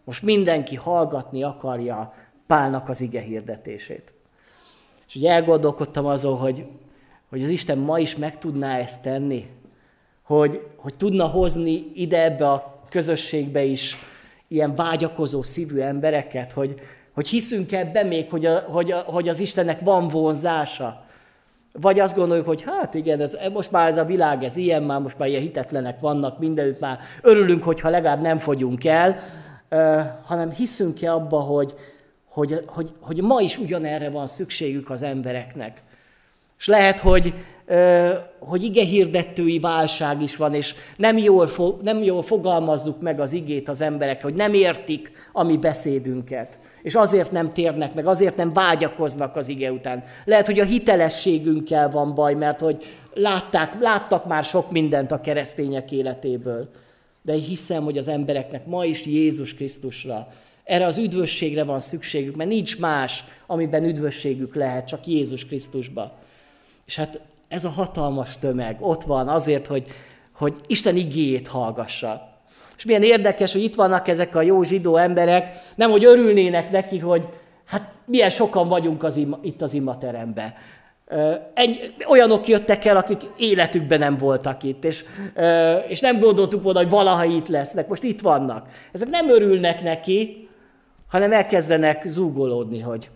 most 0.04 0.24
mindenki 0.24 0.76
hallgatni 0.76 1.44
akarja 1.44 2.14
Pálnak 2.48 2.90
az 2.90 3.02
ige 3.02 3.22
hirdetését. 3.22 4.14
És 5.08 5.16
ugye 5.16 5.32
elgondolkodtam 5.32 6.06
azon, 6.06 6.38
hogy, 6.38 6.66
hogy 7.30 7.44
az 7.44 7.50
Isten 7.50 7.78
ma 7.78 8.00
is 8.00 8.16
meg 8.16 8.38
tudná 8.38 8.78
ezt 8.78 9.02
tenni, 9.02 9.46
hogy, 10.24 10.68
hogy 10.76 10.96
tudna 10.96 11.26
hozni 11.26 11.92
ide 11.96 12.24
ebbe 12.24 12.50
a 12.50 12.75
közösségbe 12.96 13.64
is 13.64 13.98
ilyen 14.48 14.76
vágyakozó 14.76 15.44
szívű 15.44 15.80
embereket, 15.80 16.52
hogy, 16.52 16.80
hogy 17.14 17.28
hiszünk 17.28 17.72
ebbe 17.72 18.04
még, 18.04 18.30
hogy, 18.30 18.46
a, 18.46 18.60
hogy, 18.60 18.92
a, 18.92 18.98
hogy 18.98 19.28
az 19.28 19.40
Istennek 19.40 19.80
van 19.80 20.08
vonzása. 20.08 21.04
Vagy 21.72 22.00
azt 22.00 22.16
gondoljuk, 22.16 22.46
hogy 22.46 22.62
hát 22.62 22.94
igen, 22.94 23.22
ez, 23.22 23.38
most 23.54 23.72
már 23.72 23.88
ez 23.90 23.98
a 23.98 24.06
világ, 24.06 24.44
ez 24.44 24.56
ilyen, 24.56 24.84
már 24.84 25.02
most 25.02 25.18
már 25.18 25.28
ilyen 25.28 25.42
hitetlenek 25.42 26.00
vannak, 26.00 26.40
mindenütt 26.40 26.80
már 26.80 27.00
örülünk, 27.22 27.64
hogyha 27.64 27.90
legalább 27.90 28.22
nem 28.22 28.38
fogyunk 28.38 28.86
el, 28.86 29.20
hanem 30.24 30.52
hiszünk-e 30.52 31.14
abba, 31.14 31.40
hogy, 31.40 31.74
hogy, 32.30 32.60
hogy, 32.66 32.92
hogy 33.00 33.22
ma 33.22 33.42
is 33.42 33.58
ugyanerre 33.58 34.10
van 34.10 34.28
szükségük 34.28 34.90
az 34.90 35.02
embereknek. 35.02 35.82
És 36.60 36.68
lehet, 36.68 37.00
hogy 37.00 37.34
hogy 38.40 38.64
ige 38.64 38.84
hirdettői 38.84 39.60
válság 39.60 40.22
is 40.22 40.36
van, 40.36 40.54
és 40.54 40.74
nem 40.98 41.18
jól, 41.18 41.50
nem 41.82 42.04
jól 42.04 42.24
fogalmazzuk 42.24 43.02
meg 43.02 43.20
az 43.20 43.34
igét 43.34 43.70
az 43.70 43.82
emberek, 43.82 44.22
hogy 44.24 44.34
nem 44.34 44.54
értik 44.54 45.12
a 45.32 45.44
mi 45.44 45.58
beszédünket. 45.58 46.60
És 46.82 46.96
azért 46.96 47.32
nem 47.32 47.54
térnek 47.54 47.94
meg, 47.94 48.06
azért 48.06 48.36
nem 48.36 48.54
vágyakoznak 48.54 49.36
az 49.36 49.48
ige 49.48 49.72
után. 49.72 50.04
Lehet, 50.26 50.46
hogy 50.46 50.60
a 50.60 50.66
hitelességünkkel 50.66 51.90
van 51.90 52.16
baj, 52.16 52.34
mert 52.34 52.60
hogy 52.60 52.86
látták, 53.14 53.80
láttak 53.80 54.26
már 54.26 54.44
sok 54.44 54.72
mindent 54.72 55.12
a 55.12 55.22
keresztények 55.22 55.92
életéből. 55.92 56.70
De 57.22 57.34
én 57.34 57.42
hiszem, 57.42 57.84
hogy 57.84 57.98
az 57.98 58.08
embereknek 58.08 58.66
ma 58.66 58.86
is 58.86 59.06
Jézus 59.06 59.54
Krisztusra, 59.54 60.28
erre 60.64 60.86
az 60.86 60.98
üdvösségre 60.98 61.64
van 61.64 61.80
szükségük, 61.80 62.36
mert 62.36 62.50
nincs 62.50 62.80
más, 62.80 63.24
amiben 63.48 63.84
üdvösségük 63.84 64.56
lehet, 64.56 64.88
csak 64.88 65.08
Jézus 65.08 65.46
Krisztusba. 65.46 66.18
És 66.86 66.96
hát 66.96 67.20
ez 67.48 67.64
a 67.64 67.70
hatalmas 67.70 68.38
tömeg 68.38 68.78
ott 68.80 69.04
van 69.04 69.28
azért, 69.28 69.68
hogy, 69.68 69.88
hogy 70.32 70.54
Isten 70.68 70.96
igéjét 70.96 71.48
hallgassa. 71.48 72.34
És 72.78 72.86
milyen 72.86 73.04
érdekes, 73.04 73.52
hogy 73.52 73.64
itt 73.64 73.76
vannak 73.76 74.08
ezek 74.08 74.36
a 74.36 74.42
jó 74.42 74.64
zsidó 74.64 74.96
emberek, 74.96 75.74
nem 75.76 75.92
hogy 75.92 76.06
örülnének 76.06 76.72
neki, 76.72 77.00
hogy 77.00 77.28
hát 77.66 77.92
milyen 78.06 78.30
sokan 78.30 78.68
vagyunk 78.68 79.04
az 79.04 79.16
ima, 79.16 79.40
itt 79.42 79.62
az 79.62 79.74
imateremben. 79.74 80.54
Ennyi, 81.54 81.78
olyanok 82.08 82.48
jöttek 82.48 82.86
el, 82.86 82.98
akik 82.98 83.22
életükben 83.38 84.00
nem 84.00 84.18
voltak 84.18 84.64
itt, 84.64 84.84
és, 84.84 85.06
és 85.88 86.00
nem 86.00 86.20
gondoltuk 86.20 86.64
volna, 86.64 86.80
hogy 86.80 86.90
valaha 86.90 87.24
itt 87.24 87.48
lesznek, 87.48 87.88
most 87.88 88.04
itt 88.04 88.22
vannak. 88.22 88.68
Ezek 88.92 89.10
nem 89.10 89.30
örülnek 89.30 89.84
neki, 89.84 90.50
hanem 91.08 91.32
elkezdenek 91.32 92.04
zúgolódni, 92.06 92.80
hogy 92.80 93.10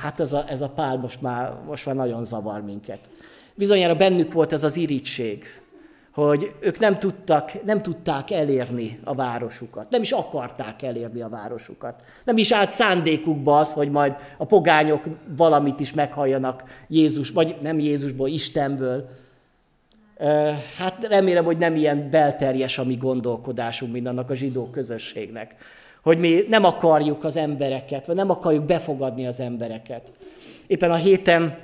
hát 0.00 0.20
ez 0.20 0.32
a, 0.32 0.44
ez 0.48 0.60
a 0.60 0.68
pál 0.68 0.96
most 0.96 1.20
már, 1.20 1.54
most 1.66 1.86
már 1.86 1.94
nagyon 1.94 2.24
zavar 2.24 2.60
minket. 2.60 3.00
Bizonyára 3.54 3.94
bennük 3.94 4.32
volt 4.32 4.52
ez 4.52 4.64
az 4.64 4.76
irítség, 4.76 5.44
hogy 6.12 6.52
ők 6.60 6.78
nem, 6.78 6.98
tudtak, 6.98 7.64
nem 7.64 7.82
tudták 7.82 8.30
elérni 8.30 8.98
a 9.04 9.14
városukat, 9.14 9.90
nem 9.90 10.02
is 10.02 10.10
akarták 10.12 10.82
elérni 10.82 11.20
a 11.20 11.28
városukat. 11.28 12.02
Nem 12.24 12.36
is 12.36 12.52
állt 12.52 12.70
szándékukba 12.70 13.58
az, 13.58 13.72
hogy 13.72 13.90
majd 13.90 14.14
a 14.36 14.44
pogányok 14.44 15.04
valamit 15.36 15.80
is 15.80 15.92
meghalljanak 15.92 16.62
Jézus, 16.88 17.30
vagy 17.30 17.56
nem 17.60 17.78
Jézusból, 17.78 18.28
Istenből. 18.28 19.08
Hát 20.76 21.06
remélem, 21.08 21.44
hogy 21.44 21.58
nem 21.58 21.76
ilyen 21.76 22.10
belterjes 22.10 22.78
a 22.78 22.84
mi 22.84 22.96
gondolkodásunk, 22.96 23.92
mint 23.92 24.06
annak 24.06 24.30
a 24.30 24.34
zsidó 24.34 24.70
közösségnek. 24.70 25.54
Hogy 26.08 26.18
mi 26.18 26.44
nem 26.48 26.64
akarjuk 26.64 27.24
az 27.24 27.36
embereket, 27.36 28.06
vagy 28.06 28.16
nem 28.16 28.30
akarjuk 28.30 28.64
befogadni 28.64 29.26
az 29.26 29.40
embereket. 29.40 30.02
Éppen 30.66 30.90
a 30.90 30.94
héten 30.94 31.58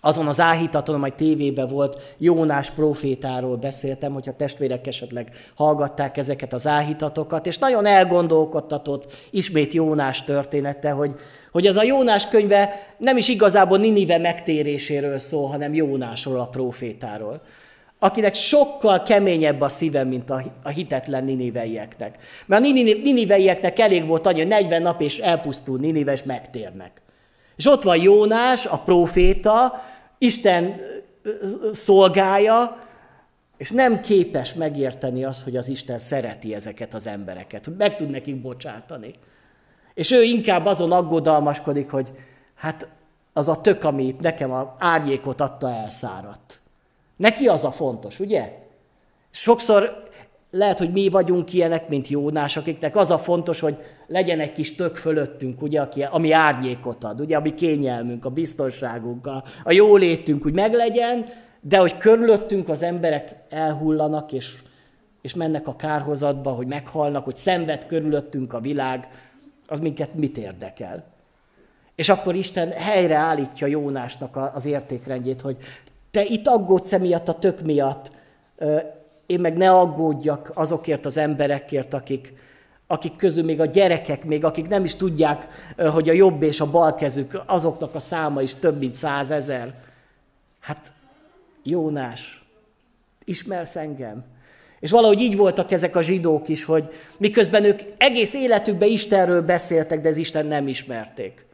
azon 0.00 0.26
az 0.26 0.40
áhítaton, 0.40 0.94
amely 0.94 1.12
tévében 1.16 1.68
volt, 1.68 2.14
Jónás 2.18 2.70
profétáról 2.70 3.56
beszéltem, 3.56 4.12
hogyha 4.12 4.36
testvérek 4.36 4.86
esetleg 4.86 5.30
hallgatták 5.54 6.16
ezeket 6.16 6.52
az 6.52 6.66
áhítatokat, 6.66 7.46
és 7.46 7.58
nagyon 7.58 7.86
elgondolkodtatott 7.86 9.12
ismét 9.30 9.72
Jónás 9.72 10.24
története, 10.24 10.90
hogy, 10.90 11.14
hogy 11.52 11.66
az 11.66 11.76
a 11.76 11.82
Jónás 11.82 12.28
könyve 12.28 12.86
nem 12.98 13.16
is 13.16 13.28
igazából 13.28 13.78
Ninive 13.78 14.18
megtéréséről 14.18 15.18
szól, 15.18 15.48
hanem 15.48 15.74
Jónásról, 15.74 16.40
a 16.40 16.46
profétáról 16.46 17.40
akinek 18.02 18.34
sokkal 18.34 19.02
keményebb 19.02 19.60
a 19.60 19.68
szíve, 19.68 20.04
mint 20.04 20.30
a, 20.30 20.68
hitetlen 20.68 21.24
niniveieknek. 21.24 22.16
Mert 22.46 22.64
a 22.64 22.68
niniveieknek 23.02 23.78
elég 23.78 24.06
volt 24.06 24.26
annyi, 24.26 24.38
hogy 24.38 24.48
40 24.48 24.82
nap 24.82 25.00
és 25.00 25.18
elpusztul 25.18 25.78
Ninive, 25.78 26.12
és 26.12 26.22
megtérnek. 26.22 27.02
És 27.56 27.66
ott 27.66 27.82
van 27.82 27.96
Jónás, 27.96 28.66
a 28.66 28.78
proféta, 28.78 29.82
Isten 30.18 30.80
szolgája, 31.72 32.78
és 33.56 33.70
nem 33.70 34.00
képes 34.00 34.54
megérteni 34.54 35.24
azt, 35.24 35.44
hogy 35.44 35.56
az 35.56 35.68
Isten 35.68 35.98
szereti 35.98 36.54
ezeket 36.54 36.94
az 36.94 37.06
embereket, 37.06 37.64
hogy 37.64 37.76
meg 37.76 37.96
tud 37.96 38.10
nekik 38.10 38.40
bocsátani. 38.40 39.14
És 39.94 40.10
ő 40.10 40.22
inkább 40.22 40.66
azon 40.66 40.92
aggodalmaskodik, 40.92 41.90
hogy 41.90 42.08
hát 42.54 42.88
az 43.32 43.48
a 43.48 43.60
tök, 43.60 43.84
ami 43.84 44.06
itt 44.06 44.20
nekem 44.20 44.52
a 44.52 44.76
árnyékot 44.78 45.40
adta, 45.40 45.70
elszáradt. 45.70 46.61
Neki 47.22 47.46
az 47.46 47.64
a 47.64 47.70
fontos, 47.70 48.20
ugye? 48.20 48.52
Sokszor 49.30 50.10
lehet, 50.50 50.78
hogy 50.78 50.92
mi 50.92 51.08
vagyunk 51.08 51.52
ilyenek, 51.52 51.88
mint 51.88 52.08
Jónás, 52.08 52.56
akiknek 52.56 52.96
az 52.96 53.10
a 53.10 53.18
fontos, 53.18 53.60
hogy 53.60 53.76
legyen 54.06 54.40
egy 54.40 54.52
kis 54.52 54.74
tök 54.74 54.96
fölöttünk, 54.96 55.62
ugye, 55.62 55.80
ami 56.10 56.32
árnyékot 56.32 57.04
ad, 57.04 57.20
ugye, 57.20 57.36
ami 57.36 57.54
kényelmünk, 57.54 58.24
a 58.24 58.30
biztonságunk, 58.30 59.26
a, 59.26 59.44
a 59.64 59.72
jólétünk 59.72 60.46
úgy 60.46 60.52
meglegyen, 60.52 61.26
de 61.60 61.78
hogy 61.78 61.96
körülöttünk 61.96 62.68
az 62.68 62.82
emberek 62.82 63.34
elhullanak, 63.48 64.32
és, 64.32 64.54
és 65.20 65.34
mennek 65.34 65.66
a 65.66 65.76
kárhozatba, 65.76 66.50
hogy 66.50 66.66
meghalnak, 66.66 67.24
hogy 67.24 67.36
szenved 67.36 67.86
körülöttünk 67.86 68.52
a 68.52 68.60
világ, 68.60 69.08
az 69.66 69.78
minket 69.78 70.14
mit 70.14 70.38
érdekel? 70.38 71.04
És 71.94 72.08
akkor 72.08 72.34
Isten 72.34 72.70
helyreállítja 72.70 73.66
Jónásnak 73.66 74.50
az 74.54 74.66
értékrendjét, 74.66 75.40
hogy 75.40 75.56
te 76.12 76.24
itt 76.24 76.46
aggódsz 76.46 76.92
emiatt 76.92 77.28
a 77.28 77.38
tök 77.38 77.60
miatt, 77.60 78.10
én 79.26 79.40
meg 79.40 79.56
ne 79.56 79.70
aggódjak 79.70 80.50
azokért 80.54 81.06
az 81.06 81.16
emberekért, 81.16 81.94
akik, 81.94 82.32
akik 82.86 83.16
közül 83.16 83.44
még 83.44 83.60
a 83.60 83.66
gyerekek, 83.66 84.24
még 84.24 84.44
akik 84.44 84.68
nem 84.68 84.84
is 84.84 84.94
tudják, 84.94 85.48
hogy 85.76 86.08
a 86.08 86.12
jobb 86.12 86.42
és 86.42 86.60
a 86.60 86.70
bal 86.70 86.94
kezük, 86.94 87.42
azoknak 87.46 87.94
a 87.94 88.00
száma 88.00 88.42
is 88.42 88.54
több 88.54 88.78
mint 88.78 88.94
százezer. 88.94 89.74
Hát 90.60 90.92
Jónás, 91.62 92.44
ismersz 93.24 93.76
engem? 93.76 94.24
És 94.80 94.90
valahogy 94.90 95.20
így 95.20 95.36
voltak 95.36 95.70
ezek 95.70 95.96
a 95.96 96.02
zsidók 96.02 96.48
is, 96.48 96.64
hogy 96.64 96.88
miközben 97.16 97.64
ők 97.64 97.80
egész 97.98 98.34
életükben 98.34 98.88
Istenről 98.88 99.42
beszéltek, 99.42 100.00
de 100.00 100.08
az 100.08 100.16
Isten 100.16 100.46
nem 100.46 100.68
ismerték. 100.68 101.46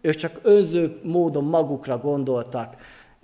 Ők 0.00 0.14
csak 0.14 0.40
önző 0.42 1.00
módon 1.02 1.44
magukra 1.44 1.98
gondoltak, 1.98 2.76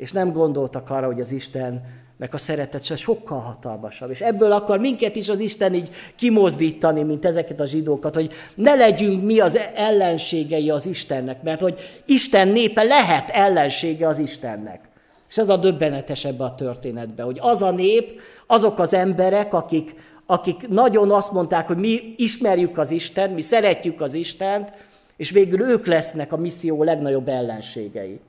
és 0.03 0.13
nem 0.13 0.33
gondoltak 0.33 0.91
arra, 0.91 1.07
hogy 1.07 1.21
az 1.21 1.33
Istennek 1.33 2.29
a 2.31 2.39
szeretet 2.39 2.97
sokkal 2.97 3.39
hatalmasabb. 3.39 4.11
És 4.11 4.21
ebből 4.21 4.53
akar 4.53 4.79
minket 4.79 5.17
is 5.17 5.29
az 5.29 5.39
Isten 5.39 5.75
így 5.75 5.91
kimozdítani, 6.17 7.03
mint 7.03 7.25
ezeket 7.25 7.61
a 7.61 7.67
zsidókat, 7.67 8.15
hogy 8.15 8.33
ne 8.55 8.75
legyünk 8.75 9.25
mi 9.25 9.41
az 9.41 9.59
ellenségei 9.75 10.71
az 10.71 10.87
Istennek, 10.87 11.43
mert 11.43 11.61
hogy 11.61 12.03
Isten 12.07 12.49
népe 12.49 12.83
lehet 12.83 13.31
ellensége 13.31 14.07
az 14.07 14.19
Istennek. 14.19 14.81
És 15.29 15.39
ez 15.39 15.49
a 15.49 15.57
döbbenetes 15.57 16.25
ebbe 16.25 16.45
a 16.45 16.55
történetbe, 16.55 17.23
hogy 17.23 17.39
az 17.41 17.63
a 17.63 17.71
nép, 17.71 18.21
azok 18.47 18.79
az 18.79 18.95
emberek, 18.95 19.55
akik, 19.55 19.95
akik 20.27 20.69
nagyon 20.69 21.11
azt 21.11 21.33
mondták, 21.33 21.67
hogy 21.67 21.79
mi 21.79 22.15
ismerjük 22.17 22.79
az 22.79 22.91
Isten, 22.91 23.31
mi 23.31 23.41
szeretjük 23.41 24.01
az 24.01 24.15
Istent, 24.15 24.73
és 25.17 25.31
végül 25.31 25.61
ők 25.61 25.87
lesznek 25.87 26.33
a 26.33 26.37
misszió 26.37 26.83
legnagyobb 26.83 27.29
ellenségei. 27.29 28.21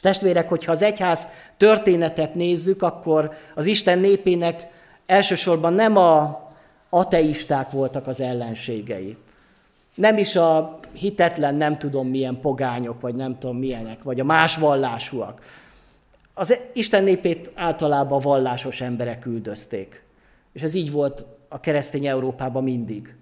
És 0.00 0.06
testvérek, 0.06 0.48
hogyha 0.48 0.72
az 0.72 0.82
egyház 0.82 1.26
történetet 1.56 2.34
nézzük, 2.34 2.82
akkor 2.82 3.32
az 3.54 3.66
Isten 3.66 3.98
népének 3.98 4.68
elsősorban 5.06 5.72
nem 5.72 5.96
a 5.96 6.48
ateisták 6.88 7.70
voltak 7.70 8.06
az 8.06 8.20
ellenségei. 8.20 9.16
Nem 9.94 10.16
is 10.16 10.36
a 10.36 10.78
hitetlen, 10.92 11.54
nem 11.54 11.78
tudom 11.78 12.08
milyen 12.08 12.40
pogányok, 12.40 13.00
vagy 13.00 13.14
nem 13.14 13.38
tudom 13.38 13.56
milyenek, 13.56 14.02
vagy 14.02 14.20
a 14.20 14.24
más 14.24 14.56
vallásúak. 14.56 15.42
Az 16.34 16.58
Isten 16.72 17.04
népét 17.04 17.52
általában 17.54 18.20
vallásos 18.20 18.80
emberek 18.80 19.26
üldözték. 19.26 20.02
És 20.52 20.62
ez 20.62 20.74
így 20.74 20.90
volt 20.90 21.24
a 21.48 21.60
keresztény 21.60 22.06
Európában 22.06 22.62
mindig. 22.62 23.14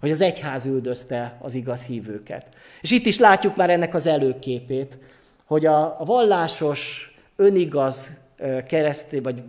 Hogy 0.00 0.10
az 0.10 0.20
egyház 0.20 0.64
üldözte 0.64 1.38
az 1.40 1.54
igaz 1.54 1.84
hívőket. 1.84 2.46
És 2.80 2.90
itt 2.90 3.06
is 3.06 3.18
látjuk 3.18 3.56
már 3.56 3.70
ennek 3.70 3.94
az 3.94 4.06
előképét, 4.06 4.98
hogy 5.46 5.66
a, 5.66 5.96
vallásos, 6.04 7.14
önigaz 7.36 8.20
keresztény 8.66 9.22
vagy 9.22 9.42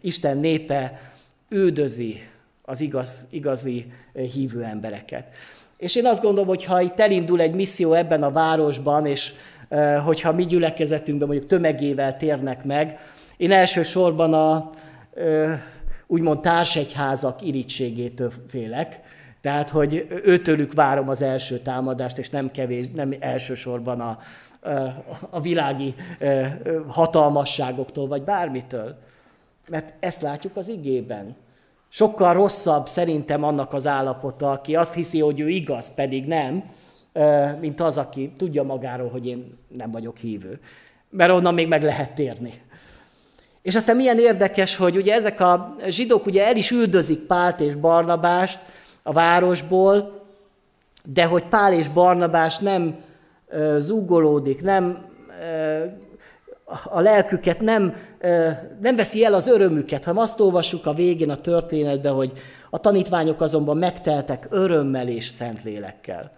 Isten 0.00 0.38
népe 0.38 1.00
üldözi 1.48 2.28
az 2.62 2.80
igaz, 2.80 3.26
igazi 3.30 3.92
hívő 4.12 4.62
embereket. 4.62 5.24
És 5.76 5.96
én 5.96 6.06
azt 6.06 6.22
gondolom, 6.22 6.48
hogy 6.48 6.64
ha 6.64 6.80
itt 6.80 7.00
elindul 7.00 7.40
egy 7.40 7.54
misszió 7.54 7.92
ebben 7.92 8.22
a 8.22 8.30
városban, 8.30 9.06
és 9.06 9.32
hogyha 10.04 10.32
mi 10.32 10.46
gyülekezetünkben 10.46 11.28
mondjuk 11.28 11.48
tömegével 11.48 12.16
térnek 12.16 12.64
meg, 12.64 12.98
én 13.36 13.52
elsősorban 13.52 14.34
a 14.34 14.70
úgymond 16.06 16.40
társegyházak 16.40 17.42
irítségétől 17.42 18.30
félek, 18.48 19.00
tehát, 19.40 19.70
hogy 19.70 20.06
őtőlük 20.24 20.72
várom 20.72 21.08
az 21.08 21.22
első 21.22 21.58
támadást, 21.58 22.18
és 22.18 22.30
nem 22.30 22.50
kevés, 22.50 22.86
nem 22.94 23.14
elsősorban 23.18 24.00
a, 24.00 24.18
a 25.30 25.40
világi 25.40 25.94
hatalmasságoktól, 26.88 28.06
vagy 28.06 28.22
bármitől. 28.22 28.98
Mert 29.68 29.94
ezt 30.00 30.22
látjuk 30.22 30.56
az 30.56 30.68
igében. 30.68 31.36
Sokkal 31.88 32.32
rosszabb 32.32 32.86
szerintem 32.86 33.44
annak 33.44 33.72
az 33.72 33.86
állapota, 33.86 34.50
aki 34.50 34.76
azt 34.76 34.94
hiszi, 34.94 35.20
hogy 35.20 35.40
ő 35.40 35.48
igaz, 35.48 35.94
pedig 35.94 36.26
nem, 36.26 36.62
mint 37.60 37.80
az, 37.80 37.98
aki 37.98 38.32
tudja 38.36 38.62
magáról, 38.62 39.08
hogy 39.08 39.26
én 39.26 39.58
nem 39.68 39.90
vagyok 39.90 40.16
hívő. 40.16 40.60
Mert 41.10 41.30
onnan 41.30 41.54
még 41.54 41.68
meg 41.68 41.82
lehet 41.82 42.14
térni. 42.14 42.52
És 43.62 43.76
aztán 43.76 43.96
milyen 43.96 44.18
érdekes, 44.18 44.76
hogy 44.76 44.96
ugye 44.96 45.14
ezek 45.14 45.40
a 45.40 45.76
zsidók 45.86 46.26
ugye 46.26 46.46
el 46.46 46.56
is 46.56 46.70
üldözik 46.70 47.26
Pált 47.26 47.60
és 47.60 47.74
Barnabást 47.74 48.58
a 49.02 49.12
városból, 49.12 50.22
de 51.04 51.24
hogy 51.24 51.44
Pál 51.44 51.72
és 51.72 51.88
Barnabás 51.88 52.58
nem 52.58 52.98
zúgolódik, 53.78 54.62
nem, 54.62 55.08
a 56.84 57.00
lelküket 57.00 57.60
nem, 57.60 57.94
nem 58.80 58.96
veszi 58.96 59.24
el 59.24 59.34
az 59.34 59.46
örömüket, 59.46 60.04
hanem 60.04 60.22
azt 60.22 60.40
olvassuk 60.40 60.86
a 60.86 60.92
végén 60.92 61.30
a 61.30 61.36
történetben, 61.36 62.12
hogy 62.12 62.32
a 62.70 62.78
tanítványok 62.78 63.40
azonban 63.40 63.76
megteltek 63.76 64.46
örömmel 64.50 65.08
és 65.08 65.28
szentlélekkel. 65.28 66.32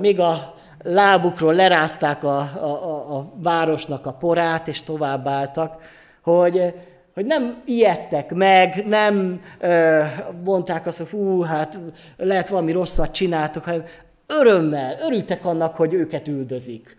Még 0.00 0.20
a 0.20 0.54
lábukról 0.82 1.54
lerázták 1.54 2.24
a, 2.24 2.38
a, 2.38 3.16
a, 3.16 3.32
városnak 3.42 4.06
a 4.06 4.12
porát, 4.12 4.68
és 4.68 4.82
továbbáltak, 4.82 5.82
hogy, 6.22 6.74
hogy 7.14 7.26
nem 7.26 7.62
ijedtek 7.64 8.34
meg, 8.34 8.84
nem 8.86 9.40
ö, 9.58 10.02
mondták 10.44 10.86
azt, 10.86 10.98
hogy 10.98 11.06
fú, 11.06 11.40
hát 11.40 11.78
lehet 12.16 12.48
valami 12.48 12.72
rosszat 12.72 13.12
csináltok, 13.12 13.64
hanem 13.64 13.84
Örömmel, 14.26 14.96
örültek 15.00 15.44
annak, 15.44 15.76
hogy 15.76 15.92
őket 15.92 16.28
üldözik. 16.28 16.96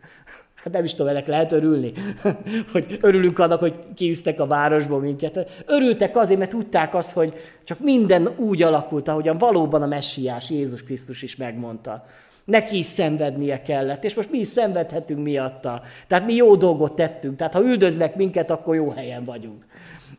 Hát 0.56 0.74
nem 0.74 0.84
is 0.84 0.92
tudom, 0.92 1.08
ennek 1.08 1.28
lehet 1.28 1.52
örülni, 1.52 1.94
hogy 2.72 2.98
örülünk 3.02 3.40
annak, 3.40 3.60
hogy 3.60 3.76
kiűztek 3.96 4.40
a 4.40 4.48
városból 4.48 5.00
minket. 5.00 5.64
Örültek 5.66 6.18
azért, 6.18 6.40
mert 6.40 6.52
tudták 6.52 6.96
azt, 6.96 7.12
hogy 7.12 7.34
csak 7.64 7.80
minden 7.80 8.30
úgy 8.38 8.64
alakult, 8.64 9.08
ahogyan 9.08 9.38
valóban 9.38 9.82
a 9.82 9.88
messiás 9.88 10.50
Jézus 10.50 10.84
Krisztus 10.84 11.22
is 11.22 11.36
megmondta. 11.36 12.06
Neki 12.46 12.78
is 12.78 12.86
szenvednie 12.86 13.62
kellett, 13.62 14.04
és 14.04 14.14
most 14.14 14.32
mi 14.32 14.38
is 14.38 14.48
szenvedhetünk 14.48 15.24
miatta. 15.24 15.82
Tehát 16.08 16.26
mi 16.26 16.34
jó 16.34 16.56
dolgot 16.56 16.96
tettünk, 16.96 17.38
tehát 17.38 17.54
ha 17.54 17.62
üldöznek 17.62 18.16
minket, 18.16 18.52
akkor 18.52 18.76
jó 18.76 18.90
helyen 18.90 19.24
vagyunk. 19.24 19.66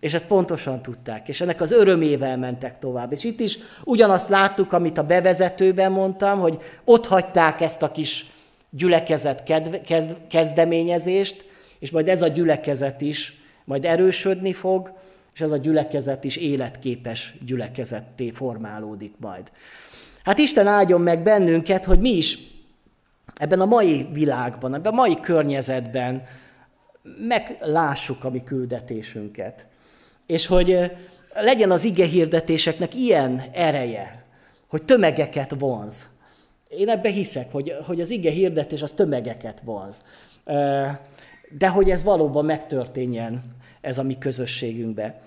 És 0.00 0.14
ezt 0.14 0.26
pontosan 0.26 0.82
tudták, 0.82 1.28
és 1.28 1.40
ennek 1.40 1.60
az 1.60 1.72
örömével 1.72 2.36
mentek 2.36 2.78
tovább. 2.78 3.12
És 3.12 3.24
itt 3.24 3.40
is 3.40 3.58
ugyanazt 3.84 4.28
láttuk, 4.28 4.72
amit 4.72 4.98
a 4.98 5.06
bevezetőben 5.06 5.92
mondtam, 5.92 6.38
hogy 6.38 6.58
ott 6.84 7.06
hagyták 7.06 7.60
ezt 7.60 7.82
a 7.82 7.90
kis 7.90 8.26
gyülekezet 8.70 9.42
kezd, 9.86 10.16
kezdeményezést, 10.28 11.44
és 11.78 11.90
majd 11.90 12.08
ez 12.08 12.22
a 12.22 12.28
gyülekezet 12.28 13.00
is 13.00 13.40
majd 13.64 13.84
erősödni 13.84 14.52
fog, 14.52 14.92
és 15.34 15.40
ez 15.40 15.50
a 15.50 15.56
gyülekezet 15.56 16.24
is 16.24 16.36
életképes 16.36 17.34
gyülekezetté 17.46 18.30
formálódik 18.30 19.14
majd. 19.18 19.50
Hát 20.24 20.38
Isten 20.38 20.66
áldjon 20.66 21.00
meg 21.00 21.22
bennünket, 21.22 21.84
hogy 21.84 22.00
mi 22.00 22.10
is 22.10 22.38
ebben 23.34 23.60
a 23.60 23.64
mai 23.64 24.08
világban, 24.12 24.74
ebben 24.74 24.92
a 24.92 24.96
mai 24.96 25.20
környezetben 25.20 26.22
meglássuk 27.18 28.24
a 28.24 28.30
mi 28.30 28.42
küldetésünket. 28.42 29.66
És 30.28 30.46
hogy 30.46 30.90
legyen 31.34 31.70
az 31.70 31.84
ige 31.84 32.06
hirdetéseknek 32.06 32.94
ilyen 32.94 33.42
ereje, 33.52 34.24
hogy 34.68 34.82
tömegeket 34.82 35.54
vonz. 35.58 36.06
Én 36.68 36.88
ebbe 36.88 37.08
hiszek, 37.08 37.52
hogy, 37.52 37.74
hogy 37.86 38.00
az 38.00 38.10
ige 38.10 38.30
hirdetés 38.30 38.82
az 38.82 38.92
tömegeket 38.92 39.60
vonz. 39.64 40.04
De 41.58 41.68
hogy 41.68 41.90
ez 41.90 42.02
valóban 42.02 42.44
megtörténjen, 42.44 43.42
ez 43.80 43.98
a 43.98 44.02
mi 44.02 44.18
közösségünkbe. 44.18 45.20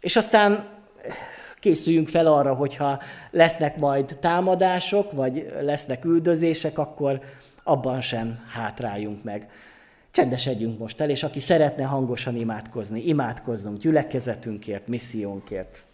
És 0.00 0.16
aztán 0.16 0.68
készüljünk 1.60 2.08
fel 2.08 2.26
arra, 2.26 2.54
hogyha 2.54 3.00
lesznek 3.30 3.76
majd 3.76 4.16
támadások, 4.20 5.12
vagy 5.12 5.52
lesznek 5.60 6.04
üldözések, 6.04 6.78
akkor 6.78 7.20
abban 7.62 8.00
sem 8.00 8.44
hátráljunk 8.52 9.22
meg. 9.22 9.50
Csendesedjünk 10.14 10.78
most 10.78 11.00
el, 11.00 11.10
és 11.10 11.22
aki 11.22 11.40
szeretne 11.40 11.84
hangosan 11.84 12.36
imádkozni, 12.36 13.06
imádkozzunk 13.06 13.78
gyülekezetünkért, 13.78 14.86
missziónkért. 14.86 15.84